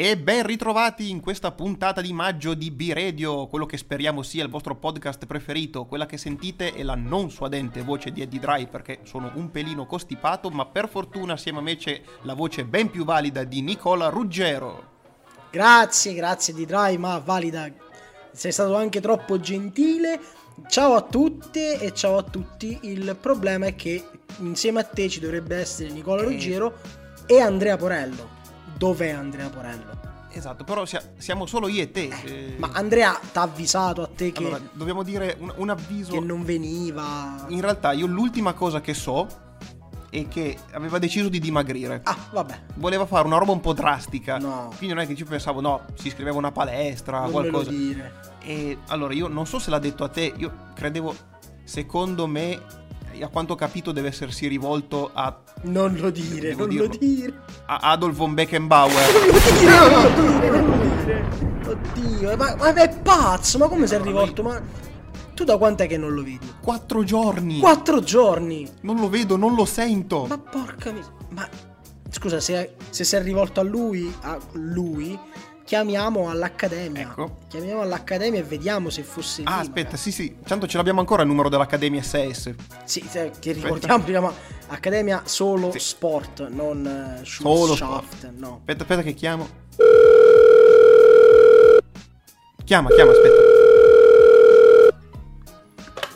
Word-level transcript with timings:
E 0.00 0.16
ben 0.16 0.46
ritrovati 0.46 1.10
in 1.10 1.18
questa 1.18 1.50
puntata 1.50 2.00
di 2.00 2.12
maggio 2.12 2.54
di 2.54 2.70
B-Radio, 2.70 3.48
quello 3.48 3.66
che 3.66 3.76
speriamo 3.76 4.22
sia 4.22 4.44
il 4.44 4.48
vostro 4.48 4.76
podcast 4.76 5.26
preferito. 5.26 5.86
Quella 5.86 6.06
che 6.06 6.16
sentite 6.16 6.72
è 6.72 6.84
la 6.84 6.94
non 6.94 7.32
suadente 7.32 7.82
voce 7.82 8.12
di 8.12 8.22
Eddie 8.22 8.38
Dry 8.38 8.68
perché 8.68 9.00
sono 9.02 9.32
un 9.34 9.50
pelino 9.50 9.86
costipato, 9.86 10.50
ma 10.50 10.66
per 10.66 10.88
fortuna 10.88 11.32
assieme 11.32 11.58
a 11.58 11.62
me 11.62 11.74
c'è 11.74 12.00
la 12.22 12.34
voce 12.34 12.64
ben 12.64 12.90
più 12.90 13.04
valida 13.04 13.42
di 13.42 13.60
Nicola 13.60 14.06
Ruggero. 14.06 14.84
Grazie, 15.50 16.14
grazie 16.14 16.54
di 16.54 16.64
Dry, 16.64 16.96
ma 16.96 17.18
valida. 17.18 17.68
Sei 18.30 18.52
stato 18.52 18.76
anche 18.76 19.00
troppo 19.00 19.40
gentile. 19.40 20.20
Ciao 20.68 20.94
a 20.94 21.02
tutte 21.02 21.80
e 21.80 21.92
ciao 21.92 22.18
a 22.18 22.22
tutti. 22.22 22.78
Il 22.82 23.16
problema 23.20 23.66
è 23.66 23.74
che 23.74 24.04
insieme 24.42 24.78
a 24.78 24.84
te 24.84 25.08
ci 25.08 25.18
dovrebbe 25.18 25.56
essere 25.56 25.90
Nicola 25.90 26.22
Ruggero 26.22 26.78
e 27.26 27.40
Andrea 27.40 27.76
Porello. 27.76 28.37
Dov'è 28.78 29.10
Andrea 29.10 29.48
Porello? 29.48 30.06
Esatto, 30.30 30.62
però 30.62 30.84
sia- 30.86 31.02
siamo 31.18 31.46
solo 31.46 31.68
io 31.68 31.82
e 31.82 31.90
te. 31.90 32.08
eh. 32.24 32.54
Ma 32.58 32.70
Andrea 32.72 33.18
t'ha 33.32 33.42
avvisato 33.42 34.02
a 34.02 34.08
te 34.14 34.30
che, 34.30 34.38
Allora, 34.38 34.60
dobbiamo 34.72 35.02
dire 35.02 35.36
un, 35.40 35.52
un 35.56 35.68
avviso. 35.70 36.12
che 36.12 36.20
non 36.20 36.44
veniva. 36.44 37.44
In 37.48 37.60
realtà 37.60 37.92
io 37.92 38.06
l'ultima 38.06 38.52
cosa 38.52 38.80
che 38.80 38.94
so 38.94 39.26
è 40.10 40.28
che 40.28 40.56
aveva 40.72 40.98
deciso 40.98 41.28
di 41.28 41.38
dimagrire. 41.40 42.00
Ah, 42.04 42.16
vabbè. 42.30 42.60
Voleva 42.76 43.04
fare 43.06 43.26
una 43.26 43.36
roba 43.38 43.52
un 43.52 43.60
po' 43.60 43.72
drastica. 43.72 44.38
No. 44.38 44.72
Quindi 44.76 44.94
non 44.94 45.02
è 45.02 45.06
che 45.08 45.14
ci 45.16 45.24
pensavo, 45.24 45.60
no, 45.60 45.84
si 45.94 46.06
iscriveva 46.06 46.36
a 46.36 46.38
una 46.38 46.52
palestra, 46.52 47.20
Non 47.22 47.30
qualcosa. 47.32 47.70
dire. 47.70 48.12
E 48.40 48.78
allora 48.88 49.12
io 49.14 49.26
non 49.28 49.46
so 49.46 49.58
se 49.58 49.70
l'ha 49.70 49.78
detto 49.80 50.04
a 50.04 50.08
te, 50.08 50.32
io 50.36 50.52
credevo, 50.74 51.14
secondo 51.64 52.26
me, 52.26 52.60
a 53.22 53.28
quanto 53.28 53.52
ho 53.54 53.56
capito, 53.56 53.92
deve 53.92 54.08
essersi 54.08 54.46
rivolto 54.46 55.10
a, 55.12 55.36
Non 55.62 55.94
lo 55.96 56.10
dire, 56.10 56.50
non 56.50 56.58
lo 56.60 56.66
dirlo. 56.66 56.96
dire. 56.98 57.32
a 57.66 57.76
Adolf 57.90 58.16
von 58.16 58.34
Beckenbauer. 58.34 58.92
Non 58.92 59.26
lo 59.26 60.30
dire, 60.38 60.50
non 60.50 60.66
lo 60.68 60.76
dire, 61.04 61.24
lo. 61.62 61.70
Oddio, 61.70 62.36
ma, 62.36 62.54
ma 62.56 62.72
è 62.74 62.88
pazzo, 63.00 63.58
ma 63.58 63.68
come 63.68 63.86
sei 63.86 63.96
Allora, 63.96 64.10
rivolto? 64.10 64.42
Ma 64.42 64.60
tu 65.34 65.44
da 65.44 65.56
quant'è 65.56 65.86
che 65.86 65.96
non 65.98 66.12
lo 66.14 66.22
vedi? 66.22 66.50
Quattro 66.60 67.04
giorni. 67.04 67.58
Quattro 67.60 68.00
giorni. 68.00 68.68
Non 68.82 68.96
lo 68.96 69.08
vedo, 69.08 69.36
non 69.36 69.54
lo 69.54 69.64
sento. 69.64 70.26
Ma 70.26 70.38
porca 70.38 70.90
miseria. 70.90 71.16
Ma 71.30 71.48
scusa, 72.10 72.40
se, 72.40 72.74
se 72.90 73.04
sei 73.04 73.22
rivolto 73.22 73.60
a 73.60 73.62
lui, 73.62 74.12
a 74.22 74.38
lui, 74.52 75.18
chiamiamo 75.68 76.30
all'accademia. 76.30 77.02
Ecco. 77.02 77.36
Chiamiamo 77.48 77.82
all'accademia 77.82 78.40
e 78.40 78.42
vediamo 78.42 78.88
se 78.88 79.02
fosse 79.02 79.42
Ah, 79.44 79.60
libera. 79.60 79.60
aspetta, 79.60 79.96
sì, 79.98 80.10
sì. 80.10 80.36
Tanto 80.42 80.66
ce 80.66 80.78
l'abbiamo 80.78 81.00
ancora 81.00 81.20
il 81.20 81.28
numero 81.28 81.50
dell'Accademia 81.50 82.02
SS. 82.02 82.54
Sì, 82.84 83.04
se- 83.06 83.32
che 83.38 83.52
ricordiamo 83.52 84.02
prima 84.02 84.32
Accademia 84.68 85.20
solo 85.26 85.70
Sì. 85.70 85.78
sport, 85.78 86.48
non 86.48 87.18
uh, 87.20 87.24
Solo 87.24 87.74
shaft, 87.76 88.30
no. 88.36 88.56
Aspetta, 88.60 88.82
aspetta 88.82 89.02
che 89.02 89.12
chiamo. 89.12 89.46
Chiama, 92.64 92.88
chiama, 92.88 93.10
aspetta. 93.10 93.36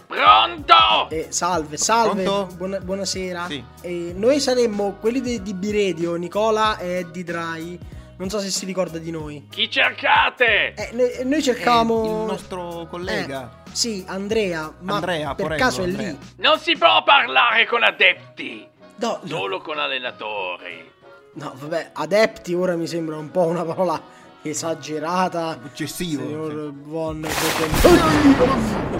Pronto? 0.06 1.10
Eh, 1.10 1.26
salve, 1.28 1.76
salve, 1.76 2.22
Pronto? 2.22 2.54
buona- 2.56 2.80
buonasera. 2.80 3.46
Sì. 3.48 3.62
Eh, 3.82 4.12
noi 4.16 4.40
saremmo 4.40 4.96
quelli 4.98 5.20
de- 5.20 5.42
di 5.42 5.52
B-Radio, 5.52 6.14
Nicola 6.14 6.78
e 6.78 6.88
Eddie 7.00 7.24
Dry. 7.24 7.78
Non 8.18 8.28
so 8.30 8.38
se 8.40 8.50
si 8.50 8.64
ricorda 8.66 8.98
di 8.98 9.10
noi. 9.10 9.46
Chi 9.50 9.70
cercate? 9.70 10.74
Eh, 10.74 10.90
noi, 10.92 11.08
noi 11.24 11.38
È 11.38 11.42
cercavamo... 11.42 12.04
il 12.04 12.10
nostro 12.26 12.86
collega. 12.88 13.62
Eh, 13.66 13.70
sì, 13.72 14.04
Andrea, 14.06 14.72
ma 14.80 14.94
Andrea, 14.96 15.34
per 15.34 15.46
Porello, 15.46 15.62
caso 15.62 15.80
è 15.82 15.84
Andrea. 15.84 16.10
lì. 16.10 16.18
Non 16.36 16.58
si 16.58 16.76
può 16.76 17.02
parlare 17.02 17.66
con 17.66 17.82
adepti, 17.82 18.66
No, 18.96 19.18
no, 19.22 19.26
solo 19.28 19.60
con 19.60 19.78
allenatori. 19.78 20.90
no, 21.34 21.52
vabbè, 21.56 21.90
adepti 21.94 22.52
ora 22.54 22.76
mi 22.76 22.86
sembra 22.86 23.16
un 23.16 23.30
po' 23.30 23.46
una 23.46 23.64
parola 23.64 24.00
esagerata. 24.42 25.58
Eccessivo. 25.64 26.22
Signor 26.24 26.72
Von 26.74 27.24
Oddio. 27.24 28.90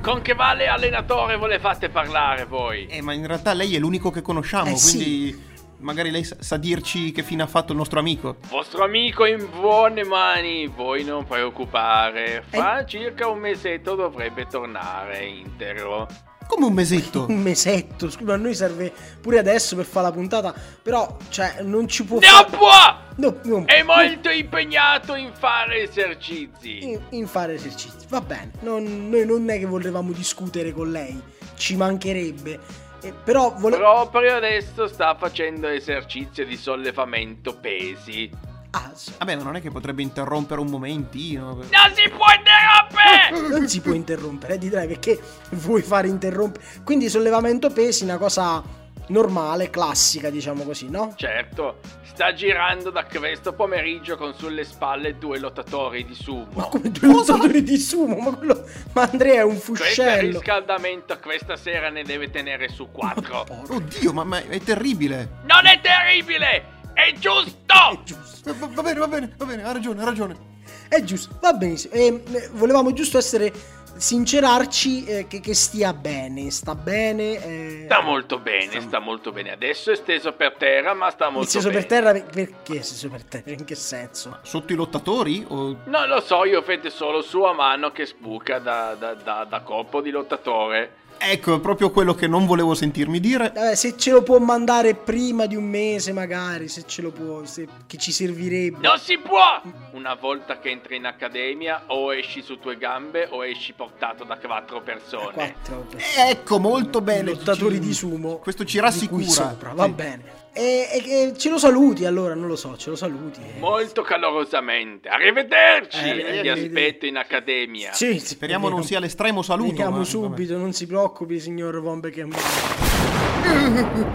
Con 0.00 0.22
che 0.22 0.34
vale 0.34 0.68
allenatore 0.68 1.36
ve 1.36 1.48
le 1.48 1.58
fate 1.58 1.88
parlare 1.88 2.44
voi? 2.44 2.86
Eh, 2.86 3.02
ma 3.02 3.12
in 3.12 3.26
realtà 3.26 3.52
lei 3.54 3.74
è 3.74 3.78
l'unico 3.78 4.10
che 4.10 4.22
conosciamo, 4.22 4.70
Eh, 4.70 4.76
sì. 4.76 5.54
Magari 5.78 6.10
lei 6.10 6.24
sa, 6.24 6.36
sa 6.40 6.56
dirci 6.56 7.12
che 7.12 7.22
fine 7.22 7.42
ha 7.42 7.46
fatto 7.46 7.72
il 7.72 7.78
nostro 7.78 7.98
amico. 7.98 8.36
Vostro 8.48 8.84
amico 8.84 9.24
è 9.24 9.30
in 9.32 9.48
buone 9.50 10.04
mani, 10.04 10.66
voi 10.66 11.04
non 11.04 11.24
preoccupare. 11.24 12.42
Fra 12.48 12.80
Eh. 12.80 12.86
circa 12.86 13.28
un 13.28 13.38
mesetto 13.38 13.94
dovrebbe 13.94 14.46
tornare 14.46 15.24
intero. 15.26 16.06
Come 16.46 16.66
un 16.66 16.74
mesetto. 16.74 17.26
Un 17.28 17.40
mesetto, 17.42 18.08
scusa, 18.08 18.34
a 18.34 18.36
noi 18.36 18.54
serve 18.54 18.92
pure 19.20 19.38
adesso 19.40 19.74
per 19.74 19.84
fare 19.84 20.06
la 20.06 20.12
puntata, 20.12 20.54
però, 20.80 21.16
cioè, 21.28 21.56
non 21.62 21.88
ci 21.88 22.04
può 22.04 22.20
Non 22.20 22.30
fare... 22.30 22.50
può! 22.56 23.04
No, 23.16 23.40
no, 23.44 23.64
È 23.66 23.82
molto 23.82 24.28
impegnato 24.30 25.14
in 25.16 25.32
fare 25.36 25.82
esercizi. 25.82 26.84
in, 26.84 27.00
in 27.10 27.26
fare 27.26 27.54
esercizi. 27.54 28.06
Va 28.08 28.20
bene, 28.20 28.52
non- 28.60 29.08
noi 29.08 29.26
non 29.26 29.48
è 29.50 29.58
che 29.58 29.64
volevamo 29.66 30.12
discutere 30.12 30.72
con 30.72 30.92
lei, 30.92 31.20
ci 31.56 31.74
mancherebbe. 31.74 32.84
Eh, 33.06 33.12
però 33.24 33.54
volevo... 33.56 34.08
Proprio 34.10 34.36
adesso 34.36 34.88
sta 34.88 35.14
facendo 35.14 35.68
esercizio 35.68 36.44
di 36.44 36.56
sollevamento 36.56 37.56
pesi. 37.58 38.30
Ah, 38.70 38.90
sì. 38.94 39.12
Vabbè, 39.18 39.36
ma 39.36 39.42
non 39.42 39.56
è 39.56 39.60
che 39.60 39.70
potrebbe 39.70 40.02
interrompere 40.02 40.60
un 40.60 40.66
momentino. 40.66 41.54
Non 41.54 41.94
si 41.94 42.08
può 42.10 42.26
interrompere! 42.36 43.48
Non 43.58 43.68
si 43.68 43.80
può 43.80 43.92
interrompere, 43.92 44.58
di 44.58 44.68
dai, 44.68 44.86
perché 44.86 45.18
vuoi 45.52 45.82
fare 45.82 46.08
interrompere. 46.08 46.64
Quindi 46.84 47.08
sollevamento 47.08 47.70
pesi 47.70 48.02
è 48.02 48.04
una 48.04 48.18
cosa 48.18 48.62
normale, 49.08 49.70
classica, 49.70 50.30
diciamo 50.30 50.62
così, 50.64 50.88
no? 50.88 51.12
Certo, 51.16 51.78
sta 52.02 52.32
girando 52.32 52.90
da 52.90 53.04
questo 53.04 53.52
pomeriggio 53.52 54.16
con 54.16 54.34
sulle 54.34 54.64
spalle 54.64 55.16
due 55.18 55.38
lottatori 55.38 56.04
di 56.04 56.10
Ma 56.10 56.16
sumo. 56.16 56.68
come 56.68 56.90
due 56.90 57.08
lottatori 57.08 57.62
di 57.62 57.78
sumo, 57.78 58.16
ma 58.16 58.34
quello... 58.34 58.64
Ma 58.92 59.02
Andrea 59.10 59.40
è 59.40 59.44
un 59.44 59.50
Questo 59.60 59.74
fuscello. 59.74 60.38
riscaldamento 60.38 61.18
questa 61.20 61.56
sera 61.56 61.88
ne 61.90 62.02
deve 62.02 62.30
tenere 62.30 62.68
su 62.68 62.88
quattro. 62.90 63.44
Porco, 63.44 63.74
Oddio, 63.74 64.12
ma, 64.12 64.24
ma 64.24 64.42
è 64.42 64.60
terribile. 64.60 65.28
Non 65.44 65.66
è 65.66 65.80
terribile! 65.80 66.74
È 66.92 67.12
giusto! 67.18 67.74
È 67.92 68.02
giusto. 68.04 68.54
Va, 68.58 68.68
va 68.72 68.82
bene, 68.82 68.98
va 68.98 69.08
bene, 69.08 69.34
va 69.36 69.44
bene, 69.44 69.62
ha 69.64 69.72
ragione, 69.72 70.00
ha 70.00 70.04
ragione. 70.04 70.54
È 70.88 71.02
giusto, 71.02 71.36
va 71.40 71.52
benissimo. 71.52 71.94
E, 71.94 72.22
eh, 72.32 72.48
volevamo 72.52 72.92
giusto 72.92 73.18
essere 73.18 73.52
sincerarci 73.96 75.04
eh, 75.04 75.26
che, 75.26 75.40
che 75.40 75.54
stia 75.54 75.92
bene. 75.92 76.50
Sta 76.50 76.74
bene. 76.74 77.42
eh, 77.44 77.82
Sta 77.86 78.00
molto 78.02 78.38
bene, 78.38 78.80
sta 78.80 78.98
molto 78.98 79.32
bene. 79.32 79.52
Adesso 79.52 79.92
è 79.92 79.96
steso 79.96 80.32
per 80.32 80.54
terra, 80.56 80.94
ma 80.94 81.10
sta 81.10 81.28
molto 81.30 81.48
steso 81.48 81.68
bene. 81.68 81.80
per 81.80 81.88
terra, 81.88 82.12
per- 82.12 82.24
perché 82.26 82.82
steso 82.82 83.08
per 83.08 83.24
terra? 83.24 83.50
In 83.50 83.64
che 83.64 83.74
senso? 83.74 84.38
Sotto 84.42 84.72
i 84.72 84.76
lottatori? 84.76 85.44
O... 85.48 85.76
Non 85.84 86.08
lo 86.08 86.20
so, 86.20 86.44
io 86.44 86.60
vedo 86.62 86.90
solo 86.90 87.22
sua 87.22 87.52
mano 87.52 87.90
che 87.92 88.06
sbuca 88.06 88.58
da, 88.58 88.94
da, 88.98 89.14
da, 89.14 89.46
da 89.48 89.60
corpo 89.60 90.00
di 90.00 90.10
lottatore. 90.10 91.04
Ecco, 91.18 91.56
è 91.56 91.60
proprio 91.60 91.90
quello 91.90 92.14
che 92.14 92.26
non 92.26 92.46
volevo 92.46 92.74
sentirmi 92.74 93.18
dire. 93.20 93.50
Vabbè, 93.54 93.74
se 93.74 93.96
ce 93.96 94.10
lo 94.12 94.22
può 94.22 94.38
mandare 94.38 94.94
prima 94.94 95.46
di 95.46 95.56
un 95.56 95.64
mese, 95.64 96.12
magari, 96.12 96.68
se 96.68 96.84
ce 96.86 97.02
lo 97.02 97.10
può, 97.10 97.44
se- 97.44 97.66
che 97.86 97.96
ci 97.96 98.12
servirebbe. 98.12 98.78
Non 98.86 98.98
si 98.98 99.18
può! 99.18 99.60
Una 99.92 100.14
volta 100.14 100.58
che 100.58 100.70
entri 100.70 100.96
in 100.96 101.04
accademia, 101.06 101.84
o 101.88 102.14
esci 102.14 102.42
su 102.42 102.58
tue 102.58 102.76
gambe 102.76 103.26
o 103.30 103.44
esci 103.44 103.72
portato 103.72 104.24
da 104.24 104.36
quattro 104.38 104.82
persone. 104.82 105.32
Quattro 105.32 105.86
Ecco, 106.28 106.58
molto 106.60 107.00
bene. 107.00 107.30
lottatori 107.30 107.74
ci- 107.76 107.80
di 107.80 107.92
sumo. 107.94 108.36
Questo 108.36 108.64
ci 108.64 108.76
di 108.76 108.82
rassicura. 108.82 109.22
cui 109.22 109.30
sopra, 109.32 109.72
va 109.72 109.84
Sì. 109.84 109.90
bene. 109.92 110.44
E, 110.58 110.88
e- 110.90 111.28
e 111.28 111.32
ce 111.36 111.50
lo 111.50 111.58
saluti 111.58 112.06
allora, 112.06 112.32
non 112.34 112.46
lo 112.48 112.56
so, 112.56 112.78
ce 112.78 112.88
lo 112.88 112.96
saluti. 112.96 113.40
eh. 113.42 113.58
Molto 113.60 114.00
calorosamente. 114.00 115.06
Arrivederci! 115.10 115.98
Eh, 115.98 116.02
Ti 116.02 116.08
arrivederci. 116.08 116.64
aspetto 116.66 117.04
in 117.06 117.16
accademia. 117.18 117.92
Sì, 117.92 118.18
sì, 118.18 118.26
Speriamo 118.28 118.62
non 118.70 118.80
vediamo. 118.80 118.86
sia 118.88 119.00
l'estremo 119.00 119.42
saluto. 119.42 119.70
Vediamo 119.72 119.98
ma- 119.98 120.04
subito, 120.04 120.56
non 120.56 120.72
si 120.72 120.86
preoccupi, 120.86 121.38
signor 121.40 121.78
Von 121.82 122.00
vabbè. 122.00 122.10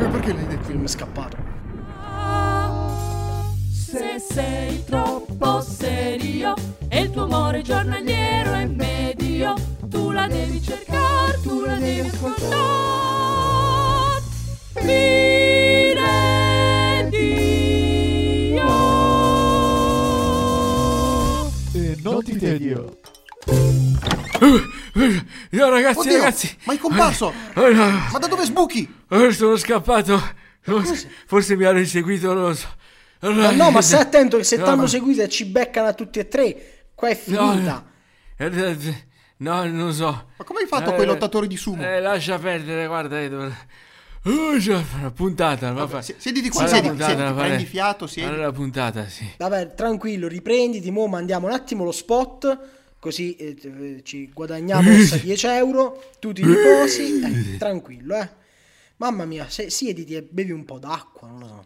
Perché 0.10 0.34
l'hai 0.34 0.48
detto? 0.48 0.64
film 0.64 0.84
è 0.84 0.88
scappato. 0.88 1.38
Se 3.72 4.20
sei 4.20 4.84
troppo 4.86 5.62
serio 5.62 6.56
e 6.90 7.02
il 7.02 7.12
tuo 7.12 7.24
amore 7.26 7.62
giornaliero 7.62 8.54
è 8.54 8.66
medio, 8.66 9.54
tu 9.84 10.10
la 10.12 10.26
devi 10.28 10.60
cercare, 10.62 11.40
tu 11.44 11.62
la 11.66 11.76
devi 11.76 12.00
ascoltare. 12.00 12.60
Non 22.52 22.58
ti 22.58 22.64
tedio. 22.68 22.98
No, 25.52 25.70
ragazzi, 25.70 26.00
Oddio, 26.00 26.18
ragazzi. 26.18 26.58
ma 26.64 26.74
è 26.74 26.78
comparso! 26.78 27.34
No. 27.54 27.64
Ma 28.12 28.18
da 28.20 28.28
dove 28.28 28.44
sbuchi? 28.46 28.94
Sono 29.32 29.56
scappato. 29.58 30.22
So- 30.64 30.84
Forse 31.26 31.56
mi 31.56 31.66
hanno 31.66 31.80
inseguito, 31.80 32.34
non 32.34 32.44
lo 32.44 32.54
so. 32.54 32.68
Ma 33.22 33.52
no, 33.52 33.72
ma 33.72 33.82
stai 33.82 34.02
attento 34.02 34.38
che 34.38 34.44
se 34.44 34.58
No, 34.58 34.66
t'hanno 34.66 34.82
ma- 34.84 34.88
seguito 34.88 35.22
e 35.22 35.30
ci 35.30 35.46
beccano 35.46 35.88
a 35.88 35.94
tutti 35.94 36.20
e 36.20 36.28
tre, 36.28 36.86
qua 36.96 37.10
è 37.10 37.20
No, 37.26 37.52
finita. 37.52 37.86
eh, 38.38 38.46
eh, 38.46 39.06
No, 39.38 39.64
non 39.66 39.92
so. 39.94 40.28
Ma 40.38 40.44
come 40.44 40.62
hai 40.62 40.68
fatto 40.68 40.92
Eh, 40.92 40.96
quei 40.96 41.06
lottatori 41.08 41.48
di 41.48 41.58
sumo? 41.58 41.82
Eh, 41.84 42.00
lascia 42.00 42.38
perdere, 42.38 42.86
guarda. 42.88 43.20
eh, 43.20 43.30
Oh, 44.24 44.54
una 45.00 45.12
puntata. 45.12 45.72
va 45.72 45.88
fa- 45.88 46.02
Si- 46.04 46.14
Siediti 46.18 46.50
qua, 46.50 46.60
fa 46.62 46.66
la 46.68 46.72
siedi, 46.74 46.88
puntata, 46.90 47.16
siedi, 47.16 47.34
va- 47.34 47.42
prendi 47.44 47.66
fiato, 47.66 48.06
siedi. 48.08 48.30
Allora 48.30 48.46
la 48.46 48.52
puntata, 48.52 49.08
sì. 49.08 49.28
Vabbè, 49.38 49.74
tranquillo, 49.74 50.28
riprenditi, 50.28 50.92
mo 50.92 51.08
mandiamo 51.08 51.48
un 51.48 51.54
attimo 51.54 51.84
lo 51.84 51.92
spot, 51.92 52.60
così 53.00 53.36
eh, 53.36 53.58
eh, 53.64 54.02
ci 54.04 54.30
guadagniamo 54.32 54.84
questa 54.94 55.18
10 55.18 55.48
euro, 55.48 56.04
tu 56.20 56.32
ti 56.34 56.44
riposi, 56.46 57.20
eh, 57.20 57.58
tranquillo, 57.60 58.16
eh. 58.16 58.30
Mamma 58.98 59.26
mia, 59.26 59.50
se, 59.50 59.72
siediti 59.72 60.14
e 60.14 60.22
bevi 60.22 60.52
un 60.52 60.66
po' 60.66 60.78
d'acqua, 60.78 61.28
non 61.28 61.40
lo 61.40 61.48
so. 61.48 61.66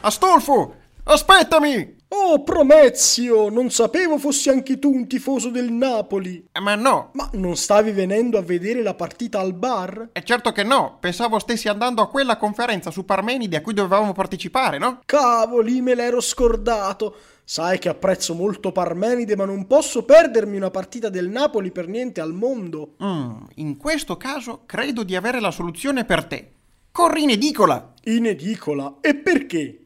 Astolfo, 0.00 0.76
aspettami! 1.12 2.00
Oh, 2.14 2.42
Promezio, 2.42 3.48
non 3.48 3.70
sapevo 3.70 4.18
fossi 4.18 4.50
anche 4.50 4.78
tu 4.78 4.92
un 4.92 5.06
tifoso 5.06 5.48
del 5.48 5.72
Napoli. 5.72 6.44
Eh, 6.52 6.60
Ma 6.60 6.74
no, 6.74 7.08
Ma 7.14 7.30
non 7.32 7.56
stavi 7.56 7.90
venendo 7.90 8.36
a 8.36 8.42
vedere 8.42 8.82
la 8.82 8.92
partita 8.92 9.40
al 9.40 9.54
bar? 9.54 10.10
è 10.12 10.22
certo 10.22 10.52
che 10.52 10.62
no. 10.62 10.98
Pensavo 11.00 11.38
stessi 11.38 11.68
andando 11.68 12.02
a 12.02 12.08
quella 12.10 12.36
conferenza 12.36 12.90
su 12.90 13.06
Parmenide 13.06 13.56
a 13.56 13.60
cui 13.62 13.72
dovevamo 13.72 14.12
partecipare, 14.12 14.76
no? 14.76 15.00
Cavoli, 15.06 15.80
me 15.80 15.94
l'ero 15.94 16.20
scordato. 16.20 17.16
Sai 17.44 17.78
che 17.78 17.88
apprezzo 17.88 18.34
molto 18.34 18.72
Parmenide, 18.72 19.34
ma 19.34 19.46
non 19.46 19.66
posso 19.66 20.04
perdermi 20.04 20.56
una 20.58 20.70
partita 20.70 21.08
del 21.08 21.28
Napoli 21.28 21.70
per 21.72 21.88
niente 21.88 22.20
al 22.20 22.34
mondo. 22.34 22.94
Mm, 23.02 23.36
in 23.56 23.76
questo 23.78 24.18
caso 24.18 24.64
credo 24.66 25.02
di 25.02 25.16
avere 25.16 25.40
la 25.40 25.50
soluzione 25.50 26.04
per 26.04 26.26
te. 26.26 26.52
Corri 26.92 27.22
in 27.22 27.30
edicola! 27.30 27.94
In 28.04 28.26
edicola. 28.26 28.96
E 29.00 29.14
perché? 29.14 29.81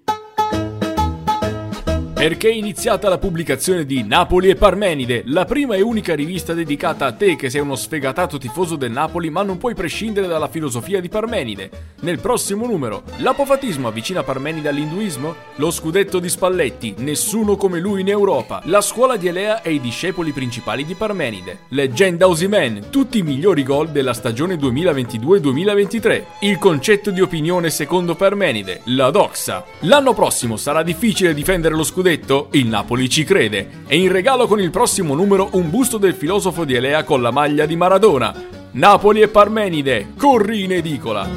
Perché 2.17 2.49
è 2.49 2.55
iniziata 2.55 3.11
la 3.11 3.19
pubblicazione 3.19 3.85
di 3.85 4.03
Napoli 4.03 4.49
e 4.49 4.55
Parmenide, 4.55 5.23
la 5.27 5.45
prima 5.45 5.75
e 5.75 5.83
unica 5.83 6.15
rivista 6.15 6.55
dedicata 6.55 7.05
a 7.05 7.13
te 7.13 7.37
che 7.37 7.51
sei 7.51 7.61
uno 7.61 7.77
sfegatato 7.77 8.39
tifoso 8.39 8.77
del 8.77 8.91
Napoli 8.91 9.29
ma 9.29 9.43
non 9.43 9.59
puoi 9.59 9.75
prescindere 9.75 10.27
dalla 10.27 10.49
filosofia 10.49 11.03
di 11.03 11.11
Parmenide. 11.11 11.71
Nel 12.01 12.19
prossimo 12.19 12.65
numero, 12.65 13.03
l'apofatismo 13.19 13.89
avvicina 13.89 14.23
Parmenide 14.23 14.71
all'induismo? 14.71 15.35
Lo 15.57 15.71
scudetto 15.71 16.19
di 16.19 16.31
Spalletti, 16.31 16.95
nessuno 17.01 17.57
come 17.57 17.81
lui 17.81 18.01
in 18.01 18.09
Europa. 18.09 18.63
La 18.65 18.81
scuola 18.81 19.17
di 19.17 19.29
Elea 19.29 19.61
e 19.61 19.75
i 19.75 19.81
discepoli 19.81 20.33
principali 20.33 20.87
di 20.87 20.95
Parmenide. 20.95 21.65
Leggenda 21.69 22.29
Osimen, 22.29 22.87
tutti 22.89 23.19
i 23.19 23.23
migliori 23.23 23.63
gol 23.63 23.91
della 23.91 24.15
stagione 24.15 24.55
2022-2023. 24.55 26.23
Il 26.41 26.57
concetto 26.57 27.11
di 27.11 27.21
opinione 27.21 27.69
secondo 27.69 28.15
Parmenide, 28.15 28.81
la 28.85 29.11
doxa. 29.11 29.63
L'anno 29.81 30.15
prossimo 30.15 30.57
sarà 30.57 30.83
difficile 30.83 31.35
difendere 31.35 31.75
lo 31.75 31.85
scudetto? 31.85 32.05
Il 32.09 32.69
Napoli 32.69 33.09
ci 33.09 33.25
crede. 33.25 33.83
E 33.89 33.99
in 33.99 34.13
regalo 34.13 34.47
con 34.47 34.61
il 34.61 34.71
prossimo 34.71 35.15
numero 35.15 35.49
un 35.55 35.71
busto 35.71 35.99
del 35.99 36.15
filosofo 36.15 36.65
di 36.65 36.75
Elea 36.75 37.03
con 37.03 37.21
la 37.21 37.33
maglia 37.33 37.67
di 37.67 37.75
Maradona. 37.75 38.33
Napoli 38.73 39.23
e 39.23 39.29
Parmenide, 39.29 40.13
corri 40.17 40.63
in 40.63 40.73
edicola. 40.73 41.29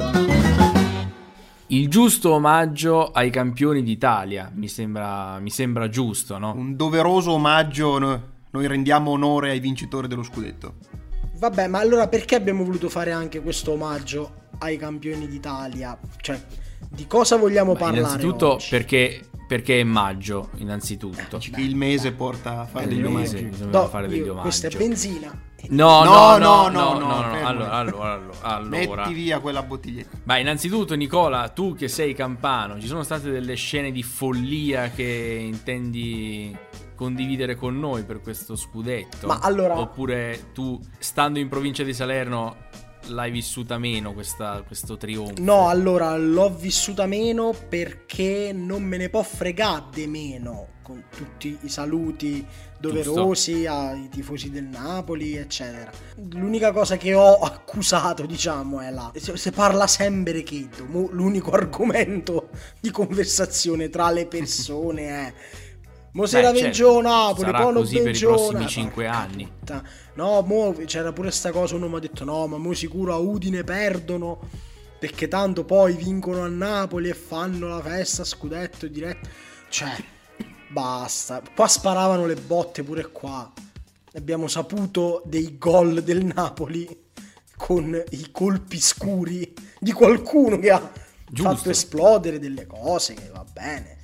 Il 1.68 1.89
giusto 1.89 2.33
omaggio 2.33 3.12
ai 3.12 3.31
campioni 3.31 3.81
d'Italia, 3.81 4.51
mi 4.54 4.68
sembra, 4.68 5.39
mi 5.39 5.50
sembra 5.50 5.89
giusto, 5.89 6.38
no? 6.38 6.54
Un 6.56 6.75
doveroso 6.75 7.31
omaggio, 7.31 7.98
no- 7.98 8.24
noi 8.51 8.68
rendiamo 8.68 9.10
onore 9.10 9.50
ai 9.50 9.60
vincitori 9.60 10.07
dello 10.07 10.24
scudetto. 10.24 10.75
Vabbè, 11.38 11.68
ma 11.68 11.80
allora 11.80 12.07
perché 12.07 12.36
abbiamo 12.36 12.63
voluto 12.63 12.89
fare 12.89 13.12
anche 13.12 13.39
questo 13.42 13.72
omaggio 13.72 14.33
ai 14.60 14.77
campioni 14.77 15.27
d'Italia? 15.27 15.98
Cioè, 16.22 16.39
di 16.89 17.07
cosa 17.07 17.38
vogliamo 17.38 17.74
Beh, 17.74 17.80
parlare 17.80 18.00
innanzitutto 18.01 18.54
oggi? 18.54 18.68
perché, 18.69 19.22
perché 19.50 19.80
è 19.80 19.84
maggio, 19.84 20.51
innanzitutto. 20.57 21.40
Che 21.40 21.60
il 21.60 21.75
mese 21.75 22.12
porta 22.12 22.60
a 22.60 22.66
fare 22.66 22.86
degli 22.86 23.04
omaggi. 23.04 23.50
No, 23.72 23.88
fare 23.88 24.04
io- 24.06 24.12
degli 24.12 24.28
omaggi. 24.28 24.42
questa 24.44 24.68
è 24.68 24.78
benzina. 24.78 25.42
No, 25.69 26.04
No, 26.04 26.38
no, 26.38 26.38
no, 26.38 26.69
no, 26.69 26.69
no, 26.69 26.69
no, 26.69 27.00
no, 27.00 27.07
no, 27.07 27.22
fermo. 27.31 27.48
Allora, 27.48 27.72
allora, 27.72 28.13
allora, 28.13 28.38
allora. 28.42 29.01
Metti 29.01 29.13
via 29.13 29.40
quella 29.40 29.63
bottiglietta. 29.63 30.18
Ma 30.25 30.38
innanzitutto 30.38 30.94
Nicola, 30.94 31.50
tu 31.50 31.74
che 31.74 31.88
sei 31.88 32.13
campano, 32.13 32.80
ci 32.80 32.86
sono 32.86 33.01
state 33.01 33.31
delle 33.31 33.56
scene 33.56 33.92
di 33.92 34.04
follia 34.04 34.92
che 34.92 35.40
intendi 35.42 36.56
condividere 36.94 37.56
con 37.56 37.80
noi 37.80 38.04
per 38.04 38.22
questo 38.22 38.56
scudetto? 38.56 39.25
Ma 39.25 39.40
allora- 39.42 39.80
Oppure 39.80 40.51
tu, 40.54 40.80
stando 41.00 41.40
in 41.40 41.50
provincia 41.50 41.81
di 41.81 41.94
Salerno, 41.96 42.56
l'hai 43.10 43.32
vissuta 43.32 43.78
meno 43.78 44.14
questa- 44.14 44.64
questo 44.66 44.98
trionfo? 44.98 45.34
No, 45.40 45.68
allora 45.68 46.16
l'ho 46.18 46.50
vissuta 46.54 47.06
meno 47.06 47.54
perché 47.68 48.52
non 48.54 48.84
me 48.84 48.98
ne 48.98 49.10
può 49.10 49.24
fregare 49.24 49.86
di 49.94 50.08
meno 50.08 50.68
con 50.82 51.04
tutti 51.16 51.56
i 51.62 51.70
saluti 51.70 52.44
doverosi 52.80 53.66
ai 53.68 54.10
tifosi 54.10 54.50
del 54.50 54.64
Napoli, 54.64 55.36
eccetera. 55.36 55.92
L'unica 56.32 56.72
cosa 56.72 56.98
che 56.98 57.14
ho 57.14 57.36
accusato, 57.42 58.26
diciamo, 58.26 58.80
è 58.80 58.90
la 58.90 59.12
se, 59.16 59.52
parla 59.52 59.86
sempre 59.86 60.42
Cheto, 60.42 60.86
mo 60.88 61.08
l'unico 61.12 61.52
argomento 61.52 62.50
di 62.80 62.90
conversazione 62.90 63.90
tra 63.90 64.10
le 64.10 64.26
persone 64.26 65.08
è 65.08 65.34
Mo 66.12 66.26
se 66.26 66.42
Beh, 66.42 66.58
certo, 66.58 67.02
Napoli, 67.02 67.52
sarà 67.52 67.62
poi 67.62 67.74
non 67.74 67.82
così 67.84 68.02
per 68.02 68.16
i 68.16 68.20
prossimi 68.20 68.68
cinque 68.68 69.06
anni. 69.08 69.48
puttana. 69.60 69.88
No, 70.19 70.42
mo 70.42 70.74
c'era 70.86 71.13
pure 71.13 71.31
sta 71.31 71.50
cosa, 71.54 71.75
uno 71.75 71.88
mi 71.88 71.95
ha 71.95 72.00
detto 72.00 72.25
no, 72.25 72.45
ma 72.45 72.57
mo 72.57 72.74
sicuro 72.74 73.13
a 73.13 73.18
Udine 73.18 73.63
perdono 73.63 74.38
perché 75.00 75.30
tanto 75.30 75.63
poi 75.63 75.95
vincono 75.95 76.42
a 76.42 76.50
Napoli 76.50 77.07
e 77.07 77.13
fanno 77.13 77.69
la 77.69 77.81
festa 77.81 78.25
scudetto 78.25 78.86
diretto. 78.88 79.30
Cioè, 79.69 79.95
basta. 80.68 81.42
Qua 81.56 81.69
sparavano 81.69 82.25
le 82.25 82.36
botte 82.36 82.83
pure 82.83 83.10
qua. 83.12 83.50
Abbiamo 84.13 84.50
saputo 84.50 85.21
dei 85.24 85.57
gol 85.57 86.04
del 86.04 86.25
Napoli 86.25 87.06
con 87.56 88.04
i 88.10 88.30
colpi 88.30 88.77
scuri 88.77 89.54
di 89.80 89.94
qualcuno 89.94 90.60
che 90.60 90.69
ha 90.69 90.92
Giusto. 91.30 91.56
fatto 91.56 91.69
esplodere 91.69 92.39
delle 92.39 92.68
cose 92.68 93.13
che 93.13 93.30
va 93.31 93.45
bene. 93.50 93.99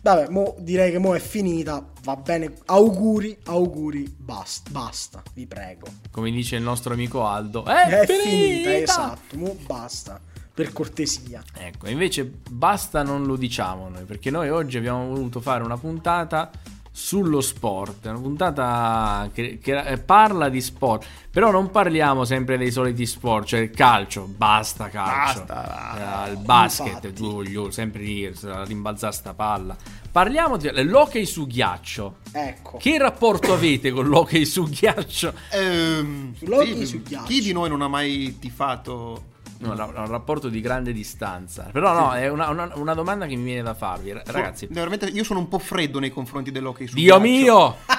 Vabbè, 0.00 0.28
mo 0.28 0.54
direi 0.58 0.90
che 0.90 0.98
mo 0.98 1.14
è 1.14 1.18
finita, 1.18 1.84
va 2.02 2.16
bene. 2.16 2.52
Auguri, 2.66 3.36
auguri, 3.44 4.14
basta, 4.16 4.70
basta, 4.70 5.22
vi 5.34 5.46
prego. 5.46 5.86
Come 6.10 6.30
dice 6.30 6.56
il 6.56 6.62
nostro 6.62 6.92
amico 6.94 7.26
Aldo, 7.26 7.64
è, 7.64 7.86
È 7.86 8.06
finita! 8.06 8.22
finita, 8.22 8.76
esatto, 8.76 9.36
mo 9.36 9.56
basta, 9.66 10.20
per 10.54 10.72
cortesia. 10.72 11.42
Ecco, 11.54 11.88
invece 11.88 12.24
basta 12.50 13.02
non 13.02 13.24
lo 13.26 13.36
diciamo 13.36 13.88
noi, 13.88 14.04
perché 14.04 14.30
noi 14.30 14.48
oggi 14.50 14.76
abbiamo 14.76 15.08
voluto 15.08 15.40
fare 15.40 15.62
una 15.64 15.76
puntata 15.76 16.50
sullo 16.98 17.40
sport, 17.40 18.06
una 18.06 18.18
puntata 18.18 19.30
che, 19.32 19.60
che 19.62 19.78
eh, 19.78 19.98
parla 19.98 20.48
di 20.48 20.60
sport, 20.60 21.06
però 21.30 21.52
non 21.52 21.70
parliamo 21.70 22.24
sempre 22.24 22.58
dei 22.58 22.72
soliti 22.72 23.06
sport, 23.06 23.46
cioè 23.46 23.60
il 23.60 23.70
calcio, 23.70 24.24
basta 24.26 24.88
calcio, 24.88 25.44
Basta. 25.44 26.26
Eh, 26.26 26.32
il 26.32 26.38
basket, 26.38 27.12
tu 27.12 27.34
voglio 27.34 27.70
sempre 27.70 28.02
dire, 28.02 28.34
rimbalzare 28.64 29.12
sta 29.12 29.32
palla. 29.32 29.76
Parliamo 30.10 30.56
dell'hockey 30.56 31.24
su 31.24 31.46
ghiaccio. 31.46 32.16
Ecco. 32.32 32.78
Che 32.78 32.98
rapporto 32.98 33.52
avete 33.52 33.92
con 33.92 34.08
l'hockey 34.08 34.44
su 34.44 34.64
ghiaccio? 34.68 35.32
Ehm, 35.52 36.34
sì, 36.34 36.84
su 36.84 37.02
ghiaccio. 37.04 37.26
Chi 37.26 37.40
di 37.40 37.52
noi 37.52 37.68
non 37.68 37.80
ha 37.80 37.88
mai 37.88 38.38
tifato? 38.40 39.36
No, 39.60 39.74
no, 39.74 39.86
un 39.86 40.06
rapporto 40.08 40.48
di 40.48 40.60
grande 40.60 40.92
distanza. 40.92 41.68
Però 41.72 41.92
no, 41.92 42.12
è 42.12 42.28
una, 42.28 42.48
una- 42.50 42.70
una 42.74 42.94
domanda 42.94 43.26
che 43.26 43.34
mi 43.36 43.44
viene 43.44 43.62
da 43.62 43.74
farvi. 43.74 44.12
R- 44.12 44.22
Ragazzi, 44.24 44.68
veramente 44.70 45.06
io 45.06 45.24
sono 45.24 45.40
un 45.40 45.48
po' 45.48 45.58
freddo 45.58 45.98
nei 45.98 46.10
confronti 46.10 46.50
dell'hockey 46.50 46.86
su 46.86 46.94
Dio 46.94 47.18
ghiaccio. 47.18 47.20
mio! 47.42 47.76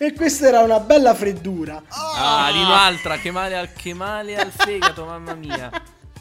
E 0.00 0.12
questa 0.12 0.46
era 0.46 0.60
una 0.60 0.78
bella 0.78 1.12
freddura. 1.12 1.82
Ah, 1.88 2.50
di 2.52 2.58
un'altra, 2.60 3.16
che 3.16 3.32
male 3.32 3.56
al, 3.56 3.72
che 3.72 3.94
male 3.94 4.36
al 4.36 4.50
fegato, 4.52 5.04
mamma 5.04 5.34
mia. 5.34 5.70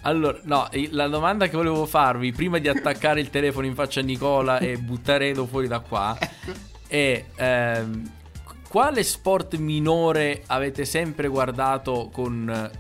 Allora, 0.01 0.39
no, 0.46 0.67
la 0.89 1.08
domanda 1.08 1.48
che 1.48 1.56
volevo 1.56 1.86
farvi 1.86 2.32
prima 2.32 2.58
di 2.58 2.67
attaccare 2.67 3.20
il 3.20 3.29
telefono 3.29 3.67
in 3.67 3.75
faccia 3.75 4.00
a 4.00 4.03
Nicola 4.03 4.58
e 4.58 4.77
buttare 4.77 5.27
Edo 5.29 5.46
fuori 5.46 5.67
da 5.67 5.79
qua 5.79 6.17
è 6.88 7.24
ehm, 7.36 8.12
quale 8.67 9.03
sport 9.03 9.56
minore 9.58 10.41
avete 10.48 10.84
sempre 10.86 11.27
guardato 11.27 12.10
con 12.12 12.72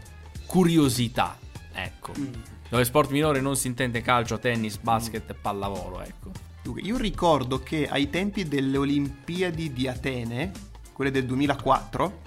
curiosità? 0.47 1.37
Ecco. 1.73 2.13
Dove 2.69 2.83
sport 2.83 3.11
minore 3.11 3.39
non 3.39 3.55
si 3.55 3.67
intende 3.67 4.01
calcio, 4.01 4.39
tennis, 4.39 4.77
basket 4.77 5.29
e 5.29 5.33
pallavolo, 5.35 6.01
ecco. 6.01 6.31
Dunque, 6.63 6.81
io 6.81 6.97
ricordo 6.97 7.59
che 7.59 7.87
ai 7.87 8.09
tempi 8.09 8.47
delle 8.47 8.77
Olimpiadi 8.77 9.71
di 9.71 9.87
Atene, 9.87 10.51
quelle 10.91 11.11
del 11.11 11.25
2004, 11.25 12.21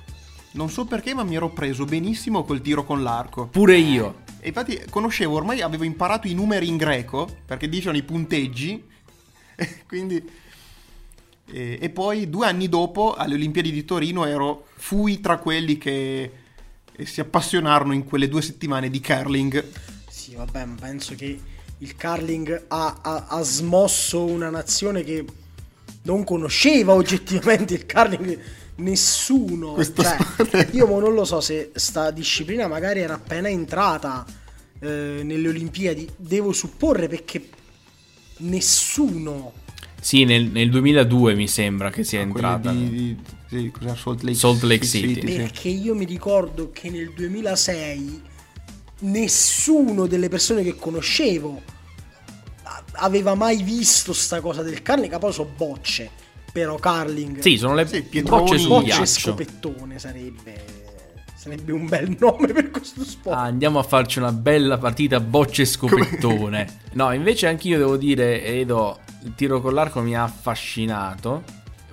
non 0.53 0.71
so 0.71 0.85
perché, 0.87 1.15
ma 1.15 1.25
mi 1.25 1.35
ero 1.35 1.51
preso 1.51 1.85
benissimo 1.85 2.45
col 2.45 2.61
tiro 2.61 2.85
con 2.85 3.03
l'arco. 3.03 3.49
Pure 3.49 3.77
io. 3.77 4.23
E 4.41 4.49
infatti 4.49 4.81
conoscevo, 4.89 5.37
ormai 5.37 5.61
avevo 5.61 5.85
imparato 5.85 6.27
i 6.27 6.33
numeri 6.33 6.69
in 6.69 6.77
greco, 6.77 7.29
perché 7.45 7.69
dicevano 7.69 7.99
i 7.99 8.03
punteggi, 8.03 8.83
quindi... 9.87 10.49
E, 11.53 11.79
e 11.81 11.91
poi 11.91 12.31
due 12.31 12.47
anni 12.47 12.69
dopo, 12.69 13.15
alle 13.15 13.35
Olimpiadi 13.35 13.73
di 13.73 13.85
Torino, 13.85 14.25
ero, 14.25 14.67
fui 14.77 15.21
tra 15.21 15.39
quelli 15.39 15.79
che 15.79 16.33
eh, 17.01 17.07
si 17.07 17.21
appassionarono 17.21 17.93
in 17.95 18.05
quelle 18.05 18.29
due 18.29 18.43
settimane 18.43 18.91
di 18.91 19.01
curling. 19.01 19.65
Sì, 20.09 20.35
vabbè, 20.35 20.65
ma 20.65 20.75
penso 20.81 21.15
che 21.15 21.39
il 21.79 21.97
curling 21.97 22.65
ha, 22.69 22.99
ha- 23.03 23.27
ha 23.29 23.43
smosso 23.43 24.25
una 24.25 24.51
nazione 24.51 25.03
che 25.03 25.25
non 26.03 26.25
conosceva 26.25 26.93
oggettivamente 26.95 27.75
il 27.75 27.87
curling. 27.87 28.39
nessuno. 28.77 29.73
Questo 29.73 30.03
cioè, 30.03 30.17
sport- 30.19 30.69
io 30.73 30.87
mo 30.87 30.99
non 31.01 31.13
lo 31.15 31.25
so 31.25 31.41
se 31.41 31.71
sta 31.75 32.11
disciplina 32.11 32.67
magari 32.67 33.01
era 33.01 33.15
appena 33.15 33.49
entrata 33.49 34.25
eh, 34.79 35.21
nelle 35.23 35.49
Olimpiadi. 35.49 36.09
Devo 36.17 36.53
supporre 36.53 37.07
perché 37.09 37.49
nessuno. 38.39 39.53
Sì, 40.01 40.25
nel, 40.25 40.47
nel 40.47 40.71
2002 40.71 41.35
mi 41.35 41.47
sembra 41.49 41.91
che 41.91 42.05
sia 42.05 42.27
Quelle 42.27 42.47
entrata. 42.47 42.73
di, 42.73 42.89
di- 42.91 43.17
sì? 43.51 43.73
Salt 43.97 44.23
Lake, 44.23 44.37
Salt 44.37 44.63
Lake 44.63 44.87
City. 44.87 45.21
sì. 45.29 45.37
Perché 45.37 45.69
io 45.69 45.95
mi 45.95 46.05
ricordo 46.05 46.71
che 46.73 46.89
nel 46.89 47.13
2006 47.13 48.23
nessuno 49.01 50.07
delle 50.07 50.29
persone 50.29 50.63
che 50.63 50.77
conoscevo 50.77 51.61
aveva 52.93 53.35
mai 53.35 53.63
visto 53.63 54.13
sta 54.13 54.41
cosa 54.41 54.63
del 54.63 54.83
curling, 54.83 55.19
poi 55.19 55.33
so 55.33 55.49
bocce, 55.57 56.11
però 56.53 56.77
curling. 56.77 57.41
Sì, 57.41 57.57
sono 57.57 57.75
le 57.75 57.87
Sì, 57.87 58.03
Pietroni, 58.03 58.51
bocce 58.51 58.67
bocce 58.67 59.07
scopettone 59.07 59.99
sarebbe 59.99 60.79
sarebbe 61.41 61.73
un 61.73 61.89
bel 61.89 62.15
nome 62.21 62.49
per 62.53 62.71
questo 62.71 63.03
sport. 63.03 63.35
Ah, 63.35 63.43
andiamo 63.45 63.79
a 63.79 63.83
farci 63.83 64.19
una 64.19 64.33
bella 64.33 64.77
partita 64.77 65.21
bocce 65.21 65.65
scopettone. 65.65 66.81
No, 66.93 67.13
invece 67.13 67.47
anch'io 67.47 67.79
devo 67.79 67.97
dire, 67.97 68.45
Edo, 68.45 69.01
il 69.25 69.35
tiro 69.35 69.63
con 69.63 69.73
l'arco 69.73 70.01
mi 70.01 70.15
ha 70.15 70.25
affascinato. 70.25 71.43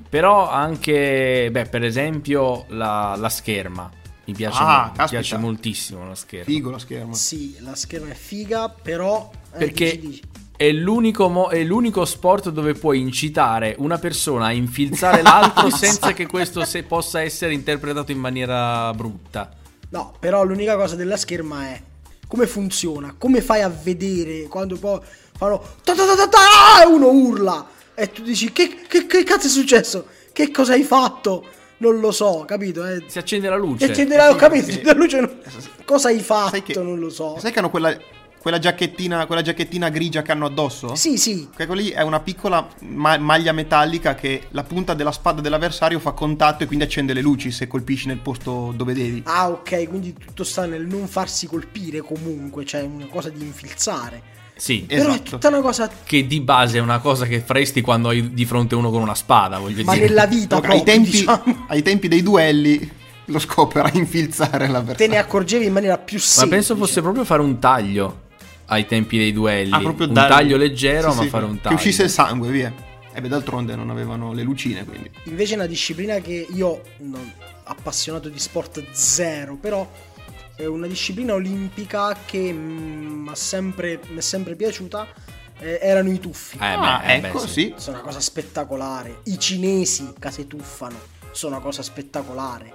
Però 0.10 0.50
anche, 0.50 1.50
beh, 1.52 1.66
per 1.66 1.84
esempio, 1.84 2.66
la, 2.70 3.16
la 3.18 3.30
scherma. 3.30 3.90
Mi 4.26 4.34
piace, 4.34 4.58
Ah, 4.62 4.92
mi 4.98 5.06
piace 5.08 5.38
moltissimo 5.38 6.06
la 6.06 6.16
scherma. 6.16 6.46
Figo 6.46 6.70
la 6.72 6.80
scherma. 6.80 7.14
Sì, 7.14 7.56
la 7.62 7.76
scherma 7.76 8.10
è 8.10 8.14
figa, 8.14 8.70
però 8.70 9.30
eh, 9.54 9.58
Perché 9.58 9.92
dici, 9.98 10.08
dici. 10.08 10.22
è 10.58 10.70
l'unico, 10.72 11.30
mo- 11.30 11.48
è 11.48 11.64
l'unico 11.64 12.04
sport 12.04 12.50
dove 12.50 12.74
puoi 12.74 13.00
incitare 13.00 13.76
una 13.78 13.98
persona 13.98 14.48
a 14.48 14.52
infilzare 14.52 15.22
l'altro 15.22 15.70
senza 15.76 16.12
che 16.12 16.26
questo 16.26 16.66
se- 16.66 16.84
possa 16.84 17.22
essere 17.22 17.54
interpretato 17.54 18.12
in 18.12 18.20
maniera 18.20 18.94
brutta. 18.94 19.50
No, 19.90 20.14
però 20.20 20.44
l'unica 20.44 20.76
cosa 20.76 20.96
della 20.96 21.16
scherma 21.16 21.68
è 21.70 21.82
come 22.28 22.48
funziona, 22.48 23.16
come 23.18 23.40
fai 23.42 23.62
a 23.62 23.70
vedere 23.70 24.44
quando 24.50 24.76
poi 24.78 25.00
fanno 25.38 25.60
ta 25.86 25.94
ta 25.96 26.06
ta 26.06 26.16
ta 26.16 26.28
ta, 26.28 26.84
e 26.84 26.86
uno 26.88 27.08
urla 27.12 27.66
e 28.00 28.12
tu 28.12 28.22
dici 28.22 28.52
che, 28.52 28.82
che, 28.88 29.08
che 29.08 29.24
cazzo 29.24 29.48
è 29.48 29.50
successo? 29.50 30.06
Che 30.32 30.52
cosa 30.52 30.74
hai 30.74 30.84
fatto? 30.84 31.44
Non 31.78 32.00
lo 32.00 32.12
so, 32.12 32.44
capito? 32.48 32.86
Eh, 32.86 33.04
Si 33.08 33.18
accende 33.18 33.50
la 33.50 33.56
luce. 33.58 33.86
e 33.86 33.90
accenderà, 33.90 34.30
ho 34.30 34.34
sì, 34.34 34.38
capito, 34.38 34.72
sì. 34.72 34.82
la 34.84 34.94
luce 34.94 35.20
non- 35.20 35.36
cosa 35.84 36.10
hai 36.10 36.20
fatto? 36.20 36.50
Sai 36.52 36.64
che- 36.64 36.74
non 36.82 37.00
lo 37.00 37.10
so. 37.10 37.38
Sai 37.40 37.52
che 37.52 37.58
hanno 37.60 37.70
quella, 37.72 37.96
quella 38.40 38.60
giacchettina, 38.60 39.26
quella 39.26 39.42
giacchettina 39.42 39.90
grigia 39.90 40.22
che 40.22 40.32
hanno 40.32 40.46
addosso? 40.46 40.94
Sì, 40.96 41.18
sì, 41.18 41.48
Che 41.56 41.66
quello 41.66 41.82
lì 41.82 41.90
è 41.90 42.02
una 42.02 42.20
piccola 42.20 42.68
ma- 42.82 43.18
maglia 43.18 43.52
metallica 43.52 44.14
che 44.16 44.44
la 44.52 44.64
punta 44.64 44.94
della 44.94 45.12
spada 45.12 45.42
dell'avversario 45.42 46.00
fa 46.00 46.12
contatto 46.12 46.64
e 46.64 46.68
quindi 46.68 46.86
accende 46.86 47.14
le 47.14 47.22
luci 47.22 47.50
se 47.52 47.66
colpisci 47.68 48.08
nel 48.08 48.20
posto 48.20 48.74
dove 48.76 48.94
devi. 48.94 49.22
Ah, 49.26 49.50
ok, 49.50 49.88
quindi 49.88 50.14
tutto 50.14 50.44
sta 50.44 50.66
nel 50.66 50.86
non 50.86 51.08
farsi 51.08 51.46
colpire 51.48 52.02
comunque, 52.02 52.64
cioè 52.66 52.82
una 52.82 53.08
cosa 53.08 53.30
di 53.30 53.42
infilzare. 53.44 54.36
Sì. 54.58 54.82
Però 54.88 55.04
è 55.04 55.08
Esatto. 55.14 55.30
tutta 55.32 55.48
una 55.50 55.62
cosa 55.62 55.90
Che 56.04 56.28
di 56.28 56.40
base 56.42 56.78
è 56.78 56.82
una 56.82 57.00
cosa 57.00 57.26
che 57.26 57.40
faresti 57.42 57.82
quando 57.82 58.10
hai 58.10 58.34
di 58.34 58.46
fronte 58.46 58.76
uno 58.76 58.90
con 58.90 59.02
una 59.02 59.16
spada, 59.16 59.60
voglio 59.60 59.84
ma 59.84 59.94
dire. 59.94 60.08
nella 60.08 60.26
vita 60.26 60.56
ai, 60.56 60.62
proprio, 60.62 60.84
tempi, 60.84 61.10
diciamo. 61.12 61.66
ai 61.70 61.82
tempi 61.82 62.08
dei 62.08 62.24
duelli 62.24 62.92
lo 63.26 63.40
scopo 63.40 63.80
era 63.80 63.92
infilzare 63.94 64.66
Te 64.66 64.72
l'avversario. 64.72 65.12
ne 65.14 65.18
accorgevi 65.20 65.66
in 65.66 65.74
maniera 65.74 65.98
più 65.98 66.18
Ma 66.18 66.24
semplice. 66.24 66.56
penso 66.56 66.76
fosse 66.78 67.02
proprio 67.02 67.26
fare 67.26 67.42
un 67.42 67.60
taglio 67.60 68.22
ai 68.68 68.86
tempi 68.86 69.18
dei 69.18 69.32
duelli. 69.34 69.74
Ah, 69.74 69.80
proprio 69.80 70.08
un 70.08 70.14
da- 70.14 70.28
taglio 70.28 70.58
leggero, 70.58 71.12
Sì, 71.12 71.18
ma 71.18 71.24
sì, 71.24 71.30
fare 71.30 71.46
un 71.46 71.56
Che 71.56 71.62
taglio. 71.62 71.76
uscisse 71.76 72.04
il 72.04 72.10
sangue, 72.10 72.50
via. 72.50 72.74
E 73.14 73.22
beh, 73.22 73.28
d'altronde 73.28 73.76
non 73.76 73.90
avevano 73.90 74.32
le 74.34 74.44
lucine, 74.44 74.84
quindi. 74.86 75.10
Invece 75.26 75.54
è 75.54 75.56
una 75.58 75.66
disciplina 75.66 76.20
che 76.20 76.48
io, 76.54 76.82
non, 77.00 77.32
appassionato 77.64 78.30
di 78.30 78.40
sport 78.40 78.84
zero, 78.92 79.56
però 79.56 79.90
è 80.58 80.66
una 80.66 80.88
disciplina 80.88 81.34
olimpica 81.34 82.18
che 82.26 82.52
mm, 82.52 83.24
mi 83.28 83.32
è 83.32 83.36
sempre, 83.36 84.56
piaciuta, 84.56 85.08
eh, 85.60 85.80
erano 85.82 86.12
i 86.12 86.20
tuffi. 86.20 86.58
Eh, 86.58 86.66
Ah, 86.66 87.02
beh, 87.06 87.16
eh, 87.16 87.20
beh, 87.22 87.28
ecco, 87.30 87.40
sì. 87.40 87.48
sì. 87.48 87.74
Sono 87.78 87.98
una 87.98 88.06
cosa 88.06 88.20
spettacolare. 88.20 89.20
I 89.26 89.40
cinesi 89.40 90.14
che 90.20 90.32
si 90.32 90.48
tuffano 90.48 90.98
sono 91.32 91.56
una 91.56 91.64
cosa 91.64 91.82
spettacolare. 91.84 92.74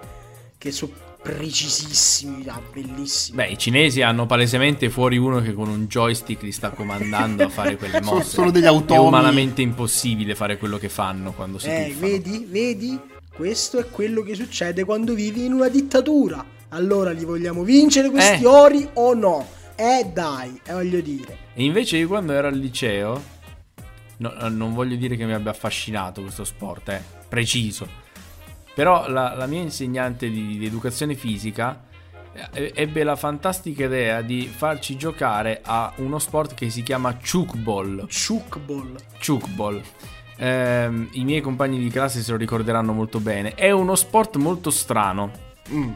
Che 0.56 0.70
sono 0.70 0.92
precisissimi, 1.22 2.44
ah, 2.48 2.60
bellissimi. 2.72 3.36
Beh, 3.36 3.48
i 3.48 3.58
cinesi 3.58 4.02
hanno 4.02 4.26
palesemente 4.26 4.90
fuori 4.90 5.16
uno 5.16 5.40
che 5.40 5.52
con 5.52 5.68
un 5.68 5.86
joystick 5.86 6.42
li 6.42 6.52
sta 6.52 6.70
comandando 6.70 7.44
a 7.44 7.48
fare 7.48 7.76
quelle 7.76 8.00
mosse. 8.02 8.30
sono 8.30 8.50
degli 8.50 8.64
È 8.64 8.66
automi. 8.66 9.06
umanamente 9.06 9.62
impossibile 9.62 10.34
fare 10.34 10.56
quello 10.58 10.78
che 10.78 10.88
fanno 10.88 11.32
quando 11.32 11.58
si 11.58 11.68
Eh, 11.68 11.88
tuffano. 11.88 12.06
vedi, 12.10 12.46
vedi, 12.48 13.00
questo 13.32 13.78
è 13.78 13.88
quello 13.88 14.22
che 14.22 14.34
succede 14.34 14.84
quando 14.84 15.14
vivi 15.14 15.44
in 15.44 15.52
una 15.52 15.68
dittatura. 15.68 16.44
Allora 16.74 17.10
li 17.10 17.24
vogliamo 17.24 17.62
vincere 17.64 18.08
questi 18.08 18.44
Eh. 18.44 18.46
ori 18.46 18.88
o 18.94 19.12
no? 19.14 19.46
Eh 19.76 20.10
dai, 20.12 20.58
eh, 20.64 20.72
voglio 20.72 21.00
dire. 21.00 21.36
E 21.54 21.64
invece 21.64 21.98
io 21.98 22.08
quando 22.08 22.32
ero 22.32 22.48
al 22.48 22.56
liceo, 22.56 23.22
no- 24.18 24.34
eh, 24.34 24.48
non 24.48 24.72
voglio 24.74 24.96
dire 24.96 25.16
che 25.16 25.26
mi 25.26 25.34
abbia 25.34 25.50
affascinato 25.50 26.22
questo 26.22 26.44
sport, 26.44 26.88
eh, 26.88 27.02
preciso. 27.28 27.86
Però 28.74 29.08
la, 29.10 29.34
la 29.34 29.46
mia 29.46 29.60
insegnante 29.60 30.30
di, 30.30 30.56
di 30.56 30.64
educazione 30.64 31.14
fisica 31.14 31.84
eh, 32.54 32.72
ebbe 32.74 33.04
la 33.04 33.16
fantastica 33.16 33.84
idea 33.84 34.22
di 34.22 34.46
farci 34.46 34.96
giocare 34.96 35.60
a 35.62 35.92
uno 35.96 36.18
sport 36.18 36.54
che 36.54 36.70
si 36.70 36.82
chiama 36.82 37.14
chukball. 37.16 38.06
Chukball. 38.08 38.94
Chukball. 39.22 39.82
Ehm, 40.38 41.08
I 41.12 41.24
miei 41.24 41.42
compagni 41.42 41.78
di 41.78 41.90
classe 41.90 42.22
se 42.22 42.30
lo 42.30 42.38
ricorderanno 42.38 42.94
molto 42.94 43.20
bene. 43.20 43.52
È 43.54 43.70
uno 43.70 43.94
sport 43.94 44.36
molto 44.36 44.70
strano. 44.70 45.30
Mm. 45.70 45.92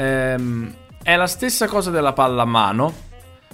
Ehm, 0.00 0.72
è 1.02 1.14
la 1.14 1.26
stessa 1.26 1.66
cosa 1.66 1.90
della 1.90 2.14
palla 2.14 2.42
a 2.42 2.46
mano, 2.46 2.92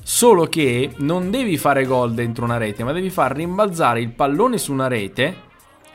solo 0.01 0.45
che 0.45 0.93
non 0.99 1.31
devi 1.31 1.59
fare 1.59 1.85
gol 1.85 2.15
dentro 2.15 2.45
una 2.45 2.57
rete, 2.57 2.85
ma 2.85 2.93
devi 2.93 3.11
far 3.11 3.35
rimbalzare 3.35 4.01
il 4.01 4.11
pallone 4.11 4.57
su 4.57 4.73
una 4.73 4.87
rete 4.87 5.45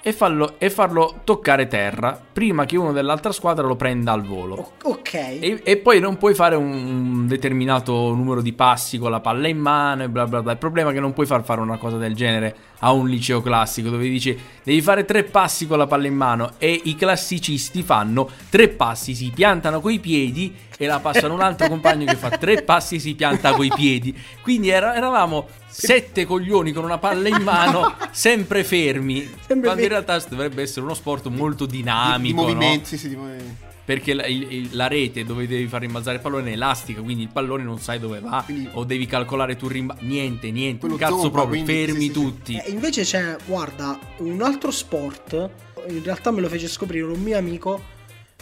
e 0.01 0.11
farlo, 0.11 0.55
e 0.57 0.69
farlo 0.69 1.21
toccare 1.23 1.67
terra 1.67 2.19
prima 2.33 2.65
che 2.65 2.75
uno 2.75 2.91
dell'altra 2.91 3.31
squadra 3.31 3.65
lo 3.65 3.77
prenda 3.77 4.11
al 4.11 4.23
volo. 4.23 4.73
Ok. 4.83 5.13
E, 5.13 5.61
e 5.63 5.77
poi 5.77 6.01
non 6.01 6.17
puoi 6.17 6.33
fare 6.33 6.55
un 6.55 7.27
determinato 7.27 8.13
numero 8.13 8.41
di 8.41 8.51
passi 8.51 8.97
con 8.97 9.11
la 9.11 9.21
palla 9.21 9.47
in 9.47 9.59
mano 9.59 10.03
e 10.03 10.09
bla 10.09 10.25
bla 10.25 10.41
bla. 10.41 10.51
Il 10.51 10.57
problema 10.57 10.89
è 10.89 10.93
che 10.93 10.99
non 10.99 11.13
puoi 11.13 11.27
far 11.27 11.43
fare 11.43 11.61
una 11.61 11.77
cosa 11.77 11.95
del 11.95 12.13
genere 12.13 12.55
a 12.83 12.91
un 12.91 13.07
liceo 13.07 13.41
classico 13.41 13.89
dove 13.89 14.07
dici 14.09 14.37
devi 14.63 14.81
fare 14.81 15.05
tre 15.05 15.23
passi 15.23 15.67
con 15.67 15.77
la 15.77 15.87
palla 15.87 16.07
in 16.07 16.15
mano 16.15 16.53
e 16.57 16.81
i 16.85 16.95
classicisti 16.95 17.83
fanno 17.83 18.29
tre 18.49 18.69
passi, 18.69 19.15
si 19.15 19.31
piantano 19.33 19.79
coi 19.81 19.99
piedi 19.99 20.53
e 20.77 20.85
la 20.87 20.99
passano 20.99 21.33
un 21.35 21.41
altro 21.41 21.67
compagno 21.67 22.05
che 22.05 22.15
fa 22.15 22.29
tre 22.29 22.63
passi 22.63 22.95
e 22.95 22.99
si 22.99 23.13
pianta 23.13 23.53
coi 23.53 23.71
piedi. 23.73 24.15
Quindi 24.41 24.69
era- 24.69 24.95
eravamo 24.95 25.47
sette 25.67 26.25
coglioni 26.25 26.71
con 26.71 26.83
una 26.83 26.97
palla 26.97 27.27
in 27.29 27.41
mano, 27.43 27.95
sempre 28.11 28.63
fermi. 28.63 29.29
quando 29.45 29.67
in 29.67 29.75
fermi. 29.75 29.87
realtà 29.87 30.17
dovrebbe 30.27 30.63
essere 30.63 30.81
uno 30.81 30.93
sport 30.95 31.27
molto 31.27 31.65
Di, 31.65 31.77
dinamico. 31.77 32.23
di 32.27 32.33
no? 32.33 32.41
movimenti, 32.41 32.85
sì, 32.87 32.97
sì, 32.97 33.09
di 33.09 33.15
movimenti. 33.15 33.69
Perché 33.83 34.13
la, 34.13 34.25
il- 34.25 34.69
la 34.73 34.87
rete 34.87 35.23
dove 35.25 35.47
devi 35.47 35.67
far 35.67 35.81
rimbalzare 35.81 36.17
il 36.17 36.21
pallone 36.21 36.51
è 36.51 36.53
elastica, 36.53 37.01
quindi 37.01 37.23
il 37.23 37.29
pallone 37.29 37.63
non 37.63 37.79
sai 37.79 37.99
dove 37.99 38.19
va. 38.19 38.41
Quindi- 38.45 38.69
o 38.73 38.83
devi 38.83 39.05
calcolare 39.05 39.55
tu 39.55 39.65
il 39.65 39.71
rimbalzo. 39.71 40.03
Niente, 40.05 40.51
niente. 40.51 40.87
Cazzo 40.95 41.13
zompa, 41.21 41.29
proprio, 41.29 41.63
quindi, 41.63 41.71
fermi 41.71 41.93
sì, 41.93 41.99
sì, 41.99 42.05
sì. 42.05 42.11
tutti. 42.13 42.61
Eh, 42.63 42.69
invece 42.71 43.03
c'è, 43.03 43.35
guarda, 43.45 43.99
un 44.17 44.41
altro 44.41 44.71
sport. 44.71 45.49
In 45.89 46.03
realtà 46.03 46.29
me 46.31 46.41
lo 46.41 46.47
fece 46.47 46.67
scoprire 46.67 47.05
un 47.05 47.21
mio 47.21 47.37
amico 47.37 47.81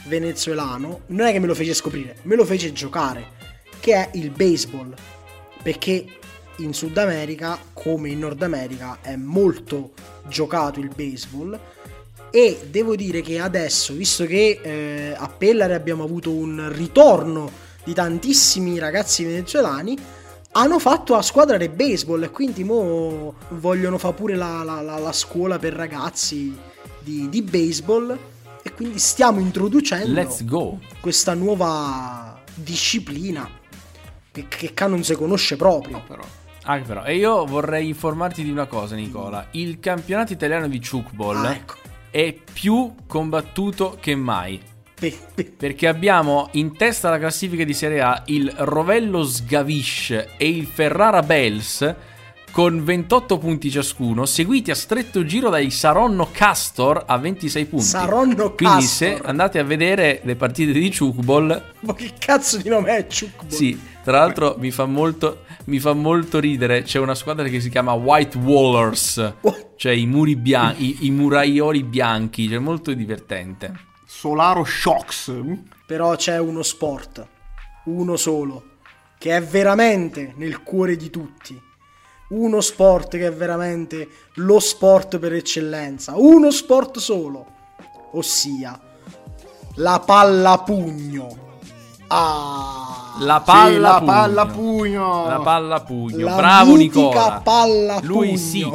venezuelano. 0.05 1.01
Non 1.07 1.27
è 1.27 1.31
che 1.31 1.39
me 1.39 1.47
lo 1.47 1.55
fece 1.55 1.73
scoprire, 1.73 2.17
me 2.23 2.35
lo 2.35 2.45
fece 2.45 2.71
giocare. 2.73 3.37
Che 3.79 3.93
è 3.93 4.09
il 4.13 4.29
baseball. 4.31 4.93
Perché 5.63 6.05
in 6.57 6.73
Sud 6.73 6.97
America, 6.97 7.57
come 7.73 8.09
in 8.09 8.19
Nord 8.19 8.41
America, 8.43 8.99
è 9.01 9.15
molto 9.15 9.93
giocato 10.27 10.79
il 10.81 10.89
baseball. 10.93 11.57
E 12.31 12.67
devo 12.69 12.95
dire 12.95 13.21
che 13.21 13.39
adesso, 13.39 13.93
visto 13.93 14.25
che 14.25 14.59
eh, 14.61 15.15
a 15.17 15.27
Pellare 15.27 15.73
abbiamo 15.73 16.03
avuto 16.03 16.31
un 16.31 16.69
ritorno 16.71 17.49
di 17.83 17.93
tantissimi 17.93 18.77
ragazzi 18.77 19.23
venezuelani, 19.23 19.97
hanno 20.51 20.79
fatto 20.79 21.15
la 21.15 21.21
squadra 21.21 21.57
del 21.57 21.69
baseball 21.69 22.23
e 22.23 22.29
quindi 22.31 22.63
mo 22.63 23.35
vogliono 23.49 23.97
fare 23.97 24.13
pure 24.13 24.35
la, 24.35 24.63
la- 24.63 24.81
la- 24.81 24.97
la 24.99 25.11
scuola 25.11 25.57
per 25.59 25.73
ragazzi 25.73 26.55
di, 26.99 27.29
di 27.29 27.41
baseball 27.41 28.17
e 28.61 28.73
quindi 28.73 28.99
stiamo 28.99 29.39
introducendo 29.39 30.13
questa 30.99 31.33
nuova 31.33 32.41
disciplina 32.53 33.47
che, 34.31 34.45
che 34.47 34.73
qua 34.73 34.87
non 34.87 35.03
si 35.03 35.15
conosce 35.15 35.55
proprio. 35.55 35.97
No, 35.97 36.03
però. 36.05 36.23
Ah, 36.63 36.79
però. 36.79 37.03
E 37.05 37.15
io 37.15 37.45
vorrei 37.45 37.87
informarti 37.87 38.43
di 38.43 38.51
una 38.51 38.65
cosa, 38.65 38.93
Nicola. 38.95 39.47
Il 39.51 39.79
campionato 39.79 40.33
italiano 40.33 40.67
di 40.67 40.79
chukball 40.79 41.45
Ah, 41.45 41.53
ecco. 41.53 41.75
È 42.11 42.33
più 42.53 42.93
combattuto 43.07 43.97
che 43.99 44.15
mai. 44.15 44.59
Pe- 44.99 45.17
pe- 45.33 45.53
Perché 45.57 45.87
abbiamo 45.87 46.49
in 46.53 46.75
testa 46.75 47.07
alla 47.07 47.19
classifica 47.19 47.63
di 47.63 47.73
Serie 47.73 48.01
A 48.01 48.21
il 48.27 48.51
Rovello 48.57 49.23
Sgavish 49.23 50.11
e 50.37 50.49
il 50.49 50.65
Ferrara 50.65 51.21
Bells 51.21 51.95
con 52.51 52.83
28 52.83 53.37
punti 53.37 53.69
ciascuno, 53.69 54.25
seguiti 54.25 54.71
a 54.71 54.75
stretto 54.75 55.23
giro 55.23 55.49
dai 55.49 55.69
Saronno 55.69 56.29
Castor 56.31 57.03
a 57.07 57.17
26 57.17 57.65
punti. 57.65 57.85
Saronno 57.85 58.53
Quindi 58.55 58.79
Castor. 58.81 58.87
se 58.87 59.21
andate 59.23 59.59
a 59.59 59.63
vedere 59.63 60.19
le 60.23 60.35
partite 60.35 60.71
di 60.73 60.93
Chukball, 60.95 61.63
Ma 61.81 61.93
che 61.93 62.11
cazzo 62.17 62.57
di 62.57 62.67
nome 62.67 62.97
è 62.97 63.05
Chukball? 63.05 63.47
sì, 63.49 63.79
tra 64.03 64.17
l'altro 64.19 64.55
mi 64.59 64.71
fa 64.71 64.85
molto 64.85 65.43
mi 65.69 65.79
fa 65.79 65.93
molto 65.93 66.39
ridere, 66.39 66.81
c'è 66.81 66.99
una 66.99 67.15
squadra 67.15 67.47
che 67.47 67.61
si 67.61 67.69
chiama 67.69 67.93
White 67.93 68.37
Wallers, 68.37 69.33
cioè 69.77 69.93
i 69.93 70.05
muri 70.05 70.35
bianchi, 70.35 71.03
i, 71.03 71.05
i 71.05 71.11
muraioli 71.11 71.83
bianchi, 71.83 72.49
cioè 72.49 72.59
molto 72.59 72.93
divertente. 72.93 73.87
Solaro 74.05 74.65
Shocks. 74.65 75.31
Però 75.85 76.15
c'è 76.15 76.37
uno 76.37 76.61
sport, 76.61 77.27
uno 77.85 78.15
solo, 78.15 78.77
che 79.17 79.35
è 79.35 79.41
veramente 79.41 80.33
nel 80.35 80.61
cuore 80.61 80.95
di 80.95 81.09
tutti. 81.09 81.59
Uno 82.29 82.61
sport 82.61 83.17
che 83.17 83.25
è 83.25 83.33
veramente 83.33 84.07
lo 84.35 84.59
sport 84.59 85.17
per 85.17 85.33
eccellenza. 85.33 86.13
Uno 86.15 86.51
sport 86.51 86.99
solo. 86.99 87.45
Ossia 88.11 88.79
la 89.75 89.99
palla 89.99 90.59
pugno. 90.59 91.57
Ah. 92.07 92.98
La 93.19 93.41
palla 93.41 93.69
Sì, 93.73 93.79
la 93.79 93.97
pugno. 93.99 94.05
palla 94.11 94.45
pugno. 94.45 95.27
La 95.27 95.39
palla 95.39 95.81
pugno. 95.81 96.25
La 96.25 96.35
Bravo 96.35 96.75
Nicola. 96.75 97.41
palla 97.43 97.99
Lui 98.03 98.27
pugno. 98.27 98.37
sì 98.37 98.65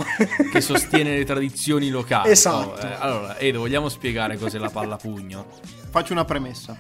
che 0.53 0.61
sostiene 0.61 1.17
le 1.17 1.25
tradizioni 1.25 1.89
locali. 1.89 2.31
Esatto. 2.31 2.81
Oh, 2.81 2.87
eh, 2.87 2.97
allora, 2.99 3.39
Edo, 3.39 3.61
vogliamo 3.61 3.89
spiegare 3.89 4.37
cos'è 4.39 4.59
la 4.59 4.71
palla 4.71 4.97
pugno? 4.97 5.47
Faccio 5.91 6.13
una 6.13 6.25
premessa. 6.25 6.77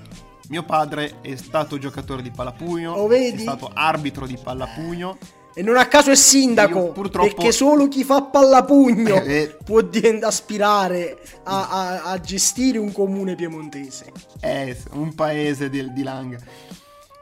Mio 0.49 0.63
padre 0.65 1.21
è 1.23 1.37
stato 1.37 1.79
giocatore 1.79 2.21
di 2.21 2.31
pallapugno, 2.31 2.93
Oh, 2.93 3.07
vedi? 3.07 3.39
è 3.39 3.41
stato 3.41 3.71
arbitro 3.73 4.27
di 4.27 4.37
pallapugno. 4.43 5.17
E 5.57 5.63
non 5.63 5.77
a 5.77 5.87
caso 5.87 6.11
è 6.11 6.17
sindaco. 6.17 6.79
Io 6.79 6.93
purtroppo- 6.93 7.33
Perché 7.37 7.53
solo 7.53 7.87
chi 7.87 8.03
fa 8.03 8.23
pallapugno 8.23 9.15
Eh, 9.23 9.33
eh. 9.43 9.57
può 9.65 9.81
divent- 9.83 10.25
aspirare 10.25 11.17
a, 11.45 11.69
a- 11.71 12.03
a 12.11 12.21
gestire 12.21 12.77
un 12.79 12.91
comune 12.93 13.37
piemontese. 13.37 14.11
È 14.41 14.77
un 14.95 15.15
paese 15.15 15.71
di, 15.71 15.93
di 15.93 16.03
Langa. 16.03 16.39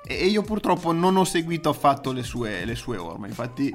E 0.05 0.27
io 0.27 0.43
purtroppo 0.43 0.93
non 0.93 1.17
ho 1.17 1.25
seguito 1.25 1.69
affatto 1.69 2.13
le 2.13 2.23
sue, 2.23 2.65
le 2.65 2.75
sue 2.75 2.97
orme. 2.97 3.29
Infatti, 3.29 3.73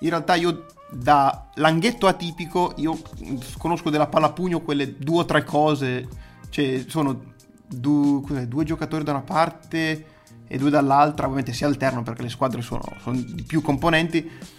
in 0.00 0.08
realtà 0.08 0.34
io 0.34 0.66
da 0.90 1.46
langhetto 1.54 2.06
atipico, 2.06 2.74
io 2.76 2.98
conosco 3.58 3.90
della 3.90 4.06
pallapugno 4.06 4.60
quelle 4.60 4.96
due 4.98 5.20
o 5.20 5.24
tre 5.24 5.44
cose. 5.44 6.08
Cioè, 6.50 6.84
sono 6.86 7.34
du- 7.66 8.26
due 8.46 8.64
giocatori 8.64 9.04
da 9.04 9.12
una 9.12 9.22
parte 9.22 10.04
e 10.46 10.58
due 10.58 10.70
dall'altra. 10.70 11.24
Ovviamente 11.26 11.52
si 11.52 11.64
alternano 11.64 12.02
perché 12.02 12.22
le 12.22 12.28
squadre 12.28 12.60
sono, 12.60 12.82
sono 13.00 13.16
di 13.16 13.42
più 13.42 13.62
componenti. 13.62 14.58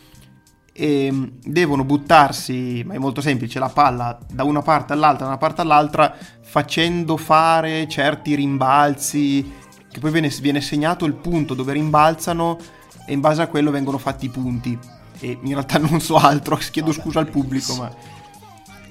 E 0.74 1.12
mm, 1.12 1.24
devono 1.44 1.84
buttarsi, 1.84 2.82
ma 2.86 2.94
è 2.94 2.98
molto 2.98 3.20
semplice, 3.22 3.60
la 3.60 3.70
palla 3.70 4.18
da 4.32 4.44
una 4.44 4.62
parte 4.62 4.94
all'altra, 4.94 5.26
da 5.26 5.32
una 5.32 5.38
parte 5.38 5.62
all'altra, 5.62 6.16
facendo 6.42 7.18
fare 7.18 7.88
certi 7.90 8.36
rimbalzi, 8.36 9.60
che 9.92 10.00
poi 10.00 10.12
viene, 10.12 10.30
viene 10.42 10.62
segnato 10.62 11.06
il 11.06 11.14
punto 11.14 11.54
dove 11.54 11.74
rimbalzano 11.74 12.58
e 13.06 13.14
in 13.14 13.20
base 13.20 13.42
a 13.42 13.48
quello 13.48 13.72
vengono 13.72 13.98
fatti 13.98 14.26
i 14.26 14.30
punti. 14.30 14.78
E 15.20 15.38
in 15.42 15.50
realtà 15.50 15.78
non 15.84 16.00
so 16.00 16.16
altro, 16.16 16.56
chiedo 16.56 16.92
Vabbè, 16.92 17.02
scusa 17.02 17.20
al 17.20 17.30
pubblico, 17.30 17.76
ma 17.76 17.94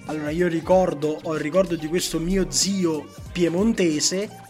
Allora, 0.06 0.30
io 0.30 0.46
ricordo, 0.46 1.18
ho 1.22 1.34
il 1.34 1.40
ricordo 1.40 1.74
di 1.74 1.88
questo 1.88 2.18
mio 2.18 2.46
zio 2.50 3.08
piemontese 3.32 4.48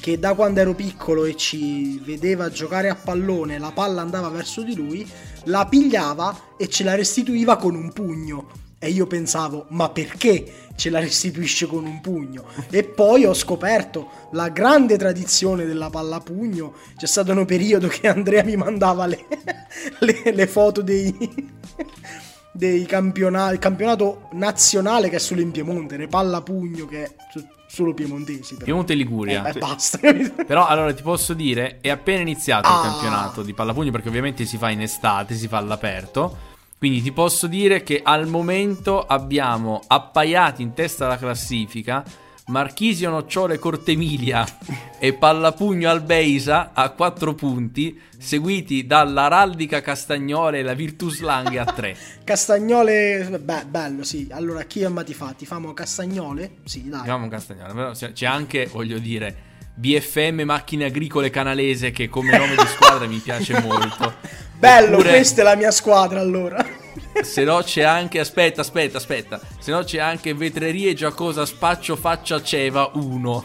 che 0.00 0.18
da 0.18 0.34
quando 0.34 0.60
ero 0.60 0.74
piccolo 0.74 1.24
e 1.24 1.36
ci 1.36 1.98
vedeva 1.98 2.50
giocare 2.50 2.88
a 2.88 2.94
pallone, 2.94 3.58
la 3.58 3.72
palla 3.72 4.02
andava 4.02 4.28
verso 4.28 4.62
di 4.62 4.74
lui, 4.74 5.06
la 5.44 5.66
pigliava 5.66 6.54
e 6.56 6.68
ce 6.68 6.84
la 6.84 6.94
restituiva 6.94 7.56
con 7.56 7.74
un 7.74 7.92
pugno. 7.92 8.65
E 8.78 8.90
io 8.90 9.06
pensavo, 9.06 9.64
ma 9.70 9.88
perché 9.88 10.68
ce 10.76 10.90
la 10.90 10.98
restituisce 11.00 11.66
con 11.66 11.86
un 11.86 12.00
pugno? 12.02 12.44
E 12.70 12.84
poi 12.84 13.24
ho 13.24 13.32
scoperto 13.32 14.28
la 14.32 14.50
grande 14.50 14.98
tradizione 14.98 15.64
della 15.64 15.88
palla 15.88 16.20
pugno. 16.20 16.74
C'è 16.96 17.06
stato 17.06 17.32
un 17.32 17.44
periodo 17.46 17.88
che 17.88 18.06
Andrea 18.06 18.44
mi 18.44 18.54
mandava 18.56 19.06
le, 19.06 19.24
le- 20.00 20.30
le 20.32 20.46
foto 20.46 20.82
dei, 20.82 21.14
dei 22.52 22.84
campionati, 22.84 23.54
il 23.54 23.58
campionato 23.60 24.28
nazionale 24.32 25.08
che 25.08 25.16
è 25.16 25.20
solo 25.20 25.40
in 25.40 25.50
Piemonte, 25.52 25.96
ne 25.96 26.06
palla 26.06 26.42
pugno 26.42 26.86
che 26.86 27.02
è 27.04 27.10
su- 27.32 27.44
solo 27.66 27.94
piemontesi. 27.94 28.54
Però. 28.54 28.64
Piemonte 28.66 28.92
e 28.92 28.96
Liguria. 28.96 29.44
Eh, 29.48 29.58
basta, 29.58 29.98
capito? 29.98 30.44
Però 30.44 30.66
allora 30.66 30.92
ti 30.94 31.02
posso 31.02 31.32
dire, 31.34 31.78
è 31.80 31.88
appena 31.88 32.20
iniziato 32.20 32.68
Ah. 32.68 32.84
il 32.84 32.90
campionato 32.90 33.42
di 33.42 33.54
pallapugno 33.54 33.90
perché 33.90 34.08
ovviamente 34.08 34.44
si 34.44 34.58
fa 34.58 34.68
in 34.70 34.82
estate, 34.82 35.34
si 35.34 35.48
fa 35.48 35.56
all'aperto. 35.56 36.54
Quindi 36.78 37.00
ti 37.02 37.12
posso 37.12 37.46
dire 37.46 37.82
che 37.82 38.00
al 38.02 38.26
momento 38.26 39.00
abbiamo 39.00 39.82
appaiati 39.86 40.62
in 40.62 40.74
testa 40.74 41.06
alla 41.06 41.16
classifica 41.16 42.04
Marchisio 42.48 43.10
Nocciole 43.10 43.58
Cortemilia 43.58 44.46
e 45.00 45.14
Pallapugno 45.14 45.90
Albeisa 45.90 46.70
a 46.74 46.90
4 46.90 47.34
punti, 47.34 48.00
seguiti 48.18 48.86
dall'Araldica 48.86 49.80
Castagnole 49.80 50.60
e 50.60 50.62
la 50.62 50.74
Virtus 50.74 51.20
Langhe 51.20 51.58
a 51.58 51.64
3. 51.64 51.96
Castagnole, 52.22 53.40
beh, 53.42 53.64
bello, 53.66 54.04
sì. 54.04 54.28
Allora, 54.30 54.62
chi 54.62 54.84
ammati 54.84 55.12
fa? 55.12 55.34
Ti 55.36 55.44
famo 55.44 55.72
Castagnole? 55.72 56.58
Sì, 56.64 56.88
dai. 56.88 57.02
Chiamiamo 57.02 57.28
Castagnole, 57.28 57.72
però 57.72 57.90
c'è 57.90 58.26
anche, 58.26 58.66
voglio 58.66 58.98
dire, 58.98 59.45
BFM 59.78 60.40
Macchine 60.42 60.86
Agricole 60.86 61.28
Canalese 61.28 61.90
che 61.90 62.08
come 62.08 62.36
nome 62.36 62.56
di 62.56 62.66
squadra 62.66 63.06
mi 63.06 63.18
piace 63.18 63.60
molto. 63.60 64.14
Bello, 64.58 64.94
Oppure- 64.94 65.10
questa 65.10 65.42
è 65.42 65.44
la 65.44 65.54
mia 65.54 65.70
squadra 65.70 66.18
allora. 66.18 66.64
Se 67.22 67.44
no 67.44 67.60
c'è 67.62 67.82
anche, 67.82 68.18
aspetta, 68.18 68.62
aspetta, 68.62 68.96
aspetta. 68.96 69.40
Se 69.58 69.70
no 69.70 69.84
c'è 69.84 69.98
anche 69.98 70.32
Vetrerie 70.32 70.94
Giacosa 70.94 71.44
Spaccio 71.44 71.94
Faccia 71.94 72.42
Ceva 72.42 72.90
1. 72.94 73.44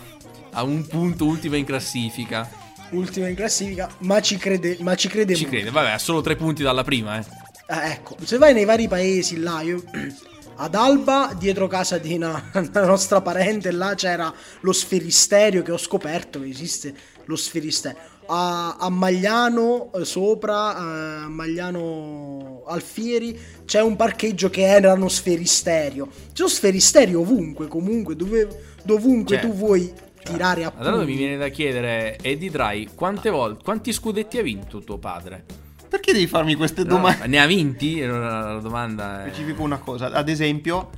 A 0.53 0.63
un 0.63 0.87
punto, 0.87 1.25
ultima 1.25 1.57
in 1.57 1.65
classifica. 1.65 2.49
Ultima 2.91 3.27
in 3.27 3.35
classifica, 3.35 3.89
ma 3.99 4.21
ci 4.21 4.37
crede, 4.37 4.77
ma 4.81 4.95
ci 4.95 5.07
crede 5.07 5.35
Ci 5.35 5.45
crede, 5.45 5.69
vabbè, 5.69 5.91
ha 5.91 5.97
solo 5.97 6.21
tre 6.21 6.35
punti 6.35 6.63
dalla 6.63 6.83
prima, 6.83 7.19
eh. 7.19 7.25
Eh, 7.67 7.91
ecco, 7.91 8.17
se 8.23 8.37
vai 8.37 8.53
nei 8.53 8.65
vari 8.65 8.89
paesi 8.89 9.37
là, 9.39 9.61
io 9.61 9.81
ad 10.61 10.75
Alba, 10.75 11.35
dietro 11.37 11.65
casa 11.65 11.97
di 11.97 12.13
una, 12.13 12.51
una 12.53 12.85
nostra 12.85 13.19
parente, 13.21 13.71
là 13.71 13.95
c'era 13.95 14.31
lo 14.59 14.71
sferisterio 14.71 15.63
che 15.63 15.71
ho 15.71 15.77
scoperto 15.77 16.39
che 16.39 16.49
esiste 16.49 16.93
lo 17.25 17.35
sferisterio. 17.35 17.97
A, 18.27 18.77
a 18.77 18.89
Magliano 18.89 19.91
eh, 19.93 20.05
sopra, 20.05 20.75
a 20.75 21.27
Magliano 21.27 22.63
Alfieri, 22.67 23.37
c'è 23.65 23.81
un 23.81 23.95
parcheggio 23.95 24.51
che 24.51 24.67
era 24.67 24.93
uno 24.93 25.09
sferisterio. 25.09 26.07
C'è 26.31 26.43
uno 26.43 26.51
sferisterio 26.51 27.21
ovunque, 27.21 27.67
comunque, 27.67 28.15
dove, 28.15 28.47
dovunque 28.83 29.37
Cioè, 29.37 29.49
tu 29.49 29.55
vuoi 29.55 29.91
tirare 30.23 30.63
a 30.63 30.73
Allora 30.77 31.03
mi 31.03 31.15
viene 31.15 31.37
da 31.37 31.47
chiedere, 31.47 32.19
Eddie 32.21 32.51
Dry, 32.51 32.89
quante 32.93 33.31
volte, 33.31 33.63
quanti 33.63 33.91
scudetti 33.91 34.37
ha 34.37 34.43
vinto 34.43 34.79
tuo 34.79 34.99
padre? 34.99 35.60
Perché 35.91 36.13
devi 36.13 36.25
farmi 36.25 36.55
queste 36.55 36.83
No, 36.83 36.87
domande? 36.95 37.27
ne 37.27 37.37
ha 37.37 37.45
vinti? 37.45 38.01
Allora, 38.01 38.53
La 38.53 38.59
domanda 38.61 39.25
è... 39.25 39.27
Specifico 39.27 39.61
una 39.61 39.77
cosa, 39.79 40.09
ad 40.09 40.29
esempio, 40.29 40.89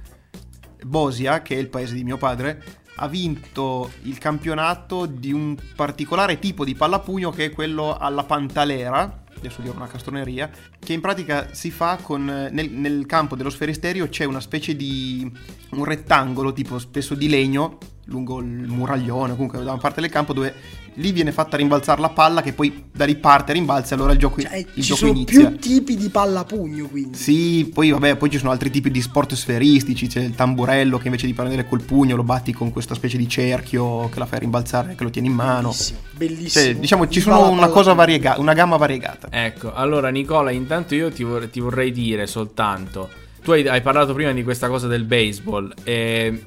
Bosia, 0.86 1.42
che 1.42 1.56
è 1.56 1.58
il 1.58 1.68
paese 1.70 1.96
di 1.96 2.04
mio 2.04 2.18
padre, 2.18 2.64
ha 2.98 3.08
vinto 3.08 3.92
il 4.04 4.20
campionato 4.20 5.08
di 5.08 5.32
un 5.34 5.58
particolare 5.76 6.38
tipo 6.38 6.64
di 6.64 6.76
pallapugno 6.76 7.32
che 7.32 7.46
è 7.46 7.50
quello 7.52 7.98
alla 7.98 8.24
pantalera. 8.24 9.24
Adesso 9.36 9.62
dirò 9.64 9.74
una 9.76 9.88
castroneria. 9.88 10.50
Che 10.80 10.94
in 10.94 11.02
pratica 11.02 11.50
si 11.54 11.72
fa 11.72 11.98
con. 12.00 12.24
Nel, 12.24 12.70
nel 12.70 13.06
campo 13.08 13.36
dello 13.36 13.50
sferisterio 13.50 14.08
c'è 14.10 14.26
una 14.26 14.40
specie 14.40 14.76
di. 14.76 15.30
un 15.72 15.84
rettangolo 15.86 16.54
tipo 16.54 16.78
spesso 16.78 17.16
di 17.16 17.28
legno 17.28 17.78
lungo 18.06 18.40
il 18.40 18.46
muraglione, 18.68 19.32
comunque 19.34 19.60
da 19.64 19.72
una 19.72 19.80
parte 19.82 20.02
del 20.02 20.10
campo 20.10 20.34
dove 20.34 20.54
lì 20.96 21.12
viene 21.12 21.32
fatta 21.32 21.58
rimbalzare 21.58 22.02
la 22.02 22.10
palla 22.10 22.42
che 22.42 22.54
poi 22.54 22.84
da 22.92 23.06
lì 23.06 23.16
parte 23.16 23.54
rimbalza 23.54 23.94
e 23.94 23.98
allora 23.98 24.12
il 24.12 24.20
gioco, 24.20 24.42
Cioè, 24.42 24.58
il 24.58 24.68
ci 24.76 24.82
gioco 24.82 25.00
sono 25.00 25.12
inizia. 25.12 25.48
più 25.50 25.58
tipi 25.58 25.96
di 25.96 26.10
pallapugno, 26.10 26.88
quindi. 26.88 27.18
Sì, 27.18 27.70
poi 27.74 27.90
vabbè, 27.92 28.18
poi 28.18 28.30
ci 28.30 28.38
sono 28.38 28.52
altri 28.52 28.70
tipi 28.70 28.92
di 28.92 29.02
sport 29.02 29.34
sferistici, 29.36 30.08
c'è 30.08 30.20
il 30.22 30.36
tamburello 30.36 30.98
che 30.98 31.06
invece 31.08 31.26
di 31.26 31.34
prendere 31.34 31.66
col 31.68 31.82
pugno 31.82 32.16
lo 32.16 32.24
batti 32.24 32.54
con 32.54 32.72
questa 32.72 32.94
specie 32.94 33.18
di 33.18 33.28
cerchio 33.28 34.10
che 34.10 34.20
la 34.20 34.26
fai 34.26 34.40
rimbalzare, 34.40 34.96
che 34.96 35.04
lo 35.04 35.10
tieni 35.10 35.28
in 35.30 35.34
mano. 35.34 35.70
Bellissimo, 35.70 36.00
bellissimo. 36.12 36.66
Cioè, 36.66 36.76
diciamo 36.76 37.08
ci 37.08 37.22
sono 37.22 37.50
una 37.50 37.62
palla- 37.62 37.72
cosa 37.74 37.94
variegata, 37.94 38.40
una 38.40 38.54
gamma 38.54 38.76
variegata. 38.78 39.28
Ecco, 39.32 39.74
allora 39.74 40.10
Nicola, 40.10 40.52
intanto 40.52 40.94
io 40.94 41.10
ti, 41.12 41.24
vor- 41.24 41.48
ti 41.48 41.60
vorrei 41.60 41.92
dire 41.92 42.28
soltanto, 42.28 43.10
tu 43.44 43.52
hai, 43.52 43.68
hai 43.68 43.82
parlato 43.82 44.14
prima 44.14 44.32
di 44.32 44.44
questa 44.44 44.68
cosa 44.68 44.88
del 44.88 45.06
baseball, 45.06 45.74
e 45.84 46.44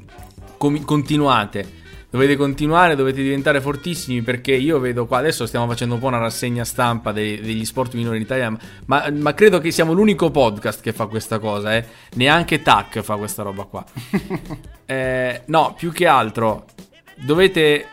com- 0.57 0.85
continuate, 0.85 1.85
dovete 2.11 2.37
continuare, 2.37 2.95
dovete 2.97 3.23
diventare 3.23 3.61
fortissimi 3.61 4.23
perché 4.23 4.55
io 4.55 4.79
vedo 4.79 5.07
qua, 5.07 5.19
adesso 5.19 5.47
stiamo 5.47 5.67
facendo 5.67 5.95
un 5.95 6.01
po' 6.01 6.07
una 6.07 6.19
rassegna 6.19 6.65
stampa 6.65 7.13
dei- 7.13 7.41
degli 7.41 7.65
sport 7.65 7.95
minori 7.95 8.17
in 8.17 8.23
Italia, 8.23 8.57
ma, 8.87 9.09
ma 9.13 9.35
credo 9.35 9.59
che 9.59 9.71
siamo 9.71 9.93
l'unico 9.93 10.31
podcast 10.31 10.81
che 10.81 10.93
fa 10.93 11.07
questa 11.07 11.39
cosa, 11.39 11.77
eh. 11.77 11.85
neanche 12.15 12.63
TAC 12.63 13.01
fa 13.01 13.17
questa 13.17 13.43
roba 13.43 13.65
qua. 13.65 13.85
Eh, 14.89 15.43
no, 15.47 15.75
più 15.77 15.91
che 15.91 16.07
altro 16.07 16.67
dovete 17.17 17.87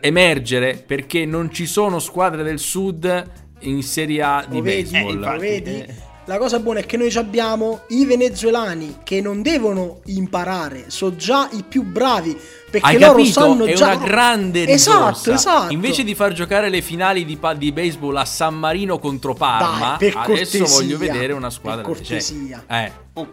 emergere 0.00 0.82
perché 0.86 1.26
non 1.26 1.52
ci 1.52 1.66
sono 1.66 1.98
squadre 1.98 2.42
del 2.42 2.58
sud 2.58 3.30
in 3.60 3.82
Serie 3.82 4.22
A 4.22 4.46
di 4.48 4.56
Lo 4.56 4.62
vedi, 4.62 4.90
baseball. 4.90 5.18
lo 5.20 5.38
vedi? 5.38 5.84
La 6.28 6.36
cosa 6.38 6.58
buona 6.60 6.80
è 6.80 6.86
che 6.86 6.96
noi 6.98 7.10
ci 7.10 7.16
abbiamo 7.18 7.80
i 7.88 8.04
venezuelani 8.04 8.98
che 9.02 9.20
non 9.22 9.40
devono 9.42 10.00
imparare, 10.06 10.84
sono 10.88 11.16
già 11.16 11.48
i 11.52 11.64
più 11.66 11.82
bravi. 11.82 12.38
Perché 12.70 12.86
Hai 12.86 12.98
loro 12.98 13.12
capito? 13.14 13.40
sanno 13.40 13.64
È 13.64 13.72
già. 13.72 13.94
una 13.94 13.96
grande 14.04 14.66
Esatto, 14.68 15.06
risorsa. 15.08 15.32
esatto. 15.32 15.72
Invece 15.72 16.04
di 16.04 16.14
far 16.14 16.34
giocare 16.34 16.68
le 16.68 16.82
finali 16.82 17.24
di, 17.24 17.38
pa- 17.38 17.54
di 17.54 17.72
baseball 17.72 18.16
a 18.16 18.26
San 18.26 18.54
Marino 18.56 18.98
contro 18.98 19.32
Parma, 19.32 19.96
Dai, 19.98 20.10
per 20.10 20.18
adesso 20.18 20.58
cortesia, 20.58 20.64
voglio 20.66 20.98
vedere 20.98 21.32
una 21.32 21.48
squadra 21.48 21.82
per 21.82 21.96
cioè, 21.96 22.04
cortesia. 22.18 22.64
eh, 22.68 22.92
Oh, 23.14 23.26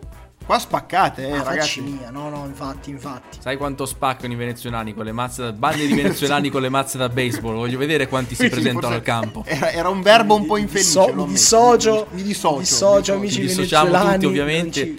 qua 0.45 0.59
spaccate, 0.59 1.27
eh, 1.27 1.31
Ah, 1.31 1.43
ragazzi. 1.43 1.81
mia, 1.81 2.09
no, 2.11 2.29
no, 2.29 2.45
infatti, 2.45 2.89
infatti. 2.91 3.39
sai 3.41 3.57
quanto 3.57 3.85
spaccano 3.85 4.33
i 4.33 4.35
venezuelani 4.35 4.93
con 4.93 5.03
le 5.05 5.11
mazze 5.11 5.41
da 5.43 5.51
bande 5.51 5.87
di 5.87 5.93
venezuelani 5.93 6.49
con 6.49 6.61
le 6.61 6.69
mazze 6.69 6.97
da 6.97 7.09
baseball? 7.09 7.55
Voglio 7.55 7.77
vedere 7.77 8.07
quanti 8.07 8.35
si 8.35 8.47
presentano 8.49 8.93
al 8.93 9.01
campo. 9.01 9.43
Era, 9.45 9.71
era 9.71 9.89
un 9.89 10.01
verbo 10.01 10.35
un 10.35 10.45
po' 10.45 10.57
infelice. 10.57 10.89
So- 10.91 11.13
mi 11.13 11.25
dissocio, 11.27 12.07
Mi 12.11 12.21
dissocio. 12.23 12.55
mi 12.55 12.59
dissocio, 12.61 13.13
mi 13.13 13.19
amici 13.19 13.35
Ci 13.35 13.41
dissociamo 13.41 13.85
venezuelani, 13.85 14.13
tutti 14.23 14.25
ovviamente 14.27 14.95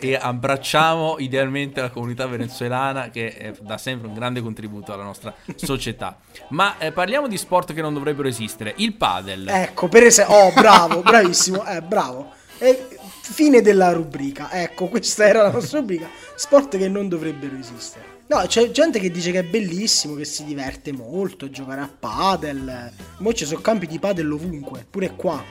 e 0.00 0.14
abbracciamo 0.20 1.16
idealmente 1.18 1.80
la 1.80 1.90
comunità 1.90 2.26
venezuelana 2.26 3.10
che 3.10 3.26
eh, 3.26 3.54
dà 3.60 3.76
sempre 3.78 4.08
un 4.08 4.14
grande 4.14 4.40
contributo 4.40 4.92
alla 4.92 5.04
nostra 5.04 5.34
società. 5.56 6.18
Ma 6.50 6.78
eh, 6.78 6.92
parliamo 6.92 7.28
di 7.28 7.36
sport 7.36 7.72
che 7.74 7.82
non 7.82 7.92
dovrebbero 7.92 8.28
esistere. 8.28 8.72
Il 8.76 8.94
padel. 8.94 9.46
Ecco, 9.48 9.88
per 9.88 10.04
esempio, 10.04 10.34
oh, 10.34 10.52
bravo, 10.52 11.00
bravissimo, 11.02 11.64
eh, 11.66 11.82
bravo. 11.82 12.30
E 12.60 12.97
fine 13.32 13.60
della 13.60 13.92
rubrica. 13.92 14.50
Ecco, 14.50 14.86
questa 14.88 15.26
era 15.26 15.42
la 15.42 15.50
nostra 15.50 15.80
rubrica. 15.80 16.08
Sport 16.34 16.76
che 16.76 16.88
non 16.88 17.08
dovrebbero 17.08 17.56
esistere. 17.56 18.16
No, 18.26 18.44
c'è 18.46 18.70
gente 18.70 18.98
che 18.98 19.10
dice 19.10 19.30
che 19.30 19.38
è 19.38 19.44
bellissimo, 19.44 20.14
che 20.14 20.24
si 20.24 20.44
diverte 20.44 20.92
molto 20.92 21.46
a 21.46 21.50
giocare 21.50 21.80
a 21.80 21.90
padel. 21.98 22.92
Mo' 23.18 23.32
ci 23.32 23.46
sono 23.46 23.60
campi 23.60 23.86
di 23.86 23.98
padel 23.98 24.30
ovunque, 24.30 24.86
pure 24.88 25.14
qua. 25.16 25.42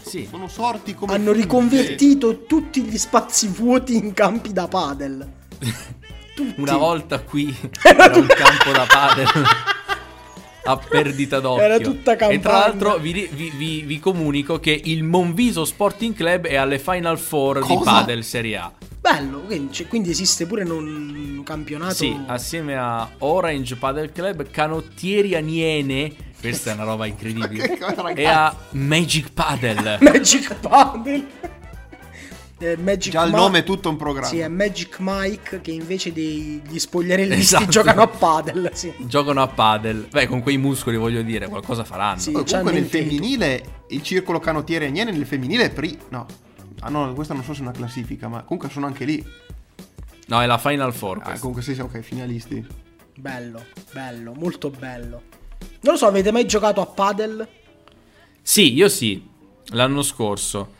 Sì. 0.00 0.26
Sono 0.30 0.46
sorti 0.46 0.94
come. 0.94 1.12
Hanno 1.12 1.32
funghi. 1.32 1.40
riconvertito 1.40 2.44
tutti 2.44 2.82
gli 2.82 2.96
spazi 2.96 3.48
vuoti 3.48 3.96
in 3.96 4.12
campi 4.12 4.52
da 4.52 4.68
padel. 4.68 5.32
Tutti. 6.36 6.60
Una 6.60 6.76
volta 6.76 7.18
qui 7.22 7.46
era 7.82 8.14
un 8.14 8.26
campo 8.26 8.70
da 8.70 8.84
padel 8.86 9.28
a 10.66 10.76
perdita 10.76 11.40
d'occhio. 11.40 11.62
Era 11.64 11.78
tutta 11.78 12.12
E 12.12 12.16
tra 12.16 12.28
campagna. 12.28 12.58
l'altro 12.58 12.98
vi, 12.98 13.28
vi- 13.32 13.52
vi- 13.56 13.82
vi 13.82 13.98
comunico 14.00 14.58
che 14.60 14.78
il 14.84 15.02
Monviso 15.04 15.64
Sporting 15.64 16.14
Club 16.14 16.46
è 16.46 16.56
alle 16.56 16.78
Final 16.78 17.18
Four 17.18 17.60
di 17.66 17.74
Cosa? 17.74 17.90
padel 17.92 18.24
Serie 18.24 18.56
A. 18.56 18.72
Bello, 19.00 19.40
quindi, 19.42 19.72
cioè, 19.72 19.86
quindi 19.86 20.10
esiste 20.10 20.46
pure 20.46 20.64
un 20.64 21.40
campionato. 21.44 21.94
Sì, 21.94 22.16
assieme 22.26 22.76
a 22.76 23.08
Orange 23.18 23.76
Padel 23.76 24.10
Club, 24.10 24.50
Canottieri 24.50 25.36
Aniene, 25.36 26.12
questa 26.40 26.72
è 26.72 26.74
una 26.74 26.82
roba 26.82 27.06
incredibile, 27.06 27.78
cosa, 27.78 28.08
e 28.08 28.24
a 28.26 28.52
Magic 28.70 29.30
Padel. 29.32 29.98
Magic 30.00 30.54
Padel. 30.56 31.24
Eh, 32.58 32.76
Magic 32.78 33.12
Già 33.12 33.24
il 33.24 33.32
Ma- 33.32 33.36
nome 33.38 33.58
è 33.58 33.64
tutto 33.64 33.90
un 33.90 33.96
programma. 33.96 34.28
Sì, 34.28 34.38
è 34.38 34.48
Magic 34.48 34.96
Mike 35.00 35.60
che 35.60 35.72
invece 35.72 36.12
degli 36.12 36.78
spogliarelli 36.78 37.34
Esatto. 37.34 37.66
giocano 37.66 38.02
a 38.02 38.06
padel. 38.08 38.70
Sì. 38.72 38.94
Giocano 39.00 39.42
a 39.42 39.46
padel. 39.46 40.08
Beh, 40.10 40.26
con 40.26 40.40
quei 40.40 40.56
muscoli 40.56 40.96
voglio 40.96 41.20
dire, 41.22 41.48
qualcosa 41.48 41.84
faranno. 41.84 42.18
Sì. 42.18 42.32
Comunque 42.32 42.72
nel 42.72 42.88
tetto. 42.88 43.04
femminile 43.04 43.84
il 43.88 44.02
circolo 44.02 44.38
canottiere 44.40 44.86
Agnene 44.86 45.10
nel 45.12 45.26
femminile 45.26 45.64
è 45.64 45.70
pri. 45.70 45.98
No. 46.08 46.26
Ah 46.80 46.88
no, 46.88 47.12
questa 47.12 47.34
non 47.34 47.42
so 47.44 47.52
se 47.52 47.60
è 47.60 47.62
una 47.62 47.72
classifica, 47.72 48.28
ma 48.28 48.42
comunque 48.42 48.70
sono 48.70 48.86
anche 48.86 49.04
lì. 49.04 49.24
No, 50.28 50.40
è 50.40 50.46
la 50.46 50.58
Final 50.58 50.94
Four. 50.94 51.20
Ah, 51.22 51.38
comunque 51.38 51.62
sì, 51.62 51.74
sì, 51.74 51.80
ok, 51.80 52.00
finalisti. 52.00 52.66
Bello, 53.18 53.64
bello, 53.92 54.32
molto 54.34 54.70
bello. 54.70 55.22
Non 55.80 55.92
lo 55.94 55.96
so, 55.96 56.06
avete 56.06 56.32
mai 56.32 56.46
giocato 56.46 56.80
a 56.80 56.86
padel? 56.86 57.46
Sì, 58.42 58.72
io 58.74 58.88
sì, 58.88 59.26
l'anno 59.68 60.02
scorso. 60.02 60.75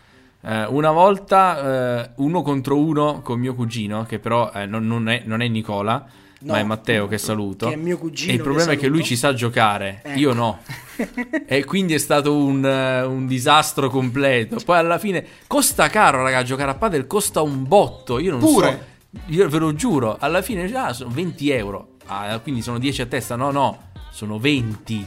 Eh, 0.47 0.65
una 0.67 0.93
volta 0.93 2.05
eh, 2.05 2.11
uno 2.17 2.43
contro 2.43 2.79
uno 2.79 3.21
con 3.21 3.41
mio 3.41 3.55
cugino, 3.55 4.05
che 4.05 4.21
però 4.21 4.53
eh, 4.55 4.65
non, 4.67 4.87
non 4.87 5.09
è, 5.09 5.23
non 5.25 5.43
è 5.43 5.49
Nicola, 5.49 6.07
No, 6.39 6.53
ma 6.53 6.59
è 6.59 6.63
Matteo 6.65 7.09
che 7.09 7.17
saluto. 7.17 7.67
che 7.69 7.73
è 7.73 7.77
mio 7.77 7.97
cugino 7.97 8.31
E 8.31 8.35
il 8.35 8.43
problema 8.43 8.73
è 8.73 8.77
che 8.77 8.89
lui 8.89 9.03
ci 9.03 9.17
sa 9.17 9.33
giocare, 9.33 10.03
Ecco. 10.05 10.19
io 10.19 10.33
no. 10.35 10.59
e 11.47 11.65
quindi 11.65 11.95
è 11.95 11.99
stato 11.99 12.37
un, 12.37 12.63
un 12.63 13.27
disastro 13.27 13.89
completo. 13.89 14.59
Poi 14.65 14.77
alla 14.77 14.99
fine 14.99 15.25
costa 15.47 15.89
caro, 15.89 16.23
raga, 16.23 16.43
giocare 16.43 16.71
a 16.71 16.75
padel 16.75 17.07
costa 17.07 17.41
un 17.41 17.67
botto. 17.67 18.19
Io 18.19 18.33
non 18.33 18.41
Pure? 18.41 18.87
so, 19.11 19.21
io 19.33 19.49
ve 19.49 19.59
lo 19.59 19.75
giuro. 19.75 20.17
Alla 20.21 20.43
fine 20.43 20.71
ah, 20.75 20.93
sono 20.93 21.11
20 21.11 21.51
euro. 21.51 21.89
Ah, 22.07 22.39
quindi 22.41 22.61
sono 22.61 22.79
10 22.79 23.03
a 23.03 23.07
testa. 23.07 23.35
No, 23.35 23.51
no, 23.51 23.91
sono 24.11 24.39
20. 24.39 25.07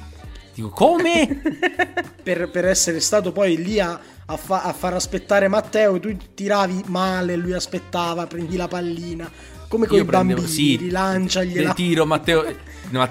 Dico, 0.56 0.70
come? 0.70 1.42
Per, 2.22 2.50
per 2.50 2.66
essere 2.66 3.00
stato 3.00 3.32
poi 3.32 3.56
lì 3.58 3.80
a, 3.80 4.00
a 4.32 4.38
fa- 4.38 4.62
a 4.64 4.74
far 4.74 4.94
aspettare 4.94 5.48
Matteo, 5.48 6.00
tu 6.00 6.16
tiravi 6.36 6.84
male, 6.88 7.36
lui 7.36 7.54
aspettava, 7.54 8.28
prendi 8.28 8.56
la 8.56 8.68
pallina. 8.68 9.30
Come 9.68 9.86
con 9.88 9.98
Io 9.98 10.04
i 10.04 10.06
prendevo- 10.06 10.42
bambini, 10.42 10.56
sì, 10.56 10.76
rilanciagliela. 10.78 11.74
tiro 11.74 12.06
Matteo 12.06 12.46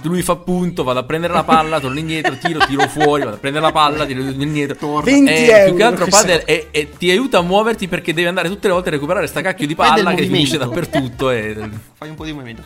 lui 0.03 0.23
fa 0.23 0.35
punto 0.35 0.83
vado 0.83 0.99
a 0.99 1.05
prendere 1.05 1.33
la 1.33 1.45
palla 1.45 1.79
torno 1.79 2.01
indietro 2.01 2.37
tiro 2.37 2.59
tiro 2.67 2.89
fuori 2.89 3.23
vado 3.23 3.37
a 3.37 3.39
prendere 3.39 3.65
la 3.65 3.71
palla 3.71 4.05
tiro 4.07 4.23
indietro 4.23 4.75
Torna. 4.75 5.03
20 5.09 5.31
Eh, 5.31 5.45
euro. 5.51 5.65
più 5.67 5.77
che 5.77 5.83
altro 5.85 6.07
padel 6.07 6.43
e, 6.47 6.67
e 6.73 6.91
ti 6.99 7.11
aiuta 7.13 7.39
a 7.39 7.43
muoverti 7.43 7.87
perché 7.87 8.13
devi 8.13 8.27
andare 8.27 8.49
tutte 8.49 8.67
le 8.67 8.73
volte 8.73 8.89
a 8.89 8.93
recuperare 8.93 9.29
sta 9.29 9.41
cacchio 9.41 9.69
di 9.69 9.77
palla 9.77 10.15
che 10.15 10.25
finisce 10.25 10.59
dappertutto 10.59 11.31
e... 11.31 11.57
Fai 11.95 12.09
un 12.09 12.17
po' 12.17 12.25
di 12.25 12.33
movimento. 12.33 12.63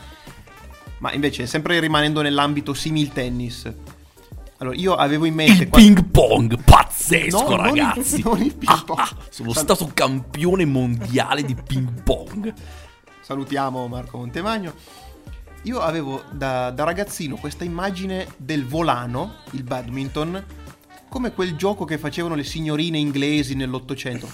Ma 0.99 1.12
invece, 1.12 1.47
sempre 1.47 1.79
rimanendo 1.81 2.23
nell'ambito 2.23 2.73
simil 2.73 3.12
tennis. 3.12 3.71
Allora, 4.62 4.77
io 4.77 4.94
avevo 4.94 5.25
in 5.25 5.35
mente. 5.35 5.64
il 5.64 5.68
qua- 5.68 5.81
ping 5.81 6.05
pong 6.05 6.62
pazzesco 6.62 7.42
No, 7.42 7.57
non 7.57 7.77
il- 7.77 7.83
ragazzi 7.83 8.22
non 8.22 8.40
il 8.40 8.55
ping 8.55 8.70
Ah, 8.72 8.83
pong. 8.87 8.98
ah, 9.01 9.16
sono 9.29 9.53
San- 9.53 9.64
stato 9.64 9.90
campione 9.92 10.64
mondiale 10.64 11.42
di 11.42 11.55
ping 11.57 12.03
pong 12.05 12.55
Salutiamo 13.22 13.87
Marco 13.88 14.18
Montemagno. 14.18 14.72
Io 15.62 15.81
avevo 15.81 16.22
da, 16.31 16.70
da 16.70 16.85
ragazzino 16.85 17.37
questa 17.37 17.62
immagine 17.64 18.27
del 18.37 18.64
volano, 18.66 19.35
il 19.53 19.62
badminton, 19.64 20.44
come 21.09 21.33
quel 21.33 21.55
gioco 21.57 21.85
che 21.85 21.98
facevano 21.98 22.35
le 22.37 22.42
signorine 22.44 22.98
inglesi 22.98 23.55
nell'Ottocento. 23.55 24.29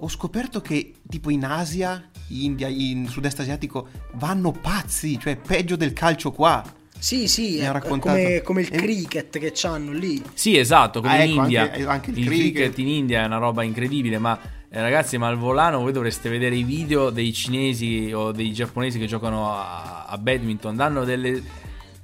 Ho 0.00 0.08
scoperto 0.08 0.60
che 0.62 0.94
tipo 1.08 1.28
in 1.30 1.44
Asia, 1.44 2.02
in 2.28 2.40
India, 2.42 2.68
in 2.68 3.06
sud-est 3.08 3.40
asiatico 3.40 3.88
vanno 4.14 4.52
pazzi, 4.52 5.18
cioè 5.18 5.36
peggio 5.36 5.76
del 5.76 5.92
calcio 5.94 6.32
qua. 6.32 6.62
Sì, 7.00 7.26
sì, 7.28 7.58
è, 7.58 7.70
raccontato. 7.72 8.16
come, 8.16 8.42
come 8.42 8.60
il 8.60 8.68
E- 8.70 8.76
cricket 8.76 9.38
che 9.38 9.52
c'hanno 9.54 9.92
lì. 9.92 10.22
Sì, 10.34 10.56
esatto, 10.58 11.00
come 11.00 11.12
Ah, 11.18 11.24
in 11.24 11.30
ecco, 11.32 11.40
India. 11.42 11.62
anche- 11.62 11.86
anche 11.86 12.10
il 12.10 12.18
il 12.18 12.26
cricket. 12.26 12.52
cricket 12.52 12.78
in 12.78 12.88
India 12.88 13.22
è 13.22 13.26
una 13.26 13.38
roba 13.38 13.62
incredibile, 13.62 14.18
ma 14.18 14.38
eh, 14.72 14.80
ragazzi, 14.80 15.16
ma 15.18 15.26
al 15.28 15.36
volano 15.38 15.80
voi 15.80 15.92
dovreste 15.92 16.28
vedere 16.28 16.54
i 16.54 16.62
video 16.62 17.10
dei 17.10 17.32
cinesi 17.32 18.12
o 18.14 18.30
dei 18.32 18.52
giapponesi 18.52 18.98
che 18.98 19.06
giocano 19.06 19.50
a, 19.50 20.04
a 20.06 20.16
badminton, 20.18 20.76
danno 20.76 21.04
delle, 21.04 21.42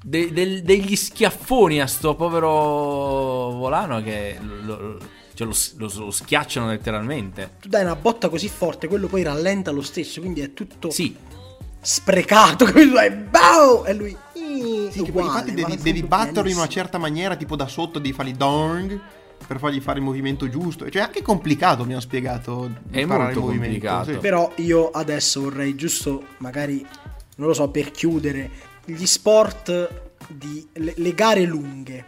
de- 0.02 0.32
del- 0.32 0.62
degli 0.62 0.96
schiaffoni 0.96 1.80
a 1.80 1.87
sto 1.87 2.14
povero 2.16 2.48
volano 3.52 4.02
che 4.02 4.38
lo, 4.40 4.80
lo- 4.80 4.98
cioè 5.35 5.46
lo, 5.46 5.54
lo- 5.76 5.92
lo 6.06 6.11
schiacciano 6.11 6.68
letteralmente. 6.68 7.50
Tu 7.61 7.68
dai 7.68 7.82
una 7.82 7.94
botta 7.96 8.28
così 8.28 8.48
forte, 8.48 8.88
quello 8.88 9.06
poi 9.06 9.22
rallenta 9.22 9.70
lo 9.70 9.82
stesso, 9.82 10.20
quindi 10.20 10.40
è 10.40 10.52
tutto 10.54 10.90
Sì, 10.90 11.14
sprecato. 11.80 12.64
Capito? 12.66 12.94
Dai, 12.94 13.10
bow! 13.10 13.84
E 13.86 13.94
lui... 13.94 14.16
Sì, 14.90 15.02
che 15.02 15.12
poi 15.12 15.24
infatti 15.24 15.52
devi, 15.52 15.76
devi 15.76 16.02
batterlo 16.02 16.48
in 16.48 16.56
una 16.56 16.68
certa 16.68 16.96
maniera, 16.98 17.36
tipo 17.36 17.56
da 17.56 17.66
sotto 17.66 17.98
devi 17.98 18.14
fargli 18.14 18.32
dong 18.34 18.98
per 19.46 19.58
fargli 19.58 19.80
fare 19.80 19.98
il 19.98 20.04
movimento 20.04 20.48
giusto. 20.48 20.88
Cioè, 20.88 21.02
è 21.02 21.04
anche 21.04 21.22
complicato, 21.22 21.84
mi 21.84 21.92
hanno 21.92 22.00
spiegato. 22.00 22.70
È 22.90 23.04
molto 23.04 23.30
il 23.30 23.38
movimento, 23.38 23.46
complicato. 23.48 24.12
sì. 24.12 24.18
Però 24.18 24.52
io 24.56 24.90
adesso 24.90 25.42
vorrei 25.42 25.74
giusto, 25.74 26.24
magari, 26.38 26.84
non 27.36 27.48
lo 27.48 27.54
so, 27.54 27.68
per 27.68 27.90
chiudere, 27.90 28.50
gli 28.84 29.04
sport 29.06 30.04
di 30.28 30.66
le, 30.74 30.94
le 30.96 31.14
gare 31.14 31.42
lunghe, 31.42 32.04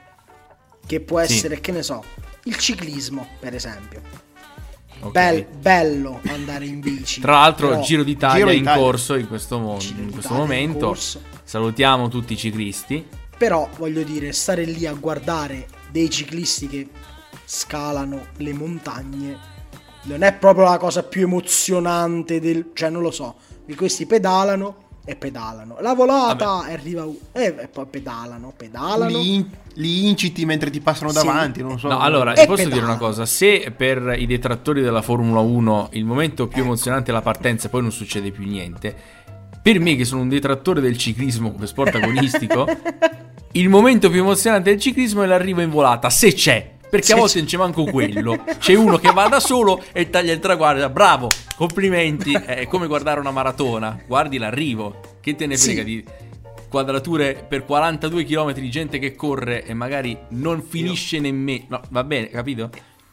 che 0.86 1.00
può 1.00 1.22
Sì. 1.24 1.32
essere, 1.34 1.60
che 1.60 1.72
ne 1.72 1.82
so, 1.82 2.02
il 2.44 2.56
ciclismo, 2.56 3.26
per 3.38 3.54
esempio. 3.54 4.00
Ok. 5.00 5.10
Bel- 5.12 5.46
bello 5.60 6.20
andare 6.26 6.66
in 6.66 6.80
bici. 6.80 7.20
Tra 7.20 7.32
l'altro, 7.32 7.68
però- 7.68 7.82
Giro 7.82 8.02
d'Italia 8.02 8.36
Giro 8.36 8.48
è 8.48 8.52
in 8.52 8.58
d'Italia. 8.60 8.82
corso 8.82 9.14
in 9.14 9.28
questo, 9.28 9.58
mo- 9.58 9.78
in 9.96 10.10
questo 10.12 10.32
in 10.32 10.38
momento. 10.38 10.86
corso. 10.86 11.20
Salutiamo 11.44 12.08
tutti 12.08 12.32
i 12.34 12.36
ciclisti. 12.36 13.06
Però 13.36 13.68
voglio 13.76 14.02
dire, 14.02 14.32
stare 14.32 14.64
lì 14.64 14.86
a 14.86 14.92
guardare 14.94 15.68
dei 15.90 16.10
ciclisti 16.10 16.66
che 16.66 16.88
scalano 17.44 18.26
le 18.38 18.52
montagne 18.52 19.56
non 20.02 20.22
è 20.22 20.32
proprio 20.34 20.64
la 20.64 20.78
cosa 20.78 21.02
più 21.02 21.22
emozionante 21.22 22.40
del... 22.40 22.70
cioè 22.72 22.88
non 22.90 23.02
lo 23.02 23.10
so, 23.10 23.36
questi 23.76 24.06
pedalano 24.06 24.87
e 25.08 25.16
pedalano. 25.16 25.78
La 25.80 25.94
volata 25.94 26.66
e 26.68 26.74
arriva 26.74 27.04
u- 27.06 27.18
e, 27.32 27.54
e 27.58 27.68
poi 27.68 27.86
pedalano, 27.88 28.52
pedalano. 28.54 29.06
Li, 29.18 29.34
in- 29.36 29.46
li 29.74 30.06
inciti 30.06 30.44
mentre 30.44 30.68
ti 30.68 30.80
passano 30.80 31.10
Sì. 31.10 31.16
davanti, 31.24 31.62
non 31.62 31.78
so. 31.78 31.88
No, 31.88 31.98
allora, 32.00 32.34
ti 32.34 32.44
posso 32.44 32.56
pedala. 32.64 32.74
dire 32.74 32.84
una 32.84 32.98
cosa, 32.98 33.24
se 33.24 33.72
per 33.74 34.14
i 34.18 34.26
detrattori 34.26 34.82
della 34.82 35.00
Formula 35.00 35.40
1 35.40 35.88
il 35.92 36.04
momento 36.04 36.46
più 36.46 36.62
emozionante 36.62 37.10
è 37.10 37.14
la 37.14 37.22
partenza 37.22 37.68
e 37.68 37.70
poi 37.70 37.80
non 37.80 37.90
succede 37.90 38.30
più 38.30 38.46
niente, 38.46 38.94
per 39.62 39.80
me 39.80 39.96
che 39.96 40.04
sono 40.04 40.20
un 40.20 40.28
detrattore 40.28 40.82
del 40.82 40.98
ciclismo 40.98 41.52
come 41.52 41.66
sport 41.66 41.94
agonistico, 41.94 42.66
il 43.52 43.68
momento 43.70 44.10
più 44.10 44.20
emozionante 44.20 44.68
del 44.70 44.78
ciclismo 44.80 45.22
è 45.22 45.26
l'arrivo 45.26 45.62
in 45.62 45.70
volata, 45.70 46.10
se 46.10 46.34
c'è. 46.34 46.76
Perché 46.90 47.06
Sì, 47.06 47.12
a 47.12 47.16
volte 47.16 47.30
sì. 47.32 47.38
non 47.38 47.46
c'è 47.46 47.56
manco 47.58 47.84
quello. 47.84 48.42
C'è 48.58 48.74
uno 48.74 48.96
che 48.98 49.12
va 49.12 49.28
da 49.28 49.40
solo 49.40 49.82
e 49.92 50.08
taglia 50.10 50.32
il 50.32 50.38
traguardo. 50.40 50.88
Bravo, 50.88 51.28
complimenti. 51.56 52.32
È 52.32 52.66
come 52.66 52.86
guardare 52.86 53.20
una 53.20 53.30
maratona. 53.30 54.00
Guardi 54.06 54.38
l'arrivo. 54.38 55.16
Che 55.20 55.34
te 55.34 55.46
ne 55.46 55.56
Sì. 55.56 55.66
frega 55.66 55.82
di 55.82 56.04
quadrature 56.68 57.44
per 57.48 57.64
42 57.64 58.24
km 58.24 58.52
di 58.52 58.70
gente 58.70 58.98
che 58.98 59.14
corre 59.14 59.64
e 59.64 59.74
magari 59.74 60.16
non 60.30 60.62
finisce 60.62 61.18
nemmeno. 61.20 61.64
No, 61.68 61.80
va 61.90 62.04
bene, 62.04 62.28
capito? 62.28 62.70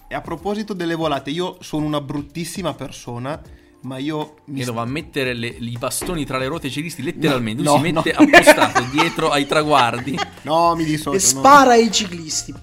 E 0.08 0.16
a 0.16 0.22
proposito 0.22 0.74
delle 0.74 0.96
volate, 0.96 1.30
io 1.32 1.58
sono 1.62 1.86
una 1.86 2.00
bruttissima 2.02 2.74
persona, 2.74 3.42
ma 3.86 3.98
io 4.00 4.36
mi 4.46 4.60
Che 4.60 4.66
doveva 4.66 4.86
mettere 4.86 5.34
le- 5.34 5.48
i 5.48 5.78
bastoni 5.78 6.26
tra 6.26 6.38
le 6.40 6.48
ruote 6.48 6.68
ai 6.68 6.74
ciclisti 6.74 7.04
letteralmente. 7.04 7.62
No, 7.62 7.78
Lui 7.78 7.86
si 7.88 7.92
no, 7.92 8.02
mette 8.02 8.16
no. 8.18 8.26
appostato 8.26 8.84
dietro 8.92 9.30
ai 9.30 9.46
traguardi. 9.46 10.18
No, 10.42 10.76
mi 10.76 10.84
dissocio. 10.84 11.12
E 11.12 11.14
no. 11.14 11.20
spara 11.40 11.72
ai 11.74 11.92
ciclisti. 11.92 12.54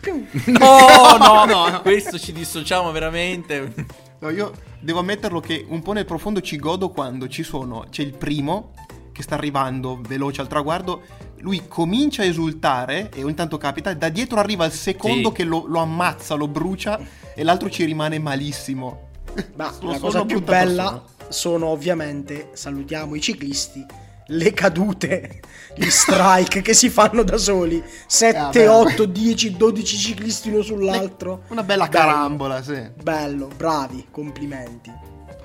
No, 0.47 0.59
no, 1.19 1.45
no, 1.45 1.69
no. 1.71 1.81
Questo 1.81 2.19
ci 2.19 2.33
dissociamo 2.33 2.91
veramente. 2.91 3.73
No, 4.19 4.31
io 4.31 4.53
devo 4.81 4.99
ammetterlo 4.99 5.39
che 5.41 5.65
un 5.69 5.81
po' 5.83 5.93
nel 5.93 6.05
profondo 6.05 6.41
ci 6.41 6.57
godo 6.57 6.91
quando 6.91 7.29
ci 7.29 7.43
sono. 7.45 7.87
C'è 7.89 8.03
il 8.03 8.17
primo 8.17 8.73
che 9.13 9.23
sta 9.23 9.35
arrivando 9.37 10.01
veloce 10.07 10.41
al 10.41 10.49
traguardo. 10.49 11.03
Lui 11.39 11.63
comincia 11.69 12.23
a 12.23 12.25
esultare 12.25 13.11
e 13.15 13.23
ogni 13.23 13.35
tanto 13.35 13.59
capita. 13.59 13.95
Da 13.95 14.09
dietro 14.09 14.39
arriva 14.41 14.65
il 14.65 14.73
secondo 14.73 15.29
Sì. 15.29 15.35
che 15.37 15.45
lo, 15.45 15.65
lo 15.67 15.79
ammazza, 15.79 16.35
lo 16.35 16.49
brucia 16.49 16.99
e 17.35 17.43
l'altro 17.45 17.71
ci 17.71 17.85
rimane 17.85 18.19
malissimo. 18.19 19.09
Ma 19.57 19.73
Sono 19.73 19.93
la 19.93 19.99
cosa 19.99 20.25
più 20.27 20.43
bella 20.43 20.83
persona. 20.83 21.03
Sono 21.33 21.67
ovviamente, 21.67 22.51
salutiamo 22.53 23.15
i 23.15 23.21
ciclisti, 23.21 23.85
le 24.27 24.53
cadute, 24.53 25.41
gli 25.75 25.91
strike 25.91 26.63
che 26.63 26.75
si 26.75 26.89
fanno 26.89 27.23
da 27.23 27.37
soli. 27.37 27.83
7, 28.07 28.65
vabbè. 28.65 28.69
8, 28.69 29.05
10, 29.05 29.57
12 29.57 29.97
ciclisti 29.97 30.49
uno 30.51 30.63
sull'altro. 30.63 31.43
Una 31.49 31.63
bella 31.63 31.87
Bello. 31.89 32.05
carambola, 32.07 32.63
sì. 32.63 32.81
Bello, 33.03 33.49
bravi, 33.57 34.07
complimenti. 34.11 34.93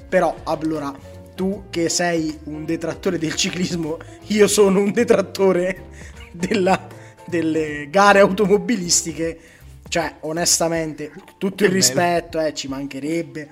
Però, 0.08 0.34
allora, 0.44 0.94
tu 1.36 1.66
che 1.70 1.90
sei 1.90 2.38
un 2.46 2.66
detrattore 2.66 3.18
del 3.18 3.36
ciclismo, 3.36 3.98
io 4.28 4.48
sono 4.48 4.80
un 4.80 4.92
detrattore 4.92 5.86
della- 6.32 6.88
delle 7.26 7.88
gare 7.90 8.20
automobilistiche. 8.20 9.40
Cioè, 9.90 10.16
onestamente, 10.22 11.12
tutto 11.38 11.64
il 11.64 11.70
bello. 11.70 11.74
rispetto, 11.74 12.40
eh, 12.40 12.54
ci 12.54 12.68
mancherebbe. 12.68 13.50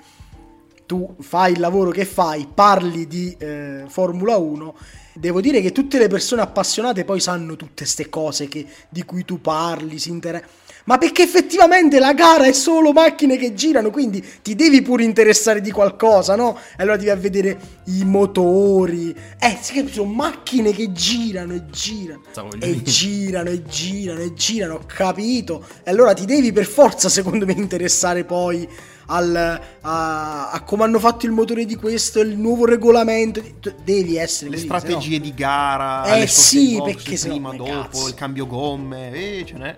Tu 0.86 1.16
fai 1.20 1.52
il 1.52 1.58
lavoro 1.60 1.90
che 1.90 2.04
fai, 2.04 2.46
parli 2.52 3.08
di 3.08 3.34
eh, 3.38 3.84
Formula 3.88 4.36
1. 4.36 4.74
Devo 5.14 5.40
dire 5.40 5.60
che 5.60 5.72
tutte 5.72 5.98
le 5.98 6.06
persone 6.06 6.42
appassionate 6.42 7.04
poi 7.04 7.18
sanno 7.18 7.56
tutte 7.56 7.72
queste 7.82 8.08
cose 8.08 8.46
che- 8.48 8.64
di 8.88 9.02
cui 9.04 9.24
tu 9.24 9.40
parli, 9.40 9.98
si 9.98 10.10
interessano. 10.10 10.52
Ma 10.84 10.98
perché 10.98 11.22
effettivamente 11.24 11.98
la 11.98 12.12
gara 12.14 12.44
è 12.44 12.52
solo 12.52 12.92
macchine 12.92 13.36
che 13.36 13.52
girano, 13.54 13.90
quindi 13.90 14.24
ti 14.40 14.54
devi 14.54 14.82
pure 14.82 15.02
interessare 15.02 15.60
di 15.60 15.72
qualcosa, 15.72 16.36
no? 16.36 16.56
E 16.78 16.82
allora 16.82 16.96
devi 16.96 17.10
a 17.10 17.16
vedere 17.16 17.58
i 17.86 18.04
motori. 18.04 19.12
Eh, 19.40 19.58
sì 19.60 19.88
sono 19.90 20.12
macchine 20.12 20.70
che 20.70 20.92
girano 20.92 21.54
e 21.54 21.64
girano. 21.70 22.20
E 22.60 22.82
girano 22.82 23.50
e 23.50 23.62
girano 23.64 24.20
e 24.20 24.32
girano, 24.34 24.74
ho 24.74 24.82
capito. 24.86 25.64
E 25.82 25.90
allora 25.90 26.12
ti 26.14 26.24
devi 26.24 26.52
per 26.52 26.66
forza, 26.66 27.08
secondo 27.08 27.44
me, 27.44 27.52
interessare 27.54 28.22
poi 28.24 28.68
al, 29.06 29.60
a, 29.80 30.50
a 30.50 30.62
come 30.62 30.84
hanno 30.84 30.98
fatto 30.98 31.26
il 31.26 31.32
motore 31.32 31.64
di 31.64 31.76
questo, 31.76 32.20
il 32.20 32.36
nuovo 32.36 32.64
regolamento. 32.66 33.42
Devi 33.84 34.16
essere 34.16 34.50
Le 34.50 34.56
così, 34.56 34.66
se 34.68 34.72
no- 34.72 34.78
strategie 34.80 35.20
di 35.20 35.34
gara, 35.34 36.04
Eh 36.16 36.26
sì, 36.26 36.76
box, 36.76 36.84
perché 36.94 37.18
prima, 37.28 37.50
come 37.50 37.56
dopo, 37.58 37.80
cazzo. 37.82 38.08
il 38.08 38.14
cambio 38.14 38.46
gomme, 38.46 39.12
eh, 39.12 39.44
ce 39.46 39.54
n'è. 39.54 39.76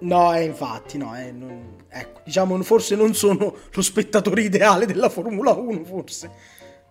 No, 0.00 0.32
eh, 0.34 0.44
infatti, 0.44 0.96
no, 0.98 1.14
eh, 1.16 1.30
non- 1.30 1.76
ecco, 1.88 2.20
diciamo, 2.24 2.60
forse 2.62 2.96
non 2.96 3.14
sono 3.14 3.54
lo 3.70 3.82
spettatore 3.82 4.42
ideale 4.42 4.86
della 4.86 5.08
Formula 5.08 5.52
1, 5.52 5.84
forse. 5.84 6.30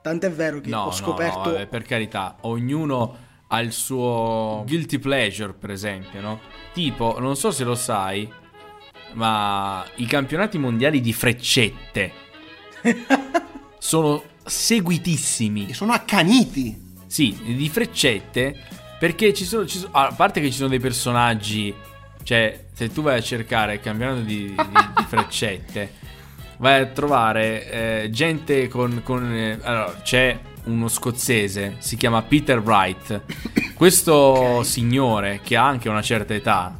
Tant'è 0.01 0.31
vero 0.31 0.61
che 0.61 0.69
No, 0.69 0.81
ho 0.81 0.85
no, 0.85 0.91
scoperto... 0.91 1.37
no, 1.39 1.43
vabbè, 1.51 1.67
per 1.67 1.83
carità, 1.83 2.37
ognuno 2.41 3.27
ha 3.47 3.59
il 3.61 3.71
suo 3.71 4.63
guilty 4.65 4.99
pleasure, 4.99 5.53
per 5.53 5.71
esempio, 5.71 6.21
no? 6.21 6.39
Tipo, 6.71 7.19
non 7.19 7.35
so 7.35 7.49
se 7.51 7.63
lo 7.63 7.73
sai, 7.75 8.31
ma 9.13 9.85
i 9.95 10.05
campionati 10.05 10.57
mondiali 10.57 11.01
di 11.01 11.13
freccette 11.13 12.11
sono 13.77 14.23
seguitissimi. 14.45 15.67
E 15.67 15.73
sono 15.73 15.93
accaniti. 15.93 16.87
Sì, 17.07 17.35
di 17.43 17.69
freccette, 17.69 18.55
perché 18.99 19.33
ci 19.33 19.43
sono, 19.45 19.65
ci 19.65 19.79
sono- 19.79 19.93
a 19.93 20.13
parte 20.15 20.41
che 20.41 20.51
ci 20.51 20.57
sono 20.57 20.69
dei 20.69 20.79
personaggi, 20.79 21.73
cioè 22.21 22.65
se 22.71 22.91
tu 22.91 23.01
vai 23.01 23.17
a 23.17 23.21
cercare 23.21 23.75
il 23.75 23.79
campionato 23.79 24.19
di, 24.21 24.45
di- 24.45 24.55
di 24.55 25.03
freccette, 25.07 25.93
vai 26.57 26.81
a 26.81 26.85
trovare 26.85 28.03
eh, 28.03 28.09
gente 28.11 28.67
con... 28.67 29.01
con, 29.03 29.33
eh, 29.33 29.57
allora, 29.61 29.99
c'è 30.03 30.39
uno 30.65 30.87
scozzese, 30.87 31.77
si 31.79 31.97
chiama 31.97 32.21
Peter 32.21 32.59
Wright, 32.59 33.23
questo 33.73 34.61
signore 34.61 35.39
che 35.43 35.55
ha 35.57 35.65
anche 35.65 35.89
una 35.89 36.03
certa 36.03 36.35
età, 36.35 36.77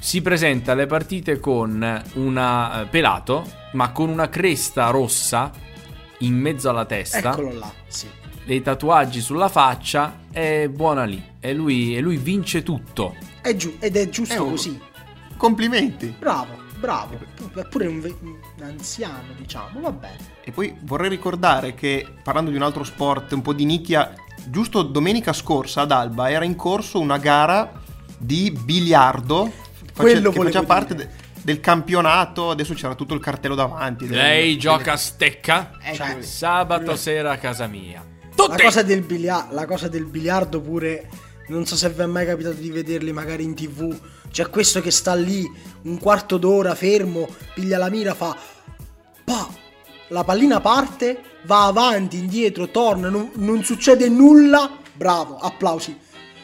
si 0.00 0.22
presenta 0.22 0.72
alle 0.72 0.86
partite 0.86 1.38
con 1.38 2.02
una 2.14 2.82
eh, 2.82 2.86
pelato, 2.86 3.44
ma 3.72 3.92
con 3.92 4.08
una 4.08 4.28
cresta 4.28 4.88
rossa 4.90 5.50
in 6.20 6.34
mezzo 6.34 6.68
alla 6.68 6.84
testa 6.84 7.32
Eccolo 7.32 7.52
là, 7.52 7.72
sì. 7.86 8.08
dei 8.44 8.60
tatuaggi 8.62 9.20
sulla 9.20 9.48
faccia 9.48 10.20
è 10.30 10.68
buona 10.68 11.04
lì 11.04 11.22
e 11.38 11.52
lui, 11.54 11.96
e 11.96 12.00
lui 12.00 12.16
vince 12.16 12.62
tutto. 12.62 13.14
È 13.40 13.54
giu- 13.54 13.76
ed 13.78 13.96
è 13.96 14.08
giusto 14.08 14.34
È 14.34 14.38
un- 14.38 14.50
così. 14.50 14.80
Complimenti. 15.36 16.14
Bravo, 16.18 16.58
bravo. 16.78 17.18
Eppure 17.54 17.86
un, 17.86 18.00
ve- 18.00 18.14
un 18.20 18.36
anziano, 18.62 19.32
diciamo, 19.38 19.80
va 19.80 19.92
bene. 19.92 20.16
E 20.44 20.50
poi 20.52 20.74
vorrei 20.80 21.08
ricordare 21.08 21.74
che, 21.74 22.06
parlando 22.22 22.50
di 22.50 22.56
un 22.56 22.62
altro 22.62 22.84
sport 22.84 23.32
un 23.32 23.40
po' 23.40 23.54
di 23.54 23.64
nicchia, 23.64 24.12
giusto 24.46 24.82
domenica 24.82 25.32
scorsa 25.32 25.82
ad 25.82 25.92
Alba 25.92 26.30
era 26.30 26.44
in 26.44 26.56
corso 26.56 27.00
una 27.00 27.16
gara 27.16 27.72
di 28.18 28.50
biliardo 28.50 29.50
Quello 30.00 30.30
che 30.30 30.42
faceva 30.42 30.64
parte 30.66 30.94
de- 30.94 31.08
del 31.42 31.60
campionato, 31.60 32.50
adesso 32.50 32.74
c'era 32.74 32.94
tutto 32.94 33.14
il 33.14 33.20
cartello 33.20 33.54
davanti. 33.54 34.06
delle- 34.06 34.22
Lei 34.22 34.46
delle- 34.48 34.56
gioca 34.58 34.92
a 34.92 34.96
stecca 34.96 35.72
Ecco, 35.82 35.96
Cioè, 35.96 36.22
sabato 36.22 36.96
sera 36.96 37.32
a 37.32 37.38
casa 37.38 37.66
mia. 37.66 38.04
La 38.36 38.46
Tutti! 38.46 38.62
cosa, 38.62 38.82
del 38.82 39.02
bilia- 39.02 39.48
la 39.50 39.66
cosa 39.66 39.88
del 39.88 40.04
biliardo 40.06 40.60
pure, 40.60 41.08
non 41.48 41.66
so 41.66 41.76
se 41.76 41.88
vi 41.90 42.00
è 42.02 42.06
mai 42.06 42.24
capitato 42.26 42.54
di 42.56 42.70
vederli 42.70 43.12
magari 43.12 43.44
in 43.44 43.54
tv. 43.54 43.98
C'è 44.30 44.48
questo 44.48 44.80
che 44.80 44.90
sta 44.90 45.14
lì 45.14 45.44
un 45.82 45.98
quarto 45.98 46.36
d'ora 46.38 46.74
fermo, 46.74 47.28
piglia 47.54 47.76
la 47.78 47.90
mira, 47.90 48.14
fa... 48.14 48.36
Pa! 49.24 49.48
La 50.08 50.24
pallina 50.24 50.60
parte, 50.60 51.20
va 51.44 51.66
avanti, 51.66 52.18
indietro, 52.18 52.68
torna, 52.70 53.08
non, 53.08 53.30
non 53.34 53.62
succede 53.62 54.08
nulla. 54.08 54.70
Bravo, 54.94 55.36
applausi. 55.38 55.96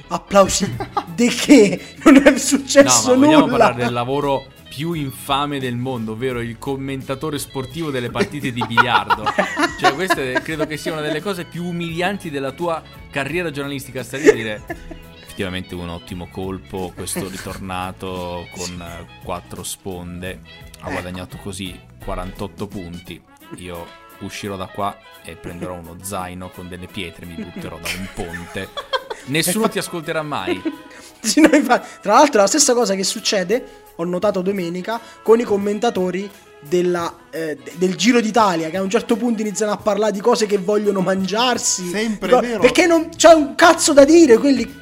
Applausi. 0.09 0.75
De 1.15 1.29
che? 1.29 1.95
Non 2.05 2.17
è 2.17 2.31
No, 2.31 2.39
successo 2.39 3.09
ma 3.11 3.15
vogliamo 3.27 3.47
nulla. 3.47 3.57
parlare 3.59 3.85
del 3.85 3.93
lavoro 3.93 4.47
più 4.69 4.93
infame 4.93 5.59
del 5.59 5.77
mondo, 5.77 6.13
ovvero 6.13 6.41
il 6.41 6.59
commentatore 6.59 7.39
sportivo 7.39 7.91
delle 7.91 8.11
partite 8.11 8.53
di 8.53 8.63
biliardo. 8.67 9.25
cioè, 9.81 9.95
questa 9.95 10.23
credo 10.43 10.67
che 10.67 10.77
sia 10.77 10.93
una 10.93 11.01
delle 11.01 11.21
cose 11.23 11.45
più 11.45 11.65
umilianti 11.65 12.31
della 12.31 12.53
tua 12.53 12.83
carriera 13.11 13.51
giornalistica. 13.51 14.03
Stai 14.03 14.21
lì 14.23 14.29
a 14.29 14.35
dire. 14.35 14.63
Effettivamente 15.23 15.75
un 15.75 15.89
ottimo 15.89 16.29
colpo, 16.31 16.93
questo 16.95 17.29
ritornato 17.29 18.47
con 18.57 19.07
quattro 19.25 19.63
sponde. 19.63 20.41
Ha 20.81 20.91
guadagnato 20.91 21.37
così 21.39 21.79
48 22.05 22.67
punti. 22.67 23.21
Io 23.57 23.87
uscirò 24.21 24.57
da 24.57 24.67
qua 24.67 24.97
e 25.25 25.35
prenderò 25.35 25.75
uno 25.75 25.97
zaino 26.03 26.51
con 26.51 26.69
delle 26.69 26.87
pietre, 26.87 27.27
mi 27.27 27.35
butterò 27.35 27.79
da 27.79 27.89
un 27.99 28.09
ponte. 28.15 28.69
Nessuno 29.27 29.69
ti 29.69 29.79
ascolterà 29.79 30.23
mai. 30.23 30.61
Sì, 31.19 31.41
no, 31.41 31.49
infatti, 31.57 31.89
tra 32.03 32.13
l'altro 32.13 32.39
è 32.39 32.43
la 32.43 32.47
stessa 32.47 32.73
cosa 32.73 32.95
che 32.95 33.03
succede, 33.03 33.65
ho 33.97 34.05
notato 34.05 34.43
domenica, 34.43 35.01
con 35.23 35.41
i 35.41 35.43
commentatori 35.43 36.31
della, 36.61 37.13
eh, 37.31 37.59
de- 37.61 37.73
del 37.77 37.97
Giro 37.97 38.21
d'Italia, 38.21 38.71
che 38.71 38.77
a 38.77 38.83
un 38.83 38.91
certo 38.91 39.17
punto 39.17 39.41
iniziano 39.41 39.73
a 39.73 39.77
parlare 39.77 40.13
di 40.13 40.21
cose 40.21 40.47
che 40.47 40.59
vogliono 40.59 41.01
mangiarsi. 41.01 41.89
Sempre, 41.89 42.31
co- 42.31 42.41
vero? 42.41 42.61
Perché 42.61 42.87
non 42.87 43.09
c'è 43.17 43.33
un 43.33 43.57
cazzo 43.57 43.93
da 43.93 44.05
dire, 44.05 44.39
quelli 44.39 44.73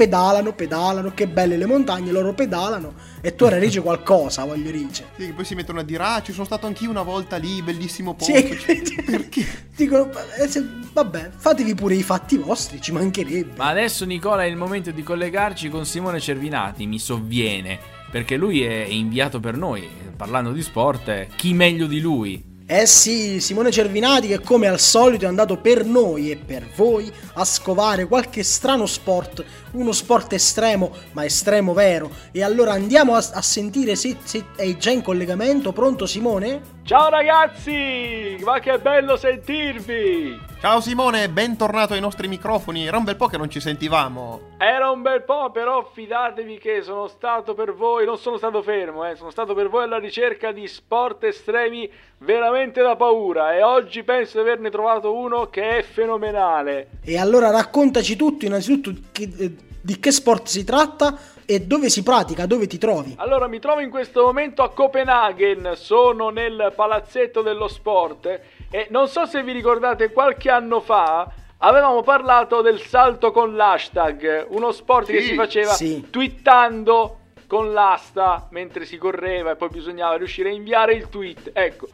pedalano, 0.00 0.54
pedalano, 0.54 1.12
che 1.12 1.28
belle 1.28 1.58
le 1.58 1.66
montagne, 1.66 2.10
loro 2.10 2.32
pedalano, 2.32 2.94
e 3.20 3.34
tu 3.34 3.44
ora 3.44 3.58
dici 3.58 3.80
qualcosa, 3.80 4.44
voglio 4.46 4.70
dire. 4.70 4.86
Sì, 4.90 5.02
che 5.26 5.32
poi 5.34 5.44
si 5.44 5.54
mettono 5.54 5.80
a 5.80 5.82
dire, 5.82 6.02
ah, 6.02 6.22
ci 6.22 6.32
sono 6.32 6.46
stato 6.46 6.66
anch'io 6.66 6.88
una 6.88 7.02
volta 7.02 7.36
lì, 7.36 7.60
bellissimo 7.60 8.14
posto. 8.14 8.34
Sì, 8.34 8.58
Cioè, 8.58 9.04
perché? 9.04 9.44
dicono, 9.76 10.10
eh, 10.10 10.48
vabbè, 10.90 11.32
fatevi 11.36 11.74
pure 11.74 11.96
i 11.96 12.02
fatti 12.02 12.38
vostri, 12.38 12.80
ci 12.80 12.92
mancherebbe. 12.92 13.52
Ma 13.58 13.68
adesso 13.68 14.06
Nicola 14.06 14.42
è 14.44 14.46
il 14.46 14.56
momento 14.56 14.90
di 14.90 15.02
collegarci 15.02 15.68
con 15.68 15.84
Simone 15.84 16.18
Cervinati, 16.18 16.86
mi 16.86 16.98
sovviene, 16.98 17.78
perché 18.10 18.38
lui 18.38 18.62
è 18.62 18.86
inviato 18.88 19.38
per 19.38 19.58
noi, 19.58 19.86
parlando 20.16 20.52
di 20.52 20.62
sport, 20.62 21.26
chi 21.36 21.52
meglio 21.52 21.86
di 21.86 22.00
lui? 22.00 22.49
Eh 22.72 22.86
sì, 22.86 23.40
Simone 23.40 23.72
Cervinati 23.72 24.28
che 24.28 24.38
come 24.38 24.68
al 24.68 24.78
solito 24.78 25.24
è 25.24 25.28
andato 25.28 25.56
per 25.56 25.84
noi 25.84 26.30
e 26.30 26.36
per 26.36 26.68
voi 26.76 27.10
a 27.32 27.44
scovare 27.44 28.06
qualche 28.06 28.44
strano 28.44 28.86
sport, 28.86 29.44
uno 29.72 29.90
sport 29.90 30.34
estremo, 30.34 30.92
ma 31.10 31.24
estremo 31.24 31.72
vero. 31.72 32.12
E 32.30 32.44
allora 32.44 32.70
andiamo 32.70 33.16
a, 33.16 33.28
a 33.32 33.42
sentire 33.42 33.96
se, 33.96 34.18
se 34.22 34.44
è 34.54 34.76
già 34.76 34.92
in 34.92 35.02
collegamento. 35.02 35.72
Pronto 35.72 36.06
Simone? 36.06 36.78
Ciao 36.90 37.08
ragazzi, 37.08 38.36
ma 38.42 38.58
che 38.58 38.76
bello 38.80 39.16
sentirvi! 39.16 40.36
Ciao 40.58 40.80
Simone, 40.80 41.28
bentornato 41.28 41.92
ai 41.92 42.00
nostri 42.00 42.26
microfoni. 42.26 42.84
Era 42.84 42.96
un 42.96 43.04
bel 43.04 43.14
po' 43.14 43.28
che 43.28 43.36
non 43.36 43.48
ci 43.48 43.60
sentivamo. 43.60 44.56
Era 44.58 44.90
un 44.90 45.00
bel 45.00 45.22
po', 45.22 45.52
però 45.52 45.88
fidatevi 45.94 46.58
che 46.58 46.82
sono 46.82 47.06
stato 47.06 47.54
per 47.54 47.74
voi, 47.74 48.06
non 48.06 48.18
sono 48.18 48.38
stato 48.38 48.60
fermo, 48.60 49.08
eh, 49.08 49.14
sono 49.14 49.30
stato 49.30 49.54
per 49.54 49.68
voi 49.68 49.84
alla 49.84 50.00
ricerca 50.00 50.50
di 50.50 50.66
sport 50.66 51.22
estremi 51.22 51.88
veramente 52.18 52.82
da 52.82 52.96
paura 52.96 53.54
e 53.54 53.62
oggi 53.62 54.02
penso 54.02 54.42
di 54.42 54.48
averne 54.48 54.68
trovato 54.68 55.14
uno 55.14 55.46
che 55.46 55.78
è 55.78 55.82
fenomenale. 55.82 56.88
E 57.04 57.16
allora 57.20 57.50
raccontaci 57.50 58.16
tutto, 58.16 58.46
innanzitutto 58.46 59.00
che- 59.12 59.30
eh, 59.38 59.54
di 59.80 60.00
che 60.00 60.10
sport 60.10 60.48
si 60.48 60.64
tratta 60.64 61.16
e 61.50 61.62
dove 61.62 61.88
si 61.88 62.04
pratica, 62.04 62.46
dove 62.46 62.68
ti 62.68 62.78
trovi. 62.78 63.14
Allora, 63.16 63.48
mi 63.48 63.58
trovo 63.58 63.80
in 63.80 63.90
questo 63.90 64.22
momento 64.22 64.62
a 64.62 64.70
Copenaghen, 64.70 65.72
sono 65.74 66.28
nel 66.28 66.72
palazzetto 66.76 67.42
dello 67.42 67.66
sport 67.66 68.40
e 68.70 68.86
non 68.90 69.08
so 69.08 69.26
se 69.26 69.42
vi 69.42 69.50
ricordate 69.50 70.12
qualche 70.12 70.48
anno 70.48 70.78
fa 70.78 71.28
avevamo 71.58 72.02
parlato 72.02 72.60
del 72.60 72.80
salto 72.80 73.32
con 73.32 73.56
l'hashtag, 73.56 74.46
uno 74.50 74.70
sport 74.70 75.08
che 75.08 75.22
Sì, 75.22 75.28
si 75.30 75.34
faceva 75.34 75.72
sì. 75.72 76.06
twittando 76.08 77.18
con 77.48 77.72
l'asta 77.72 78.46
mentre 78.52 78.84
si 78.84 78.96
correva 78.96 79.50
e 79.50 79.56
poi 79.56 79.70
bisognava 79.70 80.14
riuscire 80.18 80.50
a 80.50 80.52
inviare 80.52 80.94
il 80.94 81.08
tweet. 81.08 81.50
Ecco, 81.52 81.88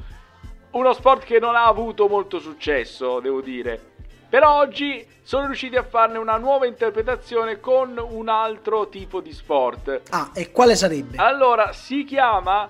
uno 0.72 0.92
sport 0.92 1.24
che 1.24 1.38
non 1.38 1.56
ha 1.56 1.64
avuto 1.64 2.08
molto 2.08 2.40
successo, 2.40 3.20
devo 3.20 3.40
dire. 3.40 3.94
Però 4.28 4.58
oggi 4.58 5.06
sono 5.22 5.46
riusciti 5.46 5.76
a 5.76 5.82
farne 5.82 6.18
una 6.18 6.36
nuova 6.36 6.66
interpretazione 6.66 7.60
con 7.60 7.96
un 7.98 8.28
altro 8.28 8.88
tipo 8.88 9.20
di 9.20 9.32
sport. 9.32 10.02
Ah, 10.10 10.30
e 10.34 10.50
quale 10.52 10.76
sarebbe? 10.76 11.16
Allora, 11.18 11.72
si 11.72 12.04
chiama 12.04 12.68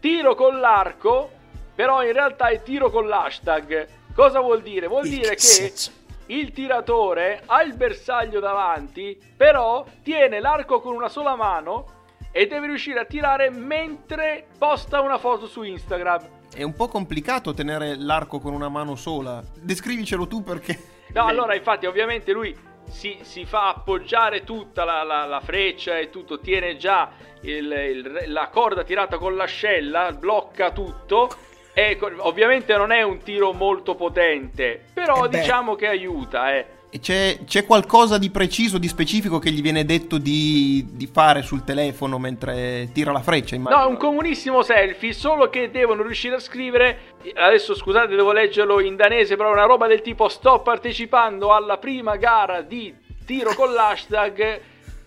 tiro 0.00 0.34
con 0.34 0.58
l'arco, 0.60 1.30
però 1.74 2.04
in 2.04 2.12
realtà 2.12 2.48
è 2.48 2.62
tiro 2.62 2.90
con 2.90 3.06
l'hashtag. 3.06 3.86
Cosa 4.14 4.40
vuol 4.40 4.62
dire? 4.62 4.86
Vuol 4.86 5.04
In 5.06 5.10
dire 5.12 5.28
che 5.30 5.34
che 5.34 5.40
senso? 5.40 5.92
il 6.26 6.52
tiratore 6.52 7.42
ha 7.46 7.62
il 7.62 7.74
bersaglio 7.74 8.40
davanti, 8.40 9.18
però 9.36 9.84
tiene 10.02 10.40
l'arco 10.40 10.80
con 10.80 10.94
una 10.94 11.08
sola 11.08 11.34
mano 11.34 11.98
e 12.32 12.46
deve 12.46 12.66
riuscire 12.68 13.00
a 13.00 13.04
tirare 13.04 13.50
mentre 13.50 14.46
posta 14.56 15.00
una 15.00 15.18
foto 15.18 15.46
su 15.46 15.62
Instagram. 15.62 16.38
È 16.52 16.62
un 16.62 16.74
po' 16.74 16.88
complicato 16.88 17.54
tenere 17.54 17.94
l'arco 17.96 18.40
con 18.40 18.52
una 18.52 18.68
mano 18.68 18.96
sola. 18.96 19.42
Descrivicelo 19.54 20.26
tu 20.26 20.42
perché... 20.42 20.98
No, 21.12 21.24
allora, 21.26 21.56
infatti, 21.56 21.86
ovviamente 21.86 22.30
lui 22.30 22.56
si, 22.88 23.18
si 23.22 23.44
fa 23.44 23.68
appoggiare 23.70 24.44
tutta 24.44 24.84
la, 24.84 25.02
la- 25.02 25.26
la 25.26 25.40
freccia 25.40 25.98
e 25.98 26.08
tutto, 26.08 26.38
tiene 26.38 26.76
già 26.76 27.10
il- 27.40 27.64
il- 27.72 28.24
la 28.32 28.46
corda 28.48 28.84
tirata 28.84 29.18
con 29.18 29.34
l'ascella, 29.34 30.12
blocca 30.12 30.70
tutto. 30.70 31.28
E 31.72 31.98
ovviamente 32.18 32.76
non 32.76 32.92
è 32.92 33.02
un 33.02 33.18
tiro 33.18 33.52
molto 33.52 33.96
potente, 33.96 34.84
però 34.94 35.24
Eh 35.24 35.28
diciamo 35.30 35.74
che 35.74 35.88
aiuta, 35.88 36.54
eh. 36.56 36.66
C'è, 36.98 37.38
c'è 37.46 37.64
qualcosa 37.66 38.18
di 38.18 38.30
preciso, 38.30 38.78
di 38.78 38.88
specifico 38.88 39.38
che 39.38 39.50
gli 39.52 39.62
viene 39.62 39.84
detto 39.84 40.18
di, 40.18 40.84
di 40.90 41.06
fare 41.06 41.42
sul 41.42 41.62
telefono 41.62 42.18
mentre 42.18 42.88
tira 42.92 43.12
la 43.12 43.20
freccia? 43.20 43.54
No, 43.54 43.60
immagino. 43.60 43.84
è 43.84 43.86
un 43.86 43.96
comunissimo 43.96 44.62
selfie, 44.62 45.12
solo 45.12 45.48
che 45.48 45.70
devono 45.70 46.02
riuscire 46.02 46.34
a 46.34 46.40
scrivere. 46.40 46.98
Adesso 47.34 47.74
scusate, 47.74 48.16
devo 48.16 48.32
leggerlo 48.32 48.80
in 48.80 48.96
danese, 48.96 49.36
però 49.36 49.52
una 49.52 49.66
roba 49.66 49.86
del 49.86 50.02
tipo: 50.02 50.28
Sto 50.28 50.60
partecipando 50.62 51.54
alla 51.54 51.78
prima 51.78 52.16
gara 52.16 52.62
di 52.62 52.92
tiro 53.24 53.54
con 53.54 53.72
l'hashtag. 53.72 54.60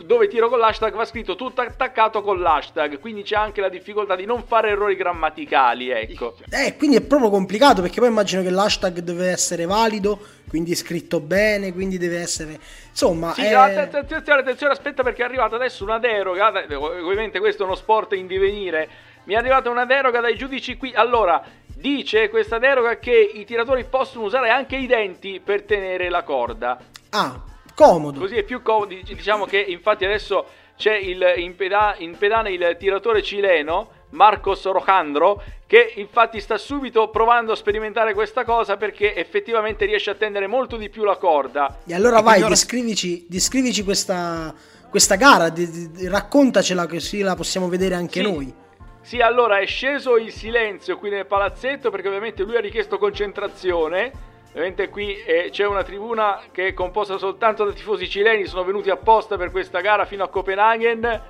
Dove 0.05 0.27
tiro 0.27 0.49
con 0.49 0.59
l'hashtag 0.59 0.93
va 0.93 1.05
scritto 1.05 1.35
tutto 1.35 1.61
attaccato 1.61 2.21
con 2.21 2.39
l'hashtag. 2.41 2.99
Quindi 2.99 3.23
c'è 3.23 3.35
anche 3.35 3.61
la 3.61 3.69
difficoltà 3.69 4.15
di 4.15 4.25
non 4.25 4.43
fare 4.43 4.69
errori 4.69 4.95
grammaticali. 4.95 5.89
Ecco. 5.89 6.35
Eh, 6.49 6.75
quindi 6.77 6.97
è 6.97 7.01
proprio 7.01 7.29
complicato 7.29 7.81
perché 7.81 7.99
poi 7.99 8.09
immagino 8.09 8.41
che 8.41 8.49
l'hashtag 8.49 8.99
deve 8.99 9.29
essere 9.29 9.65
valido, 9.65 10.19
quindi 10.49 10.75
scritto 10.75 11.19
bene, 11.19 11.71
quindi 11.73 11.97
deve 11.97 12.19
essere... 12.19 12.59
Insomma, 12.89 13.33
Sì, 13.33 13.41
è- 13.45 13.53
att- 13.53 13.95
attenzione, 13.95 14.41
attenzione, 14.41 14.73
aspetta 14.73 15.03
perché 15.03 15.21
è 15.21 15.25
arrivata 15.25 15.55
adesso 15.55 15.83
una 15.83 15.99
deroga. 15.99 16.51
Ovviamente 16.77 17.39
questo 17.39 17.63
è 17.63 17.65
uno 17.65 17.75
sport 17.75 18.13
in 18.13 18.27
divenire. 18.27 18.89
Mi 19.25 19.35
è 19.35 19.37
arrivata 19.37 19.69
una 19.69 19.85
deroga 19.85 20.19
dai 20.19 20.35
giudici 20.35 20.75
qui. 20.75 20.91
Allora, 20.93 21.41
dice 21.65 22.29
questa 22.29 22.59
deroga 22.59 22.99
che 22.99 23.31
i 23.33 23.45
tiratori 23.45 23.85
possono 23.85 24.25
usare 24.25 24.49
anche 24.49 24.75
i 24.75 24.85
denti 24.85 25.39
per 25.43 25.63
tenere 25.63 26.09
la 26.09 26.23
corda. 26.23 26.77
Ah, 27.11 27.41
comodo. 27.75 28.19
Così 28.19 28.37
è 28.37 28.43
più 28.43 28.61
comodo. 28.61 28.93
dic- 28.93 29.13
Diciamo 29.13 29.45
che 29.45 29.57
infatti 29.59 30.05
adesso 30.05 30.45
c'è 30.77 30.95
il, 30.95 31.23
in, 31.37 31.55
peda- 31.55 31.95
in 31.99 32.17
pedana 32.17 32.49
il 32.49 32.75
tiratore 32.79 33.21
cileno, 33.21 33.89
Marcos 34.11 34.63
Rojandro, 34.65 35.41
che 35.65 35.93
infatti 35.95 36.39
sta 36.39 36.57
subito 36.57 37.09
provando 37.09 37.51
a 37.51 37.55
sperimentare 37.55 38.13
questa 38.13 38.43
cosa 38.43 38.77
perché 38.77 39.15
effettivamente 39.15 39.85
riesce 39.85 40.11
a 40.11 40.15
tendere 40.15 40.45
molto 40.47 40.77
di 40.77 40.89
più 40.89 41.03
la 41.03 41.15
corda. 41.17 41.79
E 41.85 41.93
allora 41.95 42.19
E 42.19 42.21
vai, 42.21 42.23
quindi 42.23 42.41
ora- 42.43 42.49
descrivici, 42.53 43.25
descrivici 43.27 43.83
questa, 43.83 44.53
questa 44.89 45.15
gara, 45.15 45.49
di- 45.49 45.91
di- 45.91 46.07
raccontacela 46.07 46.85
così 46.87 47.21
la 47.21 47.35
possiamo 47.35 47.67
vedere 47.69 47.95
anche 47.95 48.21
Sì. 48.23 48.31
noi. 48.31 48.53
Sì, 49.01 49.19
allora 49.19 49.57
è 49.57 49.65
sceso 49.65 50.15
il 50.17 50.31
silenzio 50.31 50.97
qui 50.97 51.09
nel 51.09 51.25
palazzetto 51.25 51.89
perché 51.89 52.07
ovviamente 52.07 52.43
lui 52.43 52.55
ha 52.55 52.61
richiesto 52.61 52.97
concentrazione. 52.97 54.11
Ovviamente 54.55 54.89
qui 54.89 55.15
eh, 55.23 55.49
c'è 55.51 55.65
una 55.65 55.83
tribuna 55.83 56.39
che 56.51 56.67
è 56.67 56.73
composta 56.73 57.17
soltanto 57.17 57.65
da 57.65 57.71
tifosi 57.71 58.07
cileni, 58.07 58.45
sono 58.45 58.63
venuti 58.63 58.91
apposta 58.91 59.35
per 59.35 59.49
questa 59.49 59.79
gara 59.81 60.05
fino 60.05 60.23
a 60.23 60.29
Copenaghen. 60.29 61.21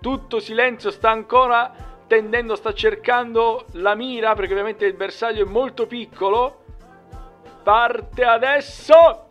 Tutto 0.00 0.38
silenzio, 0.38 0.90
sta 0.90 1.10
ancora 1.10 1.72
tendendo, 2.06 2.54
sta 2.54 2.74
cercando 2.74 3.64
la 3.72 3.94
mira 3.94 4.34
perché 4.34 4.52
ovviamente 4.52 4.84
il 4.84 4.92
bersaglio 4.94 5.44
è 5.44 5.48
molto 5.48 5.86
piccolo. 5.86 6.62
Parte 7.62 8.22
adesso. 8.24 9.28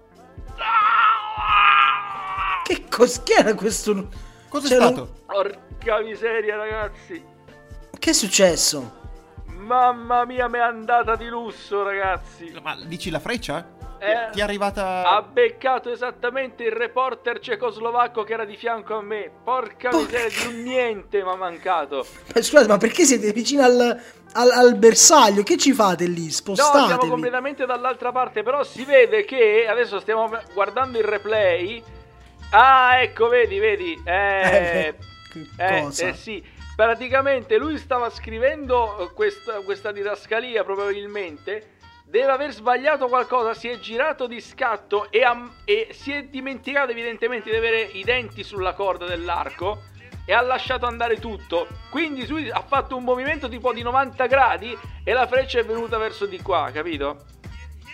Che 2.63 2.86
cos- 2.89 3.21
che 3.23 3.34
era 3.34 3.53
questo? 3.53 4.07
Cosa 4.49 4.65
è 4.65 4.69
C'era 4.69 4.88
un- 4.88 4.93
stato? 4.93 5.10
Porca 5.27 5.99
miseria, 6.01 6.55
ragazzi. 6.55 7.23
Che 7.99 8.10
è 8.10 8.13
successo? 8.13 8.99
Mamma 9.62 10.26
mia, 10.26 10.47
mi 10.47 10.58
è 10.58 10.62
andata 10.62 11.15
di 11.15 11.28
lusso, 11.28 11.84
ragazzi. 11.84 12.52
Ma 12.62 12.76
dici 12.86 13.10
la 13.10 13.19
freccia? 13.19 13.80
Eh, 14.00 14.30
Ti 14.32 14.39
è 14.39 14.41
arrivata... 14.41 15.04
Ha 15.08 15.21
beccato 15.21 15.91
esattamente 15.91 16.63
il 16.63 16.71
reporter 16.71 17.39
cecoslovacco 17.39 18.24
che 18.24 18.34
era 18.34 18.45
di 18.45 18.56
fianco 18.56 18.97
a 18.97 19.02
me. 19.02 19.30
Porca 19.43 19.89
Porca- 19.89 19.97
miseria, 20.17 20.47
di 20.50 20.56
un 20.56 20.63
niente 20.63 21.24
mi 21.24 21.30
ha 21.30 21.36
mancato. 21.36 22.06
Eh, 22.34 22.41
Scusate, 22.41 22.67
ma 22.67 22.78
perché 22.78 23.04
siete 23.06 23.32
vicino 23.32 23.63
al, 23.63 24.02
al- 24.34 24.50
al 24.52 24.76
bersaglio? 24.76 25.43
Che 25.43 25.56
ci 25.58 25.71
fate 25.74 26.06
lì? 26.08 26.26
No, 26.26 26.32
Spostatevi. 26.32 26.86
siamo 26.88 27.08
completamente 27.08 27.67
dall'altra 27.67 28.12
parte, 28.12 28.41
però 28.41 28.63
si 28.63 28.84
vede 28.84 29.24
che 29.24 29.67
adesso 29.69 30.00
stiamo 30.00 30.28
guardando 30.54 30.97
il 30.97 31.04
replay. 31.06 31.84
Ah, 32.54 33.00
ecco, 33.02 33.28
vedi, 33.28 33.60
vedi. 33.60 34.02
Eh, 34.04 34.95
che 35.32 35.47
eh, 35.58 35.82
cosa? 35.84 36.08
eh, 36.08 36.13
sì, 36.15 36.43
praticamente 36.85 37.57
lui 37.57 37.77
stava 37.77 38.09
scrivendo 38.09 38.97
eh, 38.97 39.13
questa, 39.13 39.61
questa 39.61 39.91
didascalia 39.91 40.63
probabilmente. 40.63 41.75
Deve 42.05 42.31
aver 42.31 42.51
sbagliato 42.51 43.07
qualcosa, 43.07 43.53
si 43.53 43.67
è 43.69 43.77
girato 43.79 44.25
di 44.25 44.41
scatto 44.41 45.11
e, 45.11 45.21
ha- 45.23 45.47
e 45.63 45.89
si 45.91 46.11
è 46.11 46.23
dimenticato 46.23 46.89
evidentemente 46.91 47.51
di 47.51 47.55
avere 47.55 47.81
i 47.83 48.03
denti 48.03 48.43
sulla 48.43 48.73
corda 48.73 49.05
dell'arco 49.05 49.83
e 50.25 50.33
ha 50.33 50.41
lasciato 50.41 50.87
andare 50.87 51.19
tutto. 51.19 51.67
Quindi 51.91 52.25
lui 52.27 52.49
ha 52.49 52.63
fatto 52.67 52.97
un 52.97 53.03
movimento 53.03 53.47
tipo 53.47 53.71
di 53.73 53.83
90 53.83 54.25
gradi 54.25 54.75
e 55.03 55.13
la 55.13 55.27
freccia 55.27 55.59
è 55.59 55.63
venuta 55.63 55.97
verso 55.99 56.25
di 56.25 56.41
qua, 56.41 56.69
capito? 56.73 57.25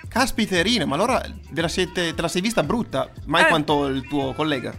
Caspiterina, 0.08 0.86
ma 0.86 0.96
allora 0.96 1.20
te 1.20 1.62
la, 1.62 1.68
siete- 1.68 2.14
te 2.16 2.22
la 2.22 2.28
sei 2.30 2.42
vista 2.42 2.64
brutta, 2.64 3.12
mai 3.26 3.44
Eh. 3.44 3.48
quanto 3.50 3.86
il 3.88 4.08
tuo 4.08 4.34
collega. 4.34 4.74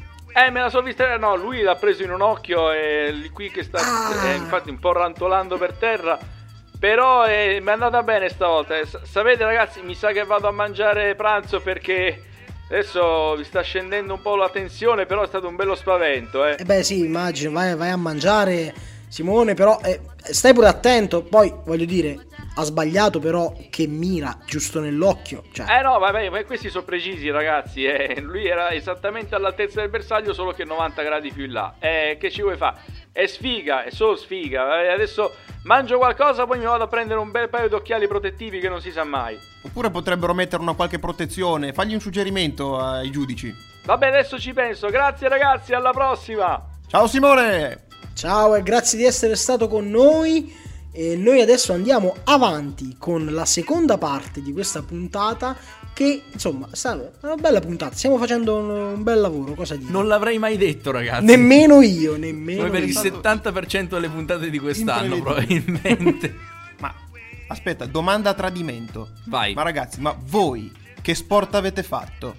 Eh, 0.46 0.50
me 0.50 0.60
la 0.60 0.70
sono 0.70 0.84
vista. 0.84 1.16
No, 1.16 1.34
lui 1.36 1.62
l'ha 1.62 1.74
preso 1.74 2.02
in 2.02 2.12
un 2.12 2.20
occhio 2.20 2.70
e 2.70 3.30
qui 3.32 3.50
che 3.50 3.62
sta 3.62 3.78
Ah. 3.80 4.28
eh, 4.28 4.34
infatti 4.36 4.70
un 4.70 4.78
po' 4.78 4.92
rantolando 4.92 5.56
per 5.58 5.72
terra. 5.72 6.18
Però 6.78 7.26
eh, 7.26 7.58
mi 7.60 7.68
è 7.68 7.72
andata 7.72 8.02
bene 8.02 8.28
stavolta. 8.28 8.78
Eh, 8.78 8.86
sa- 8.86 9.00
sapete, 9.04 9.44
ragazzi, 9.44 9.80
mi 9.82 9.94
sa 9.94 10.12
che 10.12 10.24
vado 10.24 10.46
a 10.46 10.52
mangiare 10.52 11.16
pranzo 11.16 11.60
perché 11.60 12.22
adesso 12.70 13.34
vi 13.34 13.42
sta 13.44 13.62
scendendo 13.62 14.14
un 14.14 14.22
po' 14.22 14.36
la 14.36 14.48
tensione. 14.48 15.06
Però 15.06 15.22
è 15.22 15.26
stato 15.26 15.48
un 15.48 15.56
bello 15.56 15.74
spavento, 15.74 16.44
eh. 16.44 16.56
Eh 16.58 16.64
beh 16.64 16.82
sì, 16.84 17.00
immagino, 17.04 17.50
vai, 17.50 17.74
vai 17.74 17.90
a 17.90 17.96
mangiare 17.96 18.72
Simone, 19.08 19.54
però 19.54 19.80
eh, 19.82 20.00
stai 20.20 20.52
pure 20.52 20.68
attento, 20.68 21.22
poi 21.22 21.52
voglio 21.64 21.86
dire, 21.86 22.16
ha 22.58 22.64
sbagliato 22.64 23.20
però 23.20 23.54
che 23.70 23.86
mira 23.86 24.36
giusto 24.44 24.80
nell'occhio, 24.80 25.44
cioè, 25.52 25.78
Eh 25.78 25.82
no, 25.82 25.96
vabbè, 26.00 26.28
ma 26.28 26.42
questi 26.42 26.70
sono 26.70 26.82
precisi, 26.84 27.30
ragazzi. 27.30 27.84
eh. 27.84 28.20
Lui 28.20 28.46
era 28.48 28.72
esattamente 28.72 29.36
all'altezza 29.36 29.80
del 29.80 29.90
bersaglio, 29.90 30.32
solo 30.32 30.50
che 30.52 30.64
90 30.64 31.02
gradi 31.02 31.30
più 31.32 31.44
in 31.44 31.52
là. 31.52 31.74
Eh, 31.78 32.16
che 32.18 32.30
ci 32.32 32.42
vuoi 32.42 32.56
fare? 32.56 32.76
è 33.12 33.26
sfiga, 33.26 33.84
è 33.84 33.90
solo 33.90 34.16
sfiga. 34.16 34.82
Eh, 34.82 34.88
Adesso 34.88 35.34
mangio 35.64 35.98
qualcosa, 35.98 36.46
poi 36.46 36.58
mi 36.58 36.64
vado 36.64 36.84
a 36.84 36.88
prendere 36.88 37.20
un 37.20 37.30
bel 37.30 37.48
paio 37.48 37.68
di 37.68 37.74
occhiali 37.74 38.06
protettivi 38.08 38.58
che 38.58 38.68
non 38.68 38.80
si 38.80 38.90
sa 38.90 39.04
mai. 39.04 39.38
Oppure 39.62 39.90
potrebbero 39.90 40.34
mettere 40.34 40.60
una 40.62 40.74
qualche 40.74 40.98
protezione. 40.98 41.72
Fagli 41.72 41.94
un 41.94 42.00
suggerimento 42.00 42.76
ai 42.78 43.10
giudici. 43.10 43.54
Vabbè, 43.84 44.08
adesso 44.08 44.38
ci 44.38 44.52
penso. 44.52 44.88
Grazie 44.88 45.28
ragazzi, 45.28 45.72
alla 45.74 45.90
prossima. 45.90 46.60
Ciao 46.88 47.06
Simone! 47.06 47.86
Ciao 48.14 48.54
e 48.56 48.62
grazie 48.62 48.98
di 48.98 49.04
essere 49.04 49.36
stato 49.36 49.68
con 49.68 49.88
noi. 49.88 50.52
E 50.98 51.14
noi 51.14 51.40
adesso 51.40 51.72
andiamo 51.72 52.16
avanti 52.24 52.96
con 52.98 53.26
la 53.26 53.44
seconda 53.44 53.98
parte 53.98 54.42
di 54.42 54.52
questa 54.52 54.82
puntata. 54.82 55.56
Che 55.94 56.22
insomma, 56.32 56.68
è 56.72 56.88
una 57.20 57.36
bella 57.36 57.60
puntata. 57.60 57.94
Stiamo 57.94 58.18
facendo 58.18 58.56
un, 58.56 58.68
un 58.68 59.02
bel 59.04 59.20
lavoro. 59.20 59.54
Cosa 59.54 59.76
dire? 59.76 59.92
Non 59.92 60.08
l'avrei 60.08 60.38
mai 60.38 60.56
detto, 60.56 60.90
ragazzi. 60.90 61.24
Nemmeno 61.24 61.82
io, 61.82 62.16
nemmeno 62.16 62.62
Come 62.62 62.70
per 62.70 62.82
il 62.82 62.90
io. 62.90 62.98
stato 62.98 63.50
70% 63.50 63.86
delle 63.90 64.08
puntate 64.08 64.50
di 64.50 64.58
quest'anno, 64.58 65.20
probabilmente. 65.22 66.34
Ma 66.80 66.92
aspetta, 67.46 67.86
domanda 67.86 68.30
a 68.30 68.34
tradimento. 68.34 69.10
Vai. 69.26 69.54
Ma 69.54 69.62
ragazzi, 69.62 70.00
ma 70.00 70.16
voi 70.18 70.72
che 71.00 71.14
sport 71.14 71.54
avete 71.54 71.84
fatto? 71.84 72.34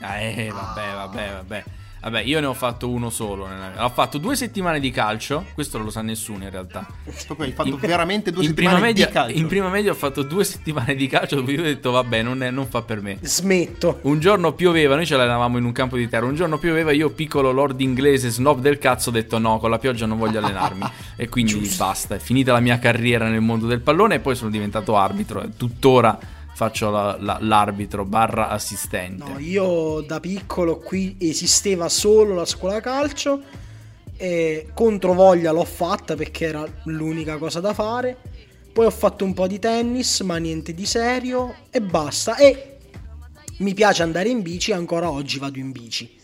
Ah, 0.00 0.16
eh, 0.20 0.48
vabbè, 0.50 0.94
vabbè, 0.94 1.32
vabbè. 1.34 1.64
Vabbè, 2.02 2.22
io 2.22 2.40
ne 2.40 2.46
ho 2.46 2.54
fatto 2.54 2.88
uno 2.88 3.10
solo. 3.10 3.46
nella- 3.46 3.84
Ho 3.84 3.90
fatto 3.90 4.16
due 4.18 4.34
settimane 4.34 4.80
di 4.80 4.90
calcio. 4.90 5.44
Questo 5.52 5.76
non 5.76 5.86
lo 5.86 5.92
sa 5.92 6.00
nessuno 6.00 6.44
in 6.44 6.50
realtà. 6.50 6.86
Proprio 7.26 7.46
hai 7.46 7.52
fatto 7.52 7.76
veramente 7.76 8.30
due 8.32 8.42
in 8.44 8.48
settimane 8.48 8.80
media, 8.80 9.06
di 9.06 9.12
calcio. 9.12 9.38
in 9.38 9.46
prima 9.46 9.68
media 9.68 9.90
ho 9.90 9.94
fatto 9.94 10.22
due 10.22 10.44
settimane 10.44 10.94
di 10.94 11.06
calcio. 11.06 11.36
Dove 11.36 11.52
io 11.52 11.60
ho 11.60 11.64
detto, 11.64 11.90
vabbè, 11.90 12.22
non, 12.22 12.42
è- 12.42 12.50
non 12.50 12.66
fa 12.68 12.82
per 12.82 13.02
me. 13.02 13.18
Smetto. 13.20 13.98
Un 14.02 14.18
giorno 14.18 14.52
pioveva, 14.54 14.94
noi 14.96 15.04
ce 15.06 15.16
l'avevamo 15.16 15.58
in 15.58 15.64
un 15.64 15.72
campo 15.72 15.96
di 15.96 16.08
terra. 16.08 16.24
Un 16.24 16.34
giorno 16.36 16.58
pioveva, 16.58 16.90
io, 16.92 17.10
piccolo 17.10 17.50
lord 17.52 17.80
inglese, 17.80 18.30
snob 18.30 18.60
del 18.60 18.78
cazzo, 18.78 19.10
ho 19.10 19.12
detto 19.12 19.38
no, 19.38 19.58
con 19.58 19.68
la 19.70 19.78
pioggia 19.78 20.06
non 20.06 20.16
voglio 20.18 20.38
allenarmi. 20.38 20.82
e 21.16 21.28
quindi 21.28 21.70
basta, 21.76 22.14
è 22.14 22.18
finita 22.18 22.52
la 22.52 22.60
mia 22.60 22.78
carriera 22.78 23.28
nel 23.28 23.40
mondo 23.42 23.66
del 23.66 23.80
pallone 23.80 24.16
e 24.16 24.20
poi 24.20 24.34
sono 24.34 24.50
diventato 24.50 24.96
arbitro. 24.96 25.42
E 25.42 25.50
tuttora 25.56 26.18
faccio 26.60 26.90
la- 26.90 27.16
la- 27.18 27.38
l'arbitro 27.40 28.04
barra 28.04 28.48
assistente. 28.50 29.24
No, 29.32 29.38
io 29.38 30.02
da 30.02 30.20
piccolo 30.20 30.76
qui 30.76 31.16
esisteva 31.18 31.88
solo 31.88 32.34
la 32.34 32.44
scuola 32.44 32.80
calcio. 32.80 33.40
E 34.18 34.68
contro 34.74 35.14
voglia 35.14 35.50
l'ho 35.50 35.64
fatta 35.64 36.14
perché 36.14 36.44
era 36.48 36.62
l'unica 36.84 37.38
cosa 37.38 37.60
da 37.60 37.72
fare. 37.72 38.14
Poi 38.70 38.84
ho 38.84 38.90
fatto 38.90 39.24
un 39.24 39.32
po' 39.32 39.46
di 39.46 39.58
tennis, 39.58 40.20
ma 40.20 40.36
niente 40.36 40.74
di 40.74 40.84
serio. 40.84 41.54
E 41.70 41.80
basta. 41.80 42.36
E 42.36 42.76
mi 43.60 43.72
piace 43.72 44.02
andare 44.02 44.28
in 44.28 44.42
bici. 44.42 44.72
Ancora 44.72 45.10
oggi 45.10 45.38
vado 45.38 45.58
in 45.58 45.72
bici 45.72 46.14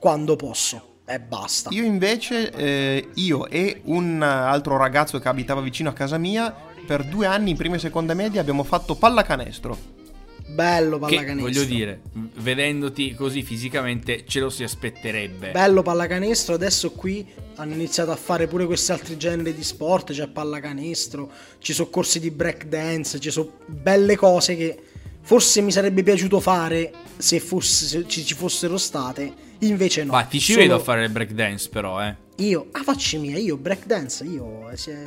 quando 0.00 0.34
posso. 0.34 0.96
E 1.06 1.20
basta. 1.20 1.70
Io 1.72 1.84
invece, 1.84 2.50
eh, 2.50 3.08
io 3.14 3.46
e 3.46 3.82
un 3.84 4.20
altro 4.22 4.76
ragazzo 4.76 5.20
che 5.20 5.28
abitava 5.28 5.60
vicino 5.60 5.90
a 5.90 5.92
casa 5.92 6.18
mia, 6.18 6.52
per 6.84 7.04
due 7.04 7.26
anni 7.26 7.50
in 7.50 7.56
prima 7.56 7.76
e 7.76 7.78
seconda 7.78 8.14
media 8.14 8.40
abbiamo 8.40 8.62
fatto 8.62 8.94
pallacanestro. 8.94 10.02
Bello 10.46 10.98
Che 10.98 11.00
pallacanestro. 11.00 11.42
voglio 11.42 11.64
dire, 11.64 12.02
vedendoti 12.36 13.14
così 13.14 13.42
fisicamente, 13.42 14.24
ce 14.26 14.40
lo 14.40 14.50
si 14.50 14.62
aspetterebbe. 14.62 15.50
Bello 15.50 15.82
pallacanestro, 15.82 16.54
adesso 16.54 16.92
qui 16.92 17.26
hanno 17.56 17.72
iniziato 17.74 18.10
a 18.10 18.16
fare 18.16 18.46
pure 18.46 18.66
questi 18.66 18.92
altri 18.92 19.16
generi 19.16 19.54
di 19.54 19.64
sport, 19.64 20.12
c'è 20.12 20.28
pallacanestro, 20.28 21.30
ci 21.58 21.72
sono 21.72 21.88
corsi 21.88 22.20
di 22.20 22.30
break 22.30 22.66
dance, 22.66 23.18
ci 23.18 23.30
sono 23.30 23.52
belle 23.66 24.16
cose 24.16 24.54
che 24.56 24.78
forse 25.22 25.62
mi 25.62 25.72
sarebbe 25.72 26.02
piaciuto 26.02 26.38
fare 26.38 26.92
se, 27.16 27.40
fosse- 27.40 27.86
se 27.86 28.06
ci, 28.06 28.24
ci 28.24 28.34
fossero 28.34 28.76
state, 28.76 29.32
invece 29.60 30.04
no. 30.04 30.12
Ma 30.12 30.22
ti 30.24 30.38
ci 30.38 30.52
Sono 30.52 30.64
vedo 30.64 30.76
a 30.76 30.80
fare 30.80 31.04
il 31.04 31.10
breakdance, 31.10 31.68
però, 31.70 32.00
eh. 32.04 32.14
Io, 32.36 32.66
ah 32.72 32.82
facci 32.82 33.16
mia, 33.18 33.38
io 33.38 33.56
break 33.56 33.86
dance, 33.86 34.24
io 34.24 34.68
eh, 34.68 34.74
è 34.74 35.02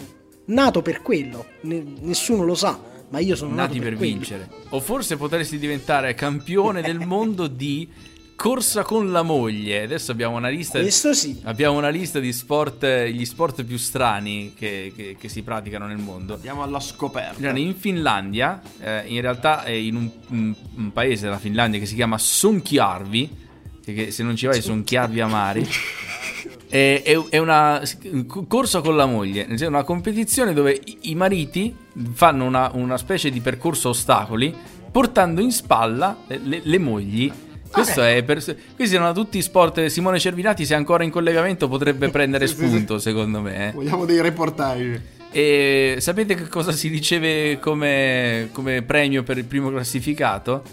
nato 0.48 0.82
per 0.82 1.02
quello, 1.02 1.46
Ne- 1.62 1.84
nessuno 2.02 2.44
lo 2.44 2.56
sa, 2.56 2.80
ma 3.10 3.20
io 3.20 3.36
sono 3.36 3.54
Nati 3.56 3.78
nato 3.80 3.90
per 3.90 3.98
quello. 3.98 4.12
vincere. 4.14 4.50
O 4.70 4.80
forse 4.82 5.16
potresti 5.18 5.58
diventare 5.58 6.14
campione 6.14 6.82
del 6.82 7.00
mondo 7.06 7.48
di 7.48 7.88
corsa 8.36 8.84
con 8.84 9.12
la 9.12 9.24
moglie. 9.24 9.82
Adesso 9.84 10.12
abbiamo 10.12 10.36
una 10.38 10.50
lista. 10.50 10.80
Questo 10.80 11.12
sì. 11.14 11.40
Abbiamo 11.46 11.76
una 11.78 11.90
lista 11.90 12.20
di 12.20 12.32
sport, 12.32 12.86
gli 13.08 13.26
sport 13.26 13.64
più 13.64 13.78
strani 13.78 14.54
che, 14.56 14.92
che- 14.96 15.16
che 15.20 15.28
si 15.30 15.42
praticano 15.42 15.88
nel 15.88 15.98
mondo. 15.98 16.36
Andiamo 16.36 16.62
alla 16.62 16.80
scoperta. 16.80 17.50
In 17.58 17.76
Finlandia, 17.76 18.62
eh, 18.80 19.04
in 19.08 19.22
realtà 19.22 19.64
è 19.64 19.72
in 19.72 19.96
un, 19.96 20.10
un- 20.28 20.56
un 20.76 20.92
paese 20.92 21.24
della 21.26 21.40
Finlandia 21.40 21.80
che 21.80 21.88
si 21.88 21.96
chiama 21.96 22.18
Sonkjarvi, 22.20 23.36
che, 23.84 23.94
che 23.94 24.12
se 24.12 24.22
non 24.22 24.36
ci 24.36 24.46
vai 24.46 24.62
sono 24.62 24.84
chiavi 24.84 25.20
amari. 25.20 25.68
È, 26.70 27.02
è- 27.04 27.24
è 27.30 27.38
una 27.38 27.82
corsa 28.48 28.82
con 28.82 28.96
la 28.96 29.06
moglie, 29.06 29.46
senso, 29.48 29.68
una 29.68 29.84
competizione 29.84 30.54
dove 30.54 30.80
i, 31.02 31.16
mariti 31.16 31.74
fanno 32.14 32.44
una, 32.46 32.70
una 32.74 32.98
specie 32.98 33.30
di 33.30 33.40
percorso 33.40 33.88
a 33.88 33.92
ostacoli 33.92 34.54
portando 34.92 35.42
in 35.42 35.52
spalla 35.52 36.18
le, 36.28 36.40
le- 36.44 36.78
mogli. 36.80 37.32
Questo 37.70 38.02
è 38.02 38.24
per, 38.24 38.44
questi 38.76 38.96
sono 38.96 39.12
tutti 39.14 39.42
sport. 39.42 39.86
Simone 39.88 40.20
Cervinati, 40.20 40.66
se 40.66 40.74
è 40.74 40.78
ancora 40.78 41.04
in 41.04 41.10
collegamento, 41.12 41.68
potrebbe 41.68 42.10
prendere 42.12 42.48
Sì, 42.48 42.56
sì, 42.56 42.62
sì. 42.62 42.68
spunto, 42.68 42.98
secondo 43.00 43.42
me. 43.42 43.68
eh. 43.70 43.72
Vogliamo 43.74 44.06
dei 44.06 44.22
reportage. 44.22 45.16
E 45.32 45.98
sapete 46.00 46.36
che 46.36 46.48
cosa 46.48 46.72
si 46.72 46.88
riceve 46.88 47.60
come, 47.60 48.48
come 48.54 48.82
premio 48.82 49.24
per 49.24 49.38
il 49.38 49.44
primo 49.46 49.70
classificato? 49.70 50.64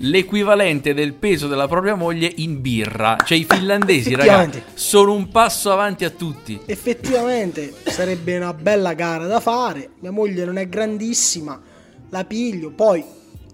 L'equivalente 0.00 0.92
del 0.92 1.14
peso 1.14 1.48
della 1.48 1.66
propria 1.68 1.94
moglie 1.94 2.30
in 2.36 2.60
birra. 2.60 3.16
Cioè 3.24 3.38
i 3.38 3.44
finlandesi, 3.48 4.14
ragazzi, 4.14 4.62
sono 4.74 5.12
un 5.14 5.28
passo 5.30 5.72
avanti 5.72 6.04
a 6.04 6.10
tutti. 6.10 6.60
Effettivamente 6.66 7.72
sarebbe 7.86 8.36
una 8.36 8.52
bella 8.52 8.92
gara 8.92 9.26
da 9.26 9.40
fare. 9.40 9.90
Mia 10.00 10.10
moglie 10.10 10.44
non 10.44 10.58
è 10.58 10.68
grandissima, 10.68 11.58
la 12.10 12.24
piglio. 12.24 12.70
Poi 12.70 13.02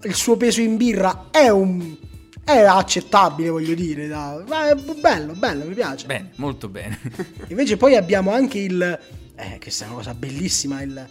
il 0.03 0.14
suo 0.14 0.36
peso 0.36 0.61
in 0.61 0.76
birra 0.76 1.28
è 1.30 1.49
un. 1.49 1.97
è 2.45 2.59
accettabile, 2.59 3.49
voglio 3.49 3.74
dire. 3.74 4.09
da- 4.09 4.43
Ma 4.49 4.68
è 4.68 4.74
bello, 4.74 5.34
bello, 5.34 5.64
mi 5.64 5.74
piace. 5.74 6.07
Bene, 6.07 6.30
molto 6.36 6.68
bene. 6.68 6.99
Invece 7.49 7.76
poi 7.76 7.95
abbiamo 7.95 8.32
anche 8.32 8.59
il. 8.59 8.99
Eh, 9.36 9.59
questa 9.61 9.84
è 9.84 9.86
una 9.86 9.97
cosa 9.97 10.14
bellissima. 10.14 10.82
Il 10.82 11.09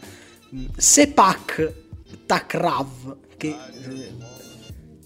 mm, 0.54 0.66
Sepak 0.76 1.74
Takrav. 2.26 3.16
Che 3.38 3.48
eh, 3.48 4.41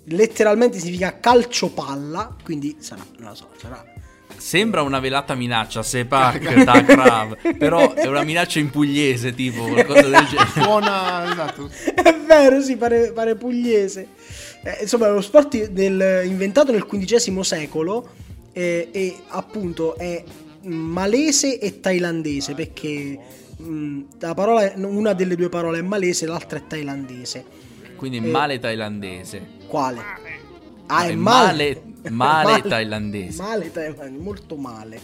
letteralmente 0.05 0.79
significa 0.79 1.19
calcio 1.19 1.69
palla. 1.69 2.35
Quindi 2.43 2.77
sarà, 2.79 3.05
non 3.17 3.29
lo 3.29 3.35
so, 3.35 3.49
sarà. 3.59 3.93
Sembra 4.37 4.81
una 4.81 4.99
velata 4.99 5.33
minaccia, 5.33 5.81
Sepak, 5.81 6.63
Takrav, 6.65 7.57
però 7.57 7.93
è 7.93 8.05
una 8.05 8.23
minaccia 8.23 8.59
in 8.59 8.69
pugliese, 8.69 9.33
tipo 9.33 9.63
qualcosa 9.67 10.07
del 10.07 10.25
genere. 10.27 10.49
Suona, 10.49 11.31
esatto. 11.31 11.69
È 11.93 12.15
vero, 12.25 12.61
sì, 12.61 12.75
pare, 12.75 13.11
pare 13.11 13.35
pugliese. 13.35 14.07
Eh, 14.63 14.79
insomma, 14.81 15.07
è 15.07 15.11
uno 15.11 15.21
sport 15.21 15.67
del- 15.69 16.23
inventato 16.25 16.71
nel 16.71 16.85
XV 16.85 17.39
secolo 17.41 18.09
eh, 18.51 18.89
e 18.91 19.15
appunto 19.27 19.95
è 19.95 20.23
mm, 20.65 20.71
malese 20.71 21.59
e 21.59 21.79
thailandese 21.79 22.53
perché 22.55 23.19
mm, 23.61 24.01
la 24.19 24.33
parola, 24.33 24.73
una 24.77 25.13
delle 25.13 25.35
due 25.35 25.49
parole 25.49 25.79
è 25.79 25.81
malese, 25.81 26.25
l'altra 26.25 26.57
è 26.57 26.63
thailandese. 26.67 27.63
Quindi 28.07 28.19
male 28.19 28.59
thailandese. 28.59 29.41
Quale? 29.67 29.99
Ah, 30.85 31.05
è 31.05 31.09
è 31.09 31.15
male. 31.15 31.81
male- 32.03 32.43
male 32.43 32.61
thailandese. 32.61 33.41
Male 33.41 33.71
thailandese, 33.71 34.23
molto 34.23 34.55
male. 34.57 34.99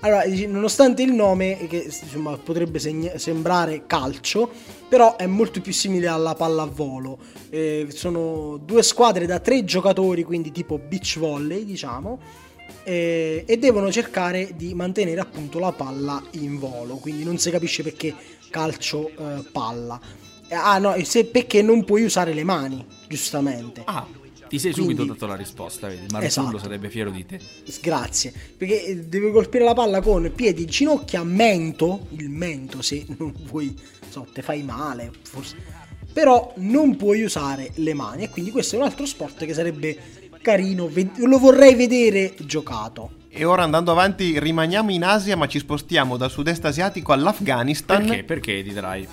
Allora, 0.00 0.24
nonostante 0.48 1.00
il 1.02 1.14
nome, 1.14 1.66
che 1.66 1.84
insomma, 1.84 2.36
potrebbe 2.36 2.78
segna- 2.78 3.16
sembrare 3.16 3.84
calcio, 3.86 4.50
però 4.86 5.16
è 5.16 5.24
molto 5.24 5.62
più 5.62 5.72
simile 5.72 6.06
alla 6.06 6.34
pallavolo. 6.34 7.16
Eh, 7.48 7.86
sono 7.88 8.58
due 8.62 8.82
squadre 8.82 9.24
da 9.24 9.40
tre 9.40 9.64
giocatori, 9.64 10.22
quindi 10.22 10.52
tipo 10.52 10.76
beach 10.78 11.18
volley, 11.18 11.64
diciamo, 11.64 12.20
eh, 12.82 13.44
e 13.46 13.56
devono 13.56 13.90
cercare 13.90 14.50
di 14.54 14.74
mantenere 14.74 15.20
appunto 15.22 15.58
la 15.58 15.72
palla 15.72 16.22
in 16.32 16.58
volo. 16.58 16.96
Quindi 16.96 17.24
non 17.24 17.38
si 17.38 17.50
capisce 17.50 17.82
perché 17.82 18.14
calcio 18.50 19.08
eh, 19.08 19.42
palla. 19.50 19.98
Ah 20.50 20.78
no, 20.78 20.94
se- 21.04 21.24
perché 21.24 21.62
non 21.62 21.84
puoi 21.84 22.04
usare 22.04 22.32
le 22.34 22.44
mani, 22.44 22.84
giustamente. 23.08 23.82
Ah, 23.84 24.06
Ti 24.46 24.58
sei 24.60 24.72
subito 24.72 24.96
Quindi- 25.02 25.12
dato 25.14 25.26
la 25.26 25.34
risposta, 25.36 25.88
vedi? 25.88 26.06
Marzullo 26.10 26.48
Esatto. 26.48 26.58
sarebbe 26.62 26.90
fiero 26.90 27.10
di 27.10 27.24
te. 27.26 27.40
Grazie, 27.80 28.32
perché 28.56 28.84
eh, 28.84 28.96
devi 28.98 29.32
colpire 29.32 29.64
la 29.64 29.72
palla 29.74 30.00
con 30.00 30.30
piedi, 30.34 30.64
ginocchia, 30.66 31.24
mento, 31.24 32.06
il 32.10 32.28
mento 32.28 32.80
se 32.82 33.04
non 33.18 33.32
vuoi, 33.48 33.74
so, 34.08 34.26
te 34.32 34.42
fai 34.42 34.62
male, 34.62 35.10
forse. 35.22 35.56
Però 36.12 36.52
non 36.58 36.94
puoi 36.96 37.22
usare 37.22 37.70
le 37.76 37.94
mani 37.94 38.24
e 38.24 38.28
quindi 38.28 38.52
questo 38.52 38.76
è 38.76 38.78
un 38.78 38.84
altro 38.84 39.06
sport 39.06 39.44
che 39.44 39.54
sarebbe 39.54 39.98
carino, 40.40 40.88
lo 41.16 41.38
vorrei 41.38 41.74
vedere 41.74 42.34
giocato. 42.44 43.22
e 43.30 43.44
ora 43.44 43.64
andando 43.64 43.90
avanti 43.90 44.38
rimaniamo 44.38 44.92
in 44.92 45.02
Asia 45.02 45.36
ma 45.36 45.48
ci 45.48 45.58
spostiamo 45.58 46.16
dal 46.16 46.30
sud-est 46.30 46.64
asiatico 46.66 47.12
all'Afghanistan. 47.12 48.04
Perché? 48.06 48.22
Perché 48.24 48.62
di 48.62 48.72
drive? 48.72 49.08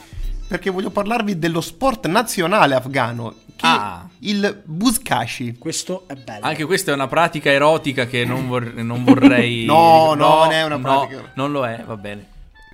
Perché 0.51 0.69
voglio 0.69 0.89
parlarvi 0.89 1.39
dello 1.39 1.61
sport 1.61 2.07
nazionale 2.07 2.75
afghano, 2.75 3.35
che 3.55 3.65
Ah. 3.65 4.05
il 4.19 4.61
buzkashi. 4.65 5.55
Questo 5.57 6.03
è 6.07 6.15
bello. 6.15 6.45
Anche 6.45 6.65
questa 6.65 6.91
è 6.91 6.93
una 6.93 7.07
pratica 7.07 7.49
erotica 7.49 8.05
che 8.05 8.25
non, 8.25 8.49
vor- 8.49 8.73
non 8.73 9.05
vorrei. 9.05 9.63
No, 9.63 10.13
no, 10.13 10.39
non 10.43 10.51
è 10.51 10.65
una 10.65 10.77
pratica. 10.77 11.31
Non 11.35 11.53
lo 11.53 11.65
è, 11.65 11.81
va 11.85 11.95
bene. 11.95 12.25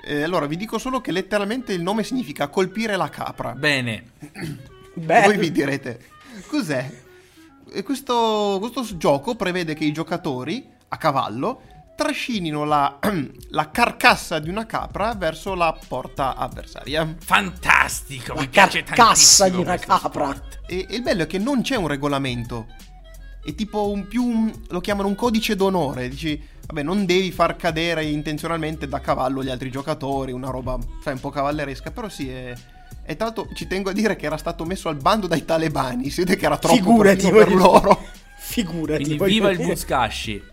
Eh, 0.03 0.23
allora, 0.23 0.47
vi 0.47 0.57
dico 0.57 0.80
solo 0.80 1.01
che 1.01 1.11
letteralmente 1.11 1.71
il 1.71 1.84
nome 1.84 2.01
significa 2.01 2.47
colpire 2.47 2.95
la 2.95 3.09
capra. 3.09 3.53
Bene. 3.53 4.05
Beh, 4.95 5.21
voi 5.21 5.38
vi 5.38 5.51
direte, 5.51 5.99
cos'è? 6.47 6.89
E 7.71 7.84
questo, 7.84 8.57
questo 8.59 8.97
gioco 8.97 9.36
prevede 9.36 9.75
che 9.75 9.84
i 9.84 9.91
giocatori 9.91 10.65
a 10.88 10.97
cavallo 10.97 11.61
trascinino 11.97 12.63
la, 12.63 12.99
la 13.49 13.71
carcassa 13.71 14.37
di 14.39 14.49
una 14.49 14.65
capra 14.67 15.13
verso 15.15 15.55
la 15.55 15.77
porta 15.87 16.35
avversaria. 16.35 17.15
Fantastico, 17.19 18.35
la 18.35 18.41
mi 18.41 18.47
piace 18.47 18.83
carcassa 18.83 19.49
di 19.49 19.57
una 19.57 19.77
capra. 19.77 20.31
sport. 20.33 20.59
E, 20.67 20.85
e 20.87 20.95
il 20.95 21.01
bello 21.01 21.23
è 21.23 21.27
che 21.27 21.39
non 21.39 21.61
c'è 21.63 21.75
un 21.75 21.87
regolamento. 21.87 22.67
È 23.43 23.53
tipo 23.55 23.89
un 23.89 24.07
più. 24.07 24.23
un- 24.23 24.53
lo 24.69 24.79
chiamano 24.79 25.07
un 25.07 25.15
codice 25.15 25.55
d'onore. 25.55 26.07
Dici, 26.09 26.39
vabbè, 26.67 26.83
non 26.83 27.05
devi 27.05 27.31
far 27.31 27.55
cadere 27.55 28.05
intenzionalmente 28.05 28.87
da 28.87 28.99
cavallo 28.99 29.43
gli 29.43 29.49
altri 29.49 29.71
giocatori, 29.71 30.31
una 30.31 30.49
roba, 30.49 30.77
sai, 31.03 31.13
un 31.13 31.19
po' 31.19 31.29
cavalleresca. 31.29 31.91
Però 31.91 32.07
sì, 32.09 32.29
è. 32.29 32.53
E 33.09 33.15
tra 33.15 33.25
l'altro 33.25 33.47
ci 33.53 33.65
tengo 33.67 33.89
a 33.89 33.93
dire 33.93 34.15
che 34.17 34.25
era 34.25 34.37
stato 34.37 34.65
messo 34.65 34.89
al 34.89 34.97
bando 34.97 35.27
dai 35.27 35.45
talebani. 35.45 36.09
Si 36.09 36.21
vede 36.23 36.35
che 36.35 36.45
era 36.45 36.57
troppo 36.57 36.75
Figurati 36.75 37.29
per 37.29 37.53
loro. 37.53 38.05
Figurati. 38.37 39.03
Quindi 39.03 39.23
viva 39.25 39.49
il. 39.49 39.57
Buzkashi. 39.65 40.43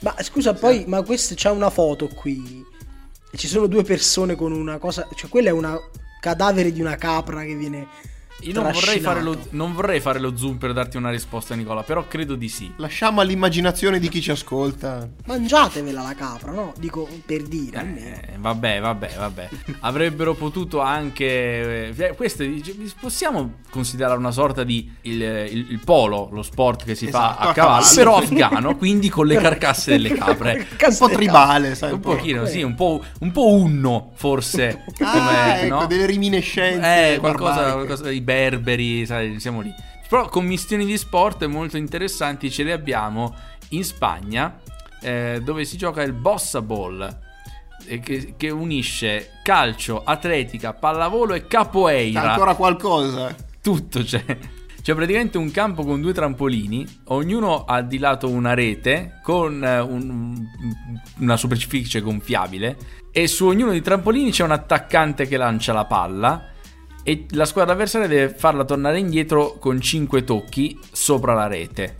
Ma 0.00 0.14
scusa, 0.22 0.54
poi, 0.54 0.84
ma 0.86 1.02
questo 1.02 1.34
c'è 1.34 1.50
una 1.50 1.70
foto 1.70 2.08
qui. 2.08 2.64
Ci 3.34 3.46
sono 3.46 3.66
due 3.66 3.82
persone 3.82 4.34
con 4.34 4.52
una 4.52 4.78
cosa. 4.78 5.06
Cioè, 5.14 5.28
quella 5.28 5.50
è 5.50 5.52
una 5.52 5.78
cadavere 6.20 6.72
di 6.72 6.80
una 6.80 6.96
capra 6.96 7.42
che 7.42 7.54
viene. 7.54 7.86
Io 8.42 8.52
non 8.60 8.72
vorrei, 8.72 9.00
fare 9.00 9.22
lo, 9.22 9.38
non 9.50 9.72
vorrei 9.74 10.00
fare 10.00 10.18
lo 10.18 10.36
zoom 10.36 10.56
per 10.56 10.72
darti 10.72 10.96
una 10.96 11.10
risposta, 11.10 11.54
Nicola, 11.54 11.82
però 11.82 12.06
credo 12.06 12.34
di 12.34 12.48
sì. 12.48 12.72
Lasciamo 12.76 13.20
all'immaginazione 13.20 13.98
di 13.98 14.08
chi 14.08 14.20
ci 14.20 14.30
ascolta. 14.30 15.08
Mangiatevela 15.26 16.02
la 16.02 16.14
capra, 16.14 16.52
no? 16.52 16.72
Dico 16.78 17.08
per 17.26 17.42
dire. 17.42 17.78
almeno. 17.78 18.16
Eh, 18.16 18.36
vabbè, 18.38 18.80
vabbè, 18.80 19.10
vabbè. 19.18 19.48
Avrebbero 19.80 20.34
potuto 20.34 20.80
anche. 20.80 21.94
eh, 21.96 22.14
questo 22.16 22.42
dice, 22.42 22.74
possiamo 23.00 23.54
considerare 23.70 24.18
una 24.18 24.30
sorta 24.32 24.64
di 24.64 24.90
il, 25.02 25.20
il- 25.22 25.66
il 25.70 25.80
polo, 25.84 26.28
lo 26.32 26.42
sport 26.42 26.84
che 26.84 26.94
si 26.94 27.06
Esatto, 27.06 27.42
fa 27.42 27.48
a 27.50 27.52
cavallo, 27.52 27.82
cavallo. 27.84 27.94
però 27.94 28.16
afgano, 28.16 28.76
quindi 28.76 29.08
con 29.08 29.26
le 29.26 29.36
carcasse 29.36 29.92
delle 29.92 30.10
capre. 30.14 30.66
Un 30.88 30.96
po' 30.98 31.08
tribale, 31.08 31.74
sai. 31.74 31.92
Un 31.92 32.00
pochino, 32.00 32.46
sì, 32.46 32.62
un 32.62 32.74
po', 32.74 33.02
un 33.20 33.30
po' 33.32 33.52
unno, 33.54 34.12
forse. 34.14 34.84
Ah, 35.00 35.12
come, 35.12 35.62
ecco, 35.62 35.80
no? 35.80 35.86
delle 35.86 36.06
riminescenze. 36.06 37.14
Eh, 37.14 37.18
qualcosa, 37.18 37.72
qualcosa 37.72 38.08
di 38.08 38.20
berberi, 38.30 39.04
sai, 39.06 39.40
siamo 39.40 39.60
lì. 39.60 39.74
Però 40.08 40.28
commissioni 40.28 40.84
di 40.84 40.96
sport 40.96 41.44
molto 41.46 41.76
interessanti 41.76 42.50
ce 42.50 42.62
le 42.62 42.72
abbiamo 42.72 43.34
in 43.70 43.84
Spagna, 43.84 44.58
eh, 45.00 45.40
dove 45.42 45.64
si 45.64 45.76
gioca 45.76 46.02
il 46.02 46.12
Bossa 46.12 46.62
Ball, 46.62 47.18
eh, 47.86 47.98
che, 48.00 48.34
che 48.36 48.50
unisce 48.50 49.38
calcio, 49.42 50.02
atletica, 50.04 50.72
pallavolo 50.74 51.34
e 51.34 51.42
C'è 51.42 51.46
capoeira. 51.48 52.32
ancora 52.32 52.54
qualcosa. 52.54 53.34
Tutto 53.60 54.02
c'è. 54.02 54.24
C'è 54.80 54.94
praticamente 54.94 55.36
un 55.38 55.50
campo 55.50 55.84
con 55.84 56.00
due 56.00 56.12
trampolini, 56.14 56.86
ognuno 57.08 57.64
ha 57.64 57.82
di 57.82 57.98
lato 57.98 58.28
una 58.30 58.54
rete 58.54 59.18
con 59.22 59.62
eh, 59.62 59.78
un- 59.80 60.48
una 61.18 61.36
superficie 61.36 62.00
gonfiabile 62.00 62.76
e 63.12 63.26
su 63.26 63.46
ognuno 63.46 63.72
dei 63.72 63.82
trampolini 63.82 64.30
c'è 64.30 64.42
un 64.44 64.52
attaccante 64.52 65.26
che 65.28 65.36
lancia 65.36 65.72
la 65.74 65.84
palla 65.84 66.44
e 67.02 67.26
la 67.30 67.44
squadra 67.44 67.72
avversaria 67.72 68.06
deve 68.06 68.34
farla 68.34 68.64
tornare 68.64 68.98
indietro 68.98 69.56
con 69.58 69.80
5 69.80 70.24
tocchi 70.24 70.78
sopra 70.92 71.34
la 71.34 71.46
rete. 71.46 71.96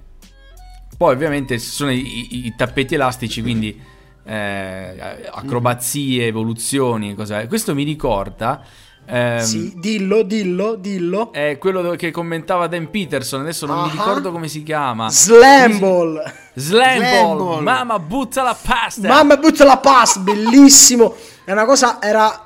Poi 0.97 1.15
ovviamente 1.15 1.59
ci 1.59 1.67
sono 1.67 1.91
i, 1.91 2.47
i- 2.47 2.55
tappeti 2.57 2.95
elastici, 2.95 3.41
quindi 3.41 3.81
eh, 4.25 5.29
acrobazie, 5.33 6.27
evoluzioni, 6.27 7.15
cose. 7.15 7.47
Questo 7.49 7.75
mi 7.75 7.85
ricorda... 7.85 8.63
ehm, 9.07 9.39
Sì, 9.41 9.73
dillo, 9.77 10.23
dillo, 10.23 10.75
dillo. 10.75 11.33
è 11.33 11.57
quello 11.59 11.93
che 11.93 12.11
commentava 12.11 12.67
Dan 12.67 12.91
Peterson, 12.91 13.41
adesso 13.41 13.65
non 13.65 13.83
mi 13.85 13.89
Ah. 13.89 13.93
ricordo 13.93 14.31
come 14.31 14.47
si 14.49 14.63
chiama. 14.63 15.09
Slam 15.11 15.79
ball. 15.79 16.23
Slam 16.55 16.97
Slam 16.99 17.11
ball. 17.23 17.39
ball. 17.39 17.63
Mamma 17.63 17.99
butta 17.99 18.43
la 18.43 18.57
pasta. 18.61 19.09
Mamma 19.09 19.37
butta 19.39 19.65
la 19.65 19.79
pass, 19.79 20.19
bellissimo. 20.19 21.15
È 21.45 21.53
una 21.53 21.65
cosa, 21.65 22.01
era... 22.03 22.45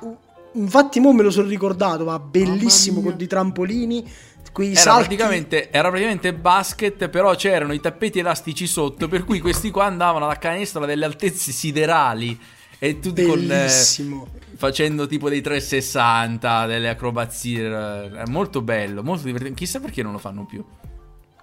Infatti 0.55 0.99
mo 0.99 1.11
me 1.13 1.23
lo 1.23 1.31
sono 1.31 1.47
ricordato, 1.47 2.05
ma 2.05 2.17
bellissimo 2.19 3.01
con 3.01 3.15
i 3.17 3.27
trampolini, 3.27 4.09
quei 4.51 4.71
Era 4.71 4.79
salti. 4.79 5.03
praticamente, 5.15 5.69
era 5.69 5.89
praticamente 5.89 6.33
basket, 6.33 7.09
però 7.09 7.35
c'erano 7.35 7.73
i 7.73 7.79
tappeti 7.81 8.19
elastici 8.19 8.65
sotto, 8.67 9.07
per 9.09 9.25
cui 9.25 9.39
questi 9.39 9.69
qua 9.69 9.85
andavano 9.85 10.25
alla 10.25 10.37
canestro 10.37 10.85
delle 10.85 11.03
altezze 11.05 11.51
siderali. 11.51 12.39
E 12.79 12.99
tutti 12.99 13.25
con, 13.25 13.39
eh, 13.41 13.45
Bellissimo. 13.47 14.27
facendo 14.57 15.07
tipo 15.07 15.27
dei 15.29 15.41
360, 15.41 16.65
delle 16.67 16.89
acrobazie. 16.89 18.11
È 18.11 18.23
molto 18.27 18.61
bello, 18.61 19.01
molto 19.03 19.23
divertente. 19.25 19.57
Chissà 19.59 19.79
perché 19.79 20.03
non 20.03 20.11
lo 20.13 20.17
fanno 20.19 20.45
più. 20.45 20.63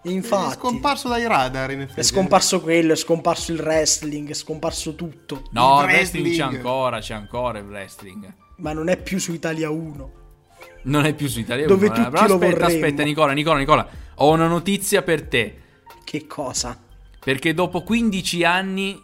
E 0.05 0.09
È 0.09 0.13
infatti, 0.13 0.55
scomparso 0.59 1.09
dai 1.09 1.27
radar, 1.27 1.71
in 1.71 1.83
effetti. 1.83 2.01
è 2.01 2.03
scomparso 2.03 2.61
quello, 2.61 2.93
è 2.93 2.97
scomparso 2.97 3.53
il 3.53 3.61
wrestling, 3.61 4.29
è 4.31 4.35
scomparso 4.35 4.95
tutto. 4.95 5.43
No, 5.53 5.81
Il 5.83 5.89
il 5.89 5.95
wrestling 5.95 6.27
c'è 6.27 6.33
wrestling. 6.33 6.57
ancora, 6.57 6.99
c'è 7.01 7.15
ancora 7.15 7.59
il 7.59 7.65
wrestling. 7.67 8.35
Ma 8.63 8.73
non 8.73 8.89
è 8.89 8.97
più 8.97 9.19
su 9.19 9.33
Italia 9.33 9.71
1. 9.71 10.13
Non 10.85 11.05
è 11.05 11.15
più 11.15 11.29
su 11.29 11.41
Italia 11.41 11.67
Dove 11.67 11.87
1, 11.87 11.95
tutti 11.95 12.11
però 12.11 12.27
lo 12.27 12.35
aspetta, 12.35 12.59
vorremmo. 12.59 12.67
aspetta, 12.67 13.03
Nicola, 13.03 13.33
Nicola, 13.33 13.59
Nicola. 13.59 13.89
Ho 14.17 14.31
una 14.31 14.47
notizia 14.47 15.03
per 15.03 15.27
te. 15.27 15.59
Che 16.05 16.27
cosa? 16.29 16.81
Perché 17.19 17.55
dopo 17.55 17.83
15 17.83 18.45
anni, 18.45 19.01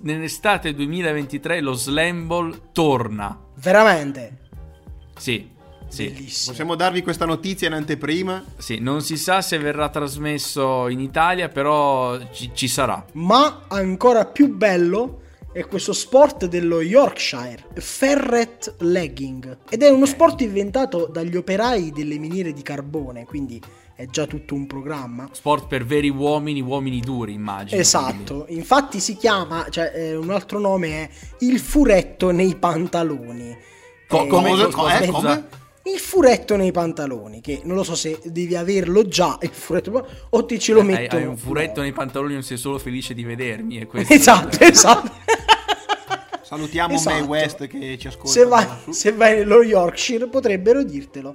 nell'estate 0.00 0.74
2023, 0.74 1.60
lo 1.60 1.74
Slam 1.74 2.26
Ball 2.26 2.72
torna. 2.72 3.38
Veramente? 3.54 4.48
Sì, 5.16 5.48
sì. 5.88 6.08
Bellissimo. 6.08 6.50
Possiamo 6.50 6.74
darvi 6.74 7.02
questa 7.02 7.24
notizia 7.24 7.68
in 7.68 7.74
anteprima? 7.74 8.44
Sì, 8.56 8.80
non 8.80 9.00
si 9.00 9.16
sa 9.16 9.42
se 9.42 9.58
verrà 9.58 9.88
trasmesso 9.90 10.88
in 10.88 10.98
Italia, 10.98 11.48
però 11.48 12.18
ci, 12.32 12.50
ci 12.52 12.66
sarà. 12.66 13.04
Ma 13.12 13.62
ancora 13.68 14.24
più 14.24 14.52
bello 14.52 15.22
è 15.56 15.66
questo 15.66 15.94
sport 15.94 16.44
dello 16.48 16.82
Yorkshire, 16.82 17.56
ferret 17.76 18.74
legging. 18.80 19.56
Ed 19.70 19.82
è 19.82 19.88
uno 19.88 20.04
sport 20.04 20.42
inventato 20.42 21.08
dagli 21.10 21.34
operai 21.34 21.92
delle 21.92 22.18
miniere 22.18 22.52
di 22.52 22.60
carbone, 22.60 23.24
quindi 23.24 23.58
è 23.94 24.04
già 24.04 24.26
tutto 24.26 24.54
un 24.54 24.66
programma. 24.66 25.30
Sport 25.32 25.66
per 25.66 25.86
veri 25.86 26.10
uomini, 26.10 26.60
uomini 26.60 27.00
duri, 27.00 27.32
immagino. 27.32 27.80
Esatto, 27.80 28.44
infatti 28.50 29.00
si 29.00 29.16
chiama, 29.16 29.66
cioè 29.70 29.92
eh, 29.94 30.14
un 30.14 30.28
altro 30.28 30.58
nome 30.58 30.88
è 31.04 31.08
il 31.38 31.58
furetto 31.58 32.30
nei 32.32 32.54
pantaloni. 32.56 33.56
Co- 34.06 34.24
Eh, 34.24 34.26
come- 34.26 34.50
Cosa- 34.50 34.70
scusa, 34.70 34.98
eh, 34.98 35.06
come? 35.06 35.48
Il 35.86 36.00
furetto 36.00 36.56
nei 36.56 36.72
pantaloni, 36.72 37.40
che 37.40 37.60
non 37.62 37.76
lo 37.76 37.84
so 37.84 37.94
se 37.94 38.18
devi 38.24 38.56
averlo 38.56 39.06
già, 39.06 39.38
il 39.40 39.50
furetto, 39.50 40.06
o 40.30 40.44
ti 40.44 40.58
ce 40.58 40.72
lo 40.72 40.80
Hai, 40.80 40.86
mettono. 40.86 41.22
hai 41.22 41.28
un 41.28 41.36
furetto 41.36 41.80
nei 41.80 41.92
pantaloni, 41.92 42.32
non 42.34 42.42
sei 42.42 42.56
solo 42.56 42.76
felice 42.78 43.14
di 43.14 43.22
vedermi. 43.22 43.78
E 43.78 43.86
questo 43.86 44.12
Esatto, 44.12 44.58
esatto. 44.64 45.12
Salutiamo 46.46 46.94
Esatto. 46.94 47.16
May 47.16 47.26
West 47.26 47.66
che 47.66 47.98
ci 47.98 48.06
ascolta. 48.06 48.28
se, 48.30 48.44
vai, 48.44 48.66
se 48.90 49.12
vai 49.12 49.38
nello 49.38 49.62
Yorkshire 49.64 50.28
potrebbero 50.28 50.84
dirtelo. 50.84 51.34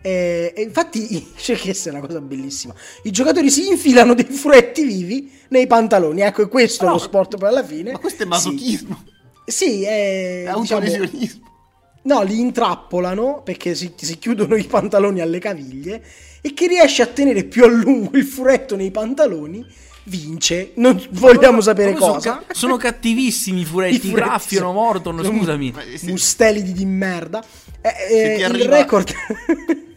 E, 0.00 0.54
e 0.56 0.62
infatti 0.62 1.32
c'è 1.36 1.58
questa 1.58 1.90
è 1.90 1.92
una 1.92 2.06
cosa 2.06 2.20
bellissima. 2.22 2.74
I 3.02 3.10
giocatori 3.10 3.50
si 3.50 3.68
infilano 3.68 4.14
dei 4.14 4.24
furetti 4.24 4.84
vivi 4.84 5.30
nei 5.48 5.66
pantaloni. 5.66 6.22
Ecco, 6.22 6.42
è 6.42 6.48
questo 6.48 6.86
No, 6.86 6.92
lo 6.92 6.98
sport 6.98 7.36
poi 7.36 7.48
alla 7.48 7.64
fine. 7.64 7.92
Ma 7.92 7.98
questo 7.98 8.22
è 8.22 8.24
Sì. 8.24 8.28
masochismo. 8.30 9.04
Sì, 9.44 9.82
è, 9.84 9.88
È 9.88 10.38
diciamo, 10.44 10.58
autolesionismo. 10.60 11.46
No, 12.04 12.22
li 12.22 12.38
intrappolano 12.40 13.42
perché 13.44 13.74
si, 13.74 13.92
si 13.96 14.18
chiudono 14.18 14.54
i 14.56 14.64
pantaloni 14.64 15.20
alle 15.20 15.40
caviglie 15.40 16.02
e 16.40 16.54
chi 16.54 16.68
riesce 16.68 17.02
a 17.02 17.06
tenere 17.06 17.44
più 17.44 17.64
a 17.64 17.66
lungo 17.66 18.16
il 18.16 18.24
furetto 18.24 18.76
nei 18.76 18.90
pantaloni 18.90 19.66
vince. 20.08 20.72
Non 20.76 21.00
vogliamo 21.10 21.60
sapere 21.60 21.94
Sono 21.96 22.12
cosa. 22.14 22.42
ca- 22.46 22.54
Sono 22.54 22.76
cattivissimi 22.76 23.60
i 23.60 23.64
furetti, 23.64 23.94
I 23.96 23.98
furetti 24.10 24.14
graffiano, 24.28 25.00
sono- 25.02 25.22
scusami. 25.24 25.72
Mustelidi 26.02 26.72
di 26.72 26.84
merda. 26.84 27.42
Eh, 27.80 27.94
eh, 28.10 28.34
il 28.38 28.44
arriva- 28.44 28.76
record 28.78 29.12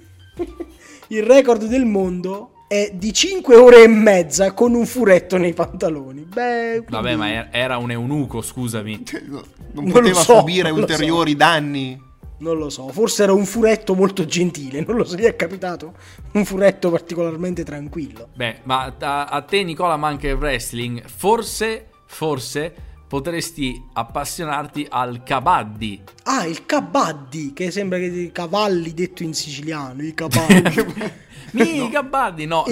il 1.07 1.23
record 1.23 1.65
del 1.65 1.85
mondo 1.85 2.51
è 2.67 2.91
di 2.93 3.11
5 3.11 3.55
ore 3.55 3.83
e 3.83 3.87
mezza 3.87 4.53
con 4.53 4.73
un 4.75 4.85
furetto 4.85 5.37
nei 5.37 5.53
pantaloni. 5.53 6.21
Beh, 6.21 6.83
Vabbè, 6.87 7.01
quindi- 7.01 7.17
ma 7.19 7.29
era- 7.31 7.47
era 7.51 7.77
un 7.77 7.91
eunuco, 7.91 8.41
scusami. 8.41 9.03
No, 9.25 9.41
non, 9.73 9.83
Non 9.83 9.91
poteva 9.91 10.21
so, 10.21 10.37
subire 10.37 10.69
non 10.69 10.79
ulteriori 10.79 11.35
danni. 11.35 12.09
Non 12.41 12.57
lo 12.57 12.71
so, 12.71 12.87
forse 12.87 13.21
era 13.21 13.33
un 13.33 13.45
furetto 13.45 13.93
molto 13.93 14.25
gentile, 14.25 14.83
non 14.83 14.95
lo 14.95 15.03
so, 15.03 15.15
gli 15.15 15.21
è 15.25 15.35
capitato 15.35 15.93
un 16.31 16.43
furetto 16.43 16.89
particolarmente 16.89 17.63
tranquillo. 17.63 18.29
Beh, 18.33 18.61
ma 18.63 18.91
a, 18.99 19.25
a 19.25 19.41
te, 19.41 19.61
Nicola, 19.63 19.95
manca 19.95 20.27
il 20.27 20.33
wrestling. 20.33 21.03
Forse, 21.05 21.89
forse 22.07 22.73
potresti 23.07 23.79
appassionarti 23.93 24.87
al 24.89 25.21
kabaddi. 25.21 26.01
Ah, 26.23 26.47
il 26.47 26.65
kabaddi, 26.65 27.53
che 27.53 27.69
sembra 27.69 27.99
che 27.99 28.05
i 28.05 28.31
cavalli 28.31 28.91
detto 28.95 29.21
in 29.21 29.35
siciliano, 29.35 30.01
i 30.01 30.15
kabaddi. 30.15 30.85
Mi 31.51 31.75
no. 31.75 31.75
I 31.75 31.77
no, 31.77 31.89
kabaddi, 31.89 32.45
no, 32.45 32.65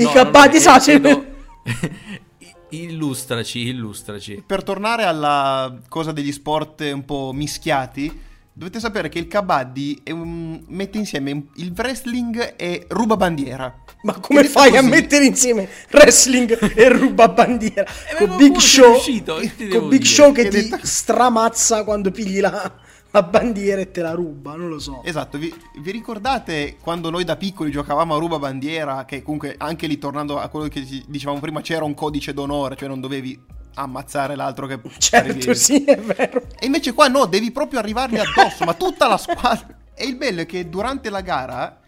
sa, 0.60 0.78
eh, 0.78 1.00
credo- 1.00 1.26
Illustraci, 2.70 3.68
illustraci. 3.68 4.44
Per 4.44 4.64
tornare 4.64 5.04
alla 5.04 5.80
cosa 5.88 6.12
degli 6.12 6.32
sport 6.32 6.90
un 6.92 7.06
po' 7.06 7.32
mischiati, 7.34 8.28
dovete 8.60 8.82
sapere 8.82 9.08
che 9.08 9.20
il 9.20 9.28
kabaddi 9.28 10.02
è 10.04 10.12
un- 10.12 10.62
mette 10.68 10.98
insieme 10.98 11.46
il 11.56 11.72
wrestling 11.76 12.56
e 12.58 12.86
ruba 12.90 13.16
bandiera. 13.16 13.74
Ma 14.02 14.20
come 14.20 14.44
fai 14.44 14.76
a 14.76 14.82
così- 14.82 14.90
mettere 14.92 15.24
insieme 15.26 15.70
wrestling 15.92 16.74
e 16.76 16.90
rubabandiera? 16.90 17.86
Eh, 17.86 18.22
ma 18.26 18.28
con 18.28 18.36
Big 18.38 18.58
Show, 18.58 18.92
riuscito, 18.92 19.36
che 19.36 19.56
ti 19.56 19.68
devo 19.68 19.80
con 19.80 19.90
Big 19.90 20.02
dire? 20.02 20.14
Show 20.14 20.32
che 20.34 20.44
Che 20.44 20.50
ti 20.50 20.62
detta- 20.70 20.80
stramazza 20.84 21.86
quando 21.86 22.12
pigli 22.12 22.42
la, 22.42 22.74
la 23.12 23.24
bandiera 23.24 23.80
e 23.80 23.92
te 23.92 24.02
la 24.02 24.12
ruba, 24.12 24.56
non 24.56 24.68
lo 24.68 24.80
so. 24.80 25.04
Esatto, 25.06 25.38
vi, 25.38 25.54
vi 25.82 25.92
ricordate 25.92 26.76
quando 26.82 27.10
noi 27.10 27.24
da 27.24 27.38
piccoli 27.38 27.72
giocavamo 27.72 28.14
a 28.14 28.20
ruba 28.20 28.40
bandiera, 28.40 29.06
che 29.06 29.22
comunque 29.24 29.56
anche 29.58 29.88
lì 29.88 29.98
tornando 29.98 30.38
a 30.38 30.50
quello 30.50 30.68
che 30.68 30.86
dicevamo 31.08 31.40
prima 31.40 31.62
c'era 31.62 31.86
un 31.86 31.94
codice 31.94 32.34
d'onore, 32.34 32.76
cioè 32.76 32.90
non 32.90 33.00
dovevi 33.00 33.40
ammazzare 33.82 34.36
l'altro 34.36 34.68
che... 34.68 34.80
Certo, 34.98 35.30
arrivi- 35.32 35.56
sì, 35.56 35.84
è 35.84 35.98
vero. 35.98 36.48
E 36.60 36.66
invece 36.66 36.94
qua 36.94 37.08
no, 37.08 37.26
devi 37.26 37.52
proprio 37.52 37.80
arrivargli 37.80 38.18
addosso, 38.18 38.64
ma 38.66 38.74
tutta 38.74 39.08
la 39.08 39.18
squadra. 39.18 39.78
E 39.94 40.06
il 40.06 40.16
bello 40.16 40.42
è 40.42 40.46
che 40.46 40.70
durante 40.70 41.10
la 41.10 41.22
gara, 41.22 41.80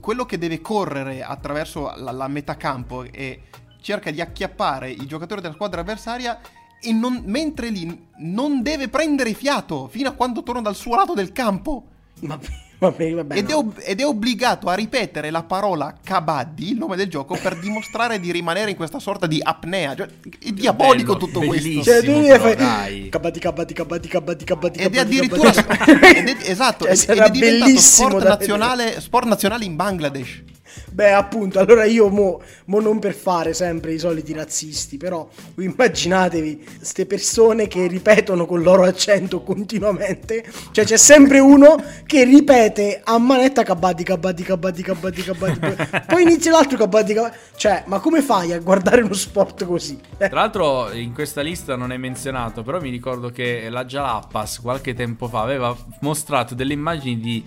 quello 0.00 0.24
che 0.24 0.38
deve 0.38 0.60
correre 0.60 1.22
attraverso 1.22 1.92
la, 1.96 2.12
la 2.12 2.28
metà 2.28 2.56
campo 2.56 3.04
e 3.04 3.42
cerca 3.80 4.10
di 4.10 4.20
acchiappare 4.20 4.90
i 4.90 5.06
giocatori 5.06 5.40
della 5.40 5.54
squadra 5.54 5.82
avversaria 5.82 6.40
e 6.80 6.92
non- 6.92 7.22
mentre 7.26 7.68
lì 7.68 8.08
non 8.18 8.62
deve 8.62 8.88
prendere 8.88 9.34
fiato 9.34 9.88
fino 9.88 10.08
a 10.08 10.12
quando 10.12 10.42
torna 10.42 10.60
dal 10.60 10.74
suo 10.74 10.94
lato 10.96 11.14
del 11.14 11.32
campo. 11.32 11.84
Ma, 12.20 12.38
vabbè, 12.78 13.14
vabbè, 13.14 13.36
Ed 13.36 13.50
è, 13.50 13.54
ob- 13.54 13.80
ed 13.82 14.00
è 14.00 14.06
obbligato 14.06 14.68
a 14.68 14.74
ripetere 14.74 15.30
la 15.30 15.42
parola 15.42 15.94
kabaddi, 16.02 16.70
il 16.70 16.76
nome 16.76 16.96
del 16.96 17.08
gioco, 17.08 17.36
per 17.40 17.58
dimostrare 17.58 18.20
di 18.20 18.30
rimanere 18.32 18.70
in 18.70 18.76
questa 18.76 18.98
sorta 18.98 19.26
di 19.26 19.40
apnea. 19.42 19.94
Cioè, 19.94 20.06
è 20.42 20.50
diabolico 20.50 21.14
Bello, 21.14 21.26
tutto 21.26 21.40
questo. 21.40 21.82
Cioè, 21.82 22.02
tu 22.02 22.20
però, 22.22 22.42
fai 22.42 22.56
dai. 22.56 23.08
Cabati, 23.08 23.38
cabati, 23.40 23.74
cabati, 23.74 24.08
cabati, 24.08 24.44
cabati, 24.44 24.78
Ed 24.80 24.94
è 24.94 24.98
addirittura 24.98 25.50
ed 25.50 26.28
è- 26.28 26.50
esatto, 26.50 26.84
Cioè, 26.84 26.92
ed- 26.92 27.18
è 27.18 27.30
diventato 27.30 27.64
bellissimo 27.72 28.08
sport 28.08 28.24
nazionale, 28.26 29.00
sport 29.00 29.26
nazionale 29.26 29.64
in 29.64 29.76
Bangladesh. 29.76 30.42
Beh, 30.90 31.12
appunto, 31.12 31.58
allora 31.58 31.84
io 31.84 32.08
mo, 32.08 32.40
mo 32.66 32.80
non 32.80 32.98
per 32.98 33.14
fare 33.14 33.52
sempre 33.52 33.92
i 33.92 33.98
soliti 33.98 34.32
razzisti, 34.32 34.96
però 34.96 35.28
immaginatevi 35.56 36.64
queste 36.78 37.06
persone 37.06 37.66
che 37.66 37.86
ripetono 37.86 38.46
con 38.46 38.62
loro 38.62 38.84
accento 38.84 39.42
continuamente, 39.42 40.44
cioè 40.70 40.84
c'è 40.84 40.96
sempre 40.96 41.38
uno 41.38 41.82
che 42.06 42.24
ripete 42.24 43.00
a 43.02 43.18
manetta 43.18 43.62
cabati, 43.62 44.04
cabati, 44.04 44.42
cabati, 44.42 44.82
cabati, 44.82 45.22
cabati, 45.22 45.60
poi, 46.06 46.22
inizia 46.22 46.52
l'altro 46.52 46.78
cabati, 46.78 47.14
cabati, 47.14 47.36
cioè, 47.56 47.82
ma 47.86 47.98
come 48.00 48.22
fai 48.22 48.52
a 48.52 48.58
guardare 48.58 49.02
uno 49.02 49.14
sport 49.14 49.64
così? 49.64 49.98
Eh, 50.18 50.28
Tra 50.28 50.40
l'altro 50.40 50.92
in 50.92 51.12
questa 51.12 51.40
lista 51.40 51.76
non 51.76 51.92
è 51.92 51.96
menzionato, 51.96 52.62
però 52.62 52.80
mi 52.80 52.90
ricordo 52.90 53.30
che 53.30 53.68
la 53.68 53.84
Jalapas 53.84 54.60
qualche 54.60 54.94
tempo 54.94 55.28
fa 55.28 55.40
aveva 55.40 55.76
mostrato 56.00 56.54
delle 56.54 56.72
immagini 56.72 57.18
di 57.18 57.44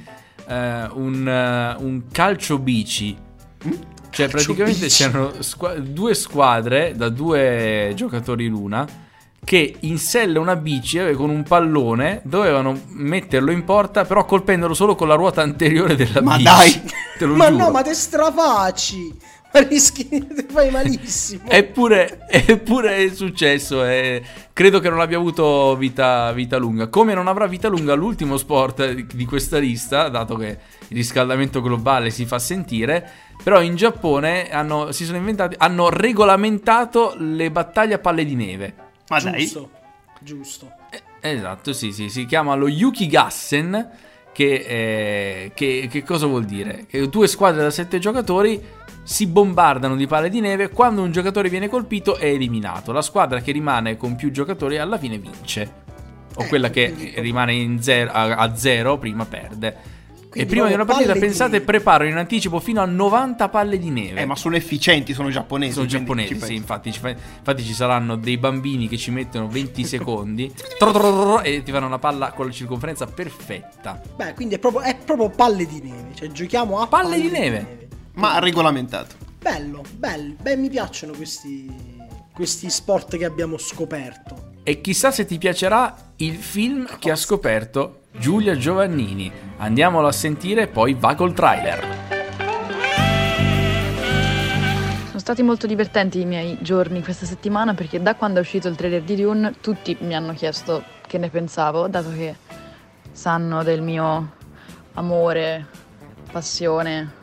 eh, 0.48 0.88
un, 0.94 1.28
eh, 1.28 1.76
un 1.84 2.04
calcio 2.12 2.58
bici. 2.60 3.16
Cioè 4.10 4.28
Calcio 4.30 4.54
praticamente 4.54 4.86
bici. 4.86 5.04
c'erano 5.04 5.42
squa- 5.42 5.76
due 5.76 6.14
squadre 6.16 6.94
da 6.96 7.10
due 7.10 7.92
giocatori 7.96 8.48
l'una 8.48 9.06
che 9.44 9.76
in 9.82 9.98
sella 10.00 10.40
una 10.40 10.56
bici 10.56 11.00
con 11.14 11.30
un 11.30 11.44
pallone 11.44 12.22
dovevano 12.24 12.78
metterlo 12.90 13.52
in 13.52 13.64
porta 13.64 14.04
però 14.06 14.26
colpendolo 14.26 14.74
solo 14.74 14.96
con 14.96 15.08
la 15.08 15.14
ruota 15.16 15.42
anteriore 15.42 15.96
della 15.96 16.22
Ma 16.22 16.38
bici. 16.38 16.44
dai! 16.44 16.92
Te 17.18 17.26
lo 17.26 17.36
ma 17.36 17.50
no, 17.50 17.72
ma 17.72 17.82
te 17.82 17.94
strafacci, 17.96 18.98
ma 19.08 19.18
rischi, 19.60 20.08
te 20.08 20.46
fai 20.50 20.70
malissimo. 20.72 21.50
Eppure, 21.50 22.26
eppure 22.30 22.98
è 22.98 23.10
successo 23.14 23.84
e 23.84 24.22
credo 24.54 24.80
che 24.80 24.90
non 24.90 25.00
abbia 25.00 25.18
avuto 25.18 25.76
vita, 25.76 26.32
vita 26.34 26.58
lunga. 26.58 26.88
Come 26.88 27.14
non 27.14 27.28
avrà 27.28 27.48
vita 27.48 27.68
lunga 27.68 27.94
l'ultimo 27.94 28.38
sport 28.38 28.92
di- 28.92 29.26
questa 29.26 29.58
lista, 29.58 30.10
dato 30.10 30.36
che 30.36 30.58
il 30.88 30.96
riscaldamento 30.96 31.62
globale 31.62 32.10
si 32.10 32.26
fa 32.26 32.40
sentire. 32.40 33.10
Però 33.44 33.62
in 33.62 33.76
Giappone 33.76 34.50
hanno, 34.50 34.92
si 34.92 35.06
sono 35.06 35.18
inventati, 35.18 35.56
hanno 35.58 35.90
regolamentato 35.90 37.16
le 37.18 37.52
battaglie 37.52 37.94
a 37.96 38.00
palle 38.00 38.26
di 38.26 38.36
neve. 38.36 38.74
Ma 39.10 39.20
dai, 39.20 39.42
giusto, 39.42 39.70
giusto. 40.22 40.72
Eh, 40.92 41.02
Esatto, 41.20 41.74
sì, 41.74 41.92
sì, 41.92 42.10
si 42.10 42.26
chiama 42.26 42.56
lo 42.56 42.68
Yukigassen. 42.68 43.90
Che, 44.38 44.54
eh, 44.54 45.52
che, 45.56 45.88
che 45.90 46.04
cosa 46.04 46.28
vuol 46.28 46.46
dire? 46.46 46.86
Che 46.88 47.10
due 47.10 47.28
squadre 47.28 47.64
da 47.64 47.72
sette 47.72 47.98
giocatori 47.98 48.64
si 49.10 49.26
bombardano 49.26 49.96
di 49.96 50.06
palle 50.06 50.30
di 50.30 50.42
neve. 50.42 50.70
Quando 50.70 51.02
un 51.02 51.12
giocatore 51.14 51.48
viene 51.48 51.70
colpito 51.70 52.18
è 52.18 52.26
eliminato. 52.26 52.92
La 52.92 53.02
squadra 53.02 53.40
che 53.40 53.54
rimane 53.54 53.96
con 53.96 54.16
più 54.18 54.32
giocatori 54.32 54.78
alla 54.78 54.98
fine 54.98 55.18
vince. 55.18 55.86
O 56.36 56.44
Eh, 56.44 56.48
quella 56.50 56.70
che 56.70 57.14
rimane 57.16 57.78
zero- 57.82 58.12
a, 58.12 58.36
a 58.36 58.56
zero 58.58 58.98
prima 58.98 59.26
perde. 59.26 59.68
e 59.70 60.30
Quindi 60.30 60.50
prima 60.50 60.68
di 60.68 60.74
una 60.74 60.84
partita, 60.84 61.08
palle 61.08 61.20
di 61.22 61.26
pensate, 61.26 61.52
neve. 61.54 61.64
preparano 61.66 62.10
in 62.10 62.18
anticipo 62.18 62.60
fino 62.60 62.82
a 62.82 62.86
90 62.86 63.48
palle 63.48 63.80
di 63.80 63.90
neve. 63.90 64.20
eh, 64.20 64.26
ma 64.26 64.36
sono 64.36 64.58
efficienti, 64.58 65.14
sono 65.14 65.30
giapponesi. 65.30 65.72
Sono 65.74 65.86
giapponesi, 65.86 66.38
sì, 66.42 66.54
infatti 66.56 66.90
infatti 66.90 67.64
ci 67.64 67.74
saranno 67.74 68.18
dei 68.18 68.38
bambini 68.38 68.90
che 68.90 68.98
ci 68.98 69.10
mettono 69.12 69.48
20 69.48 69.84
secondi 69.88 70.52
e 71.44 71.64
ti 71.64 71.72
fanno 71.72 71.86
una 71.88 71.98
palla 71.98 72.34
con 72.34 72.46
la 72.48 72.52
circonferenza 72.52 73.06
perfetta. 73.08 74.02
Beh, 74.18 74.34
quindi 74.34 74.56
è 74.56 74.60
proprio, 74.60 74.82
è 74.82 74.96
proprio 74.98 75.30
palle 75.30 75.66
di 75.66 75.80
neve. 75.82 76.10
Cioè, 76.14 76.28
giochiamo 76.28 76.82
a 76.82 76.88
Palle 76.88 77.22
di 77.22 77.30
neve. 77.30 77.87
Ma 78.18 78.40
regolamentato. 78.40 79.16
Bello, 79.40 79.84
bello. 79.94 80.34
Beh, 80.42 80.56
mi 80.56 80.70
piacciono 80.70 81.14
questi, 81.14 81.72
questi 82.34 82.68
sport 82.70 83.16
che 83.16 83.26
abbiamo 83.26 83.60
scoperto. 83.60 84.54
E 84.64 84.82
chissà 84.82 85.12
se 85.12 85.26
ti 85.26 85.38
piacerà 85.38 85.96
il 86.18 86.36
film 86.36 86.88
che 86.98 87.12
ha 87.12 87.16
scoperto 87.16 88.06
Giulia 88.18 88.58
Giovannini. 88.58 89.32
Andiamolo 89.58 90.08
a 90.08 90.12
sentire 90.12 90.64
e 90.64 90.68
poi 90.68 90.96
va 90.96 91.14
col 91.14 91.34
trailer. 91.34 91.86
Sono 95.06 95.20
stati 95.20 95.44
molto 95.44 95.68
divertenti 95.68 96.20
i 96.20 96.26
miei 96.26 96.58
giorni 96.60 97.04
questa 97.04 97.28
settimana 97.28 97.76
perché 97.76 98.02
da 98.02 98.16
quando 98.16 98.40
è 98.40 98.42
uscito 98.42 98.68
il 98.68 98.76
trailer 98.76 99.04
di 99.04 99.16
Dune 99.16 99.54
tutti 99.62 99.96
mi 100.00 100.16
hanno 100.16 100.34
chiesto 100.34 100.84
che 101.06 101.20
ne 101.20 101.30
pensavo, 101.30 101.88
dato 101.88 102.12
che 102.12 102.36
sanno 103.12 103.62
del 103.62 103.84
mio 103.84 104.34
amore, 104.94 105.68
passione, 106.32 107.17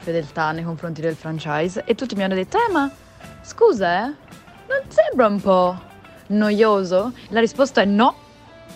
fedeltà 0.00 0.50
nei 0.52 0.64
confronti 0.64 1.00
del 1.00 1.14
franchise 1.14 1.82
e 1.84 1.94
tutti 1.94 2.14
mi 2.16 2.22
hanno 2.24 2.34
detto 2.34 2.56
"Eh, 2.56 2.72
ma 2.72 2.90
scusa, 3.42 4.06
eh, 4.06 4.14
non 4.68 4.82
sembra 4.88 5.26
un 5.26 5.40
po' 5.40 5.78
noioso?" 6.28 7.12
La 7.28 7.40
risposta 7.40 7.80
è 7.82 7.84
no. 7.84 8.14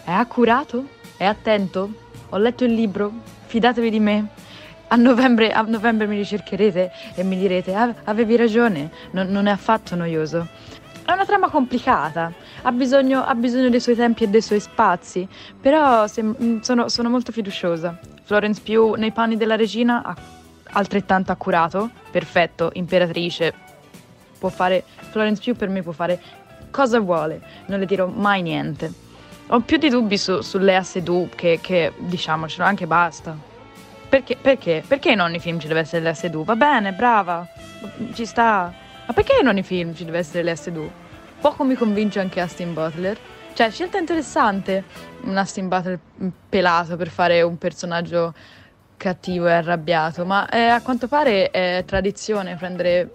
È 0.05 0.11
accurato? 0.13 0.87
È 1.17 1.25
attento? 1.25 1.91
Ho 2.31 2.37
letto 2.39 2.65
il 2.65 2.75
libro? 2.75 3.13
Fidatevi 3.47 3.91
di 3.91 4.01
me. 4.01 4.27
A 4.89 4.97
novembre, 4.97 5.51
a 5.53 5.63
novembre 5.63 6.07
mi 6.07 6.17
ricercherete 6.17 6.91
e 7.15 7.23
mi 7.25 7.37
direte 7.39 7.75
"Ah, 7.75 7.93
avevi 8.05 8.37
ragione, 8.37 8.91
non, 9.13 9.29
non 9.29 9.47
è 9.47 9.51
affatto 9.51 9.97
noioso. 9.97 10.47
È 11.05 11.13
una 11.13 11.25
trama 11.25 11.49
complicata, 11.51 12.33
ha 12.63 12.73
bisogno, 12.73 13.25
ha 13.25 13.35
bisogno 13.35 13.69
dei 13.69 13.81
suoi 13.81 13.95
tempi 13.95 14.25
e 14.25 14.29
dei 14.29 14.41
suoi 14.41 14.61
spazi, 14.61 15.27
però 15.61 16.07
sem- 16.07 16.35
mm, 16.41 16.61
sono, 16.61 16.89
sono 16.89 17.11
molto 17.11 17.31
fiduciosa. 17.33 17.99
Florence 18.23 18.61
Pugh 18.63 18.97
nei 18.97 19.11
panni 19.13 19.37
della 19.37 19.57
regina, 19.57 20.03
ha- 20.03 20.17
altrettanto 20.75 21.33
accurato, 21.33 21.91
perfetto, 22.11 22.71
imperatrice, 22.75 23.53
può 24.39 24.49
fare, 24.49 24.85
Florence 25.11 25.43
Pugh 25.43 25.57
per 25.57 25.69
me 25.69 25.83
può 25.83 25.93
fare 25.93 26.21
cosa 26.71 27.01
vuole, 27.01 27.41
non 27.67 27.79
le 27.79 27.87
dirò 27.87 28.07
mai 28.07 28.43
niente. 28.43 28.93
Ho 29.49 29.61
più 29.61 29.77
di 29.77 29.89
dubbi 29.89 30.17
su, 30.17 30.41
su 30.41 30.59
Lea 30.59 30.83
Seydoux 30.83 31.35
che, 31.35 31.59
che 31.61 31.93
diciamocelo 31.99 32.65
anche 32.65 32.87
basta. 32.87 33.37
Perché, 34.09 34.37
perché? 34.41 34.83
Perché 34.87 35.15
non 35.15 35.31
nei 35.31 35.41
film 35.41 35.59
ci 35.59 35.67
deve 35.67 35.81
essere 35.81 36.03
Lea 36.03 36.15
Seydoux? 36.15 36.45
Va 36.45 36.57
bene, 36.57 36.93
brava, 36.93 37.47
ci 38.13 38.25
sta. 38.25 38.73
Ma 39.07 39.13
perché 39.13 39.43
non 39.43 39.55
nei 39.55 39.63
film 39.63 39.95
ci 39.95 40.05
deve 40.05 40.19
essere 40.19 40.43
Lea 40.43 40.57
Seydoux? 40.57 40.91
Poco 41.41 41.65
mi 41.65 41.75
convince 41.75 42.21
anche 42.21 42.41
Astin 42.41 42.73
Butler. 42.73 43.19
Cioè, 43.53 43.71
scelta 43.71 43.99
interessante 43.99 44.85
un 45.25 45.37
Astin 45.37 45.69
Butler 45.69 45.99
pelato 46.49 46.97
per 46.97 47.09
fare 47.09 47.43
un 47.43 47.59
personaggio 47.59 48.35
cattivo 48.97 49.47
e 49.47 49.53
arrabbiato, 49.53 50.25
ma 50.25 50.49
eh, 50.49 50.69
a 50.69 50.81
quanto 50.81 51.09
pare 51.09 51.51
è 51.51 51.83
tradizione 51.87 52.57
prendere 52.57 53.11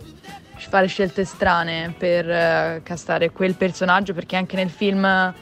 fare 0.68 0.88
scelte 0.88 1.24
strane 1.24 1.94
per 1.98 2.30
eh, 2.30 2.82
castare 2.84 3.32
quel 3.32 3.56
personaggio 3.56 4.14
perché 4.14 4.36
anche 4.36 4.56
nel 4.56 4.70
film 4.70 5.34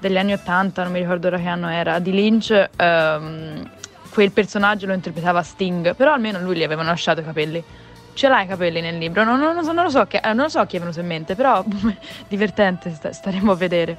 degli 0.00 0.18
anni 0.18 0.32
80, 0.32 0.82
non 0.82 0.92
mi 0.92 0.98
ricordo 0.98 1.28
ora 1.28 1.38
che 1.38 1.46
anno 1.46 1.68
era, 1.68 1.98
di 1.98 2.10
Lynch, 2.12 2.68
ehm, 2.76 3.70
quel 4.10 4.32
personaggio 4.32 4.86
lo 4.86 4.92
interpretava 4.92 5.42
Sting, 5.42 5.94
però 5.94 6.12
almeno 6.12 6.40
lui 6.40 6.56
gli 6.56 6.62
avevano 6.62 6.90
lasciato 6.90 7.20
i 7.20 7.24
capelli. 7.24 7.64
Ce 8.12 8.28
l'hai 8.28 8.44
i 8.44 8.48
capelli 8.48 8.80
nel 8.80 8.98
libro? 8.98 9.24
Non, 9.24 9.38
non- 9.40 9.64
non 9.64 9.84
lo 9.84 9.90
so, 9.90 10.06
eh, 10.10 10.20
non 10.34 10.44
lo 10.44 10.48
so 10.48 10.64
chi 10.66 10.76
è 10.76 10.78
venuto 10.78 11.00
in 11.00 11.06
mente, 11.06 11.34
però 11.34 11.64
divertente, 12.28 12.92
sta- 12.92 13.12
staremo 13.12 13.52
a 13.52 13.56
vedere. 13.56 13.98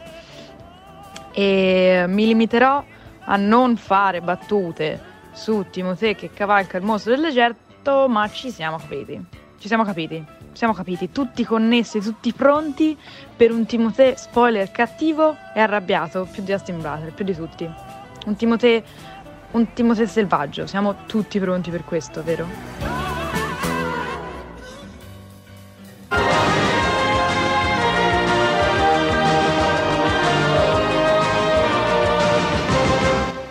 E 1.34 2.06
mi 2.08 2.26
limiterò 2.28 2.84
a 3.26 3.36
non 3.36 3.76
fare 3.76 4.22
battute 4.22 5.14
su 5.36 5.66
Timothée 5.70 6.16
che 6.16 6.32
cavalca 6.34 6.78
il 6.78 6.84
mostro 6.84 7.14
del 7.14 7.22
deserto, 7.22 8.08
ma 8.08 8.28
ci 8.30 8.50
siamo 8.50 8.78
capiti. 8.78 9.24
Ci 9.60 9.68
siamo 9.68 9.84
capiti. 9.84 10.26
siamo 10.56 10.74
capiti, 10.74 11.12
tutti 11.12 11.44
connessi, 11.44 12.00
tutti 12.00 12.32
pronti 12.32 12.98
per 13.36 13.52
un 13.52 13.66
Timothée 13.66 14.16
spoiler 14.16 14.72
cattivo 14.72 15.36
e 15.54 15.60
arrabbiato, 15.60 16.28
più 16.32 16.44
di 16.44 16.54
Austin 16.54 16.78
Butler, 16.78 17.12
più 17.12 17.26
di 17.26 17.36
tutti. 17.36 17.70
Un 18.26 18.36
Timothée, 18.36 18.84
un 19.52 19.74
Timothée 19.74 20.08
selvaggio, 20.08 20.66
siamo 20.66 20.96
tutti 21.06 21.40
pronti 21.40 21.72
per 21.72 21.84
questo, 21.84 22.24
vero? 22.24 23.25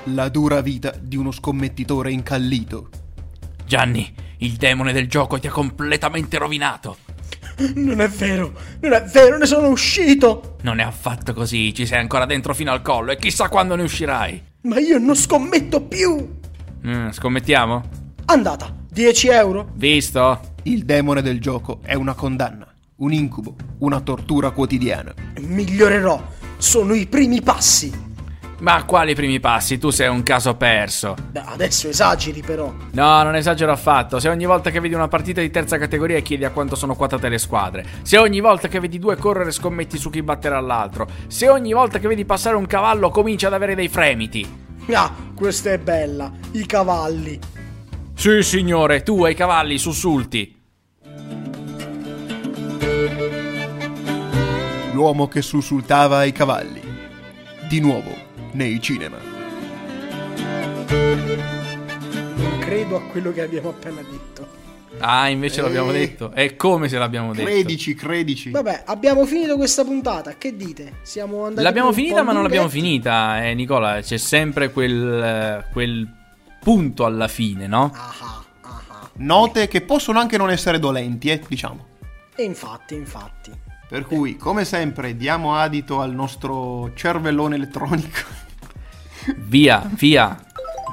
La 0.08 0.28
dura 0.28 0.60
vita 0.60 0.92
di 1.00 1.16
uno 1.16 1.30
scommettitore 1.30 2.12
incallito. 2.12 2.90
Gianni, 3.64 4.12
il 4.38 4.52
demone 4.52 4.92
del 4.92 5.08
gioco 5.08 5.38
ti 5.38 5.46
ha 5.46 5.50
completamente 5.50 6.36
rovinato. 6.36 6.98
Non 7.74 8.00
è 8.02 8.08
vero, 8.08 8.52
non 8.80 8.92
è 8.92 9.02
vero, 9.04 9.38
ne 9.38 9.46
sono 9.46 9.68
uscito. 9.68 10.56
Non 10.60 10.78
è 10.78 10.82
affatto 10.82 11.32
così, 11.32 11.72
ci 11.72 11.86
sei 11.86 12.00
ancora 12.00 12.26
dentro 12.26 12.52
fino 12.52 12.70
al 12.70 12.82
collo 12.82 13.12
e 13.12 13.16
chissà 13.16 13.48
quando 13.48 13.76
ne 13.76 13.84
uscirai. 13.84 14.42
Ma 14.62 14.78
io 14.78 14.98
non 14.98 15.14
scommetto 15.14 15.80
più. 15.80 16.36
Mm, 16.86 17.08
scommettiamo? 17.08 17.82
Andata, 18.26 18.74
10 18.90 19.28
euro. 19.28 19.70
Visto? 19.74 20.40
Il 20.64 20.84
demone 20.84 21.22
del 21.22 21.40
gioco 21.40 21.80
è 21.82 21.94
una 21.94 22.12
condanna, 22.12 22.66
un 22.96 23.12
incubo, 23.12 23.56
una 23.78 24.00
tortura 24.00 24.50
quotidiana. 24.50 25.14
Migliorerò. 25.40 26.22
Sono 26.58 26.92
i 26.92 27.06
primi 27.06 27.40
passi. 27.40 28.12
Ma 28.64 28.82
quali 28.84 29.14
primi 29.14 29.40
passi? 29.40 29.76
Tu 29.76 29.90
sei 29.90 30.08
un 30.08 30.22
caso 30.22 30.54
perso. 30.54 31.14
Beh, 31.30 31.42
adesso 31.44 31.86
esageri 31.86 32.40
però. 32.40 32.72
No, 32.92 33.22
non 33.22 33.34
esagero 33.34 33.72
affatto. 33.72 34.18
Se 34.18 34.30
ogni 34.30 34.46
volta 34.46 34.70
che 34.70 34.80
vedi 34.80 34.94
una 34.94 35.06
partita 35.06 35.42
di 35.42 35.50
terza 35.50 35.76
categoria 35.76 36.18
chiedi 36.20 36.46
a 36.46 36.50
quanto 36.50 36.74
sono 36.74 36.96
quotate 36.96 37.28
le 37.28 37.36
squadre. 37.36 37.84
Se 38.00 38.16
ogni 38.16 38.40
volta 38.40 38.68
che 38.68 38.80
vedi 38.80 38.98
due 38.98 39.18
correre 39.18 39.50
scommetti 39.50 39.98
su 39.98 40.08
chi 40.08 40.22
batterà 40.22 40.58
l'altro. 40.60 41.06
Se 41.26 41.46
ogni 41.46 41.74
volta 41.74 41.98
che 41.98 42.08
vedi 42.08 42.24
passare 42.24 42.56
un 42.56 42.64
cavallo 42.64 43.10
cominci 43.10 43.44
ad 43.44 43.52
avere 43.52 43.74
dei 43.74 43.88
fremiti. 43.88 44.62
Ah, 44.94 45.12
questa 45.34 45.70
è 45.70 45.78
bella. 45.78 46.32
I 46.52 46.64
cavalli. 46.64 47.38
Sì, 48.14 48.42
signore, 48.42 49.02
tu 49.02 49.24
ai 49.24 49.34
cavalli 49.34 49.76
sussulti. 49.76 50.58
L'uomo 54.92 55.28
che 55.28 55.42
sussultava 55.42 56.16
ai 56.16 56.32
cavalli. 56.32 56.80
Di 57.68 57.80
nuovo, 57.80 58.23
nei 58.54 58.80
cinema. 58.80 59.18
Non 62.36 62.58
credo 62.60 62.96
a 62.96 63.02
quello 63.02 63.32
che 63.32 63.42
abbiamo 63.42 63.70
appena 63.70 64.00
detto. 64.00 64.62
Ah, 64.98 65.28
invece 65.28 65.60
l'abbiamo 65.60 65.90
Eh. 65.90 65.98
detto. 65.98 66.32
E 66.32 66.54
come 66.56 66.88
se 66.88 66.98
l'abbiamo 66.98 67.32
detto? 67.32 67.46
Credici, 67.46 67.94
credici. 67.94 68.50
Vabbè, 68.50 68.84
abbiamo 68.86 69.26
finito 69.26 69.56
questa 69.56 69.84
puntata. 69.84 70.36
Che 70.36 70.54
dite? 70.56 70.98
Siamo 71.02 71.44
andati 71.46 71.62
L'abbiamo 71.64 71.92
finita, 71.92 72.22
ma 72.22 72.32
non 72.32 72.42
l'abbiamo 72.42 72.68
finita, 72.68 73.44
eh, 73.44 73.54
Nicola. 73.54 74.00
C'è 74.00 74.16
sempre 74.18 74.70
quel, 74.70 75.22
eh, 75.22 75.64
quel 75.72 76.08
punto 76.60 77.04
alla 77.04 77.26
fine, 77.28 77.66
no? 77.66 77.90
Ah, 77.92 78.14
ah, 78.20 78.44
ah. 78.88 79.10
Note 79.16 79.66
che 79.66 79.80
possono 79.80 80.20
anche 80.20 80.36
non 80.36 80.50
essere 80.50 80.78
dolenti, 80.78 81.28
eh, 81.28 81.42
diciamo. 81.46 81.86
E 82.36 82.42
infatti, 82.44 82.94
infatti. 82.94 83.50
Per 83.88 84.06
cui, 84.06 84.36
come 84.36 84.64
sempre, 84.64 85.16
diamo 85.16 85.56
adito 85.56 86.00
al 86.00 86.12
nostro 86.14 86.92
cervellone 86.94 87.56
elettronico. 87.56 88.42
Via, 89.36 89.88
via. 89.94 90.38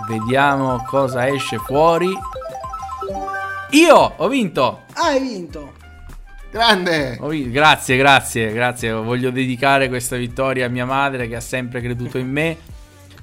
Vediamo 0.07 0.83
cosa 0.87 1.27
esce 1.27 1.57
fuori. 1.57 2.09
Io 3.71 3.95
ho 3.95 4.27
vinto. 4.27 4.81
Ah, 4.93 5.07
hai 5.07 5.19
vinto. 5.21 5.73
Grande! 6.51 7.17
Ho 7.21 7.29
vinto. 7.29 7.51
Grazie, 7.51 7.97
grazie, 7.97 8.51
grazie. 8.51 8.91
Voglio 8.91 9.31
dedicare 9.31 9.87
questa 9.87 10.17
vittoria 10.17 10.65
a 10.65 10.69
mia 10.69 10.85
madre 10.85 11.27
che 11.27 11.35
ha 11.37 11.41
sempre 11.41 11.81
creduto 11.81 12.17
in 12.17 12.29
me. 12.29 12.57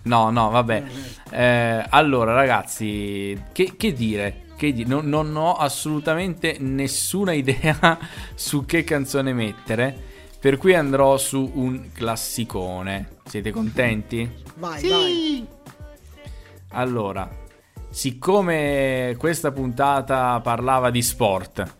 No, 0.02 0.30
no, 0.30 0.48
vabbè. 0.50 0.84
Eh, 1.30 1.84
allora, 1.90 2.32
ragazzi, 2.32 3.38
che, 3.52 3.74
che 3.76 3.92
dire? 3.92 4.44
Che 4.56 4.72
di- 4.72 4.86
non, 4.86 5.06
non 5.08 5.36
ho 5.36 5.54
assolutamente 5.54 6.56
nessuna 6.60 7.32
idea 7.34 7.98
su 8.34 8.64
che 8.64 8.84
canzone 8.84 9.32
mettere. 9.34 10.07
Per 10.40 10.56
cui 10.56 10.74
andrò 10.74 11.16
su 11.16 11.50
un 11.54 11.90
classicone. 11.92 13.16
Siete 13.24 13.50
contenti? 13.50 14.28
Vai, 14.56 14.88
vai. 14.88 15.46
Allora, 16.72 17.28
siccome 17.90 19.16
questa 19.18 19.50
puntata 19.50 20.38
parlava 20.40 20.90
di 20.90 21.02
sport, 21.02 21.74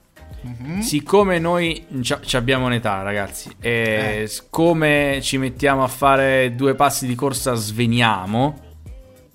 siccome 0.80 1.38
noi 1.38 1.86
ci 2.02 2.16
ci 2.22 2.36
abbiamo 2.36 2.66
un'età, 2.66 3.02
ragazzi, 3.02 3.50
e 3.61 4.24
siccome 4.28 5.20
ci 5.22 5.36
mettiamo 5.36 5.84
a 5.84 5.88
fare 5.88 6.54
due 6.54 6.74
passi 6.74 7.06
di 7.06 7.14
corsa 7.14 7.54
sveniamo, 7.54 8.61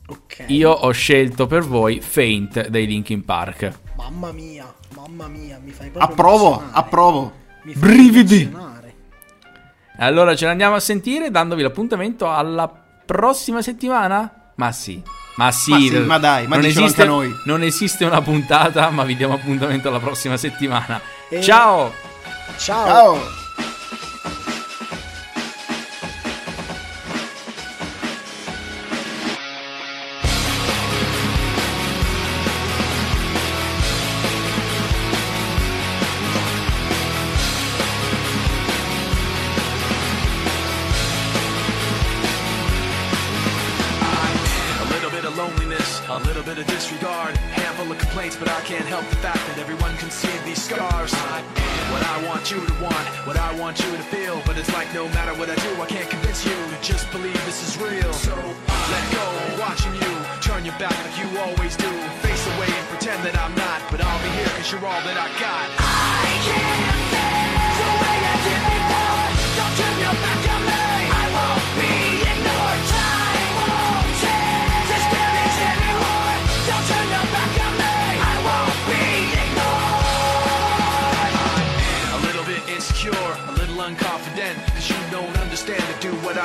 Ok. 0.07 0.45
io 0.47 0.71
ho 0.71 0.91
scelto 0.91 1.47
per 1.47 1.63
voi 1.63 2.01
Faint 2.01 2.67
dei 2.67 2.87
Linkin 2.87 3.23
Park. 3.23 3.79
Mamma 3.95 4.31
mia, 4.31 4.73
mamma 4.95 5.27
mia, 5.27 5.59
mi 5.63 5.71
fai 5.71 5.89
proprio 5.89 6.11
Approvo, 6.11 6.63
approvo. 6.71 7.31
Mi 7.63 7.73
fai 7.73 7.89
Brividi. 7.89 8.51
Allora 9.97 10.35
ce 10.35 10.45
l'andiamo 10.45 10.75
a 10.75 10.79
sentire 10.79 11.29
dandovi 11.29 11.61
l'appuntamento 11.61 12.31
alla 12.31 12.71
prossima 13.05 13.61
settimana? 13.61 14.31
Ma 14.55 14.71
sì. 14.71 15.01
Ma 15.35 15.51
sì, 15.51 15.71
Ma 15.71 15.79
sì, 15.79 15.97
ma 15.99 16.17
dai, 16.19 16.47
ma 16.47 16.57
non 16.57 16.65
esiste, 16.65 17.05
noi. 17.05 17.33
non 17.45 17.63
esiste 17.63 18.05
una 18.05 18.21
puntata, 18.21 18.91
ma 18.91 19.03
vi 19.03 19.15
diamo 19.15 19.33
appuntamento 19.33 19.87
alla 19.87 19.99
prossima 19.99 20.37
settimana. 20.37 21.01
E- 21.27 21.41
Ciao! 21.41 21.91
Ciao. 22.57 22.85
Ciao! 22.85 23.41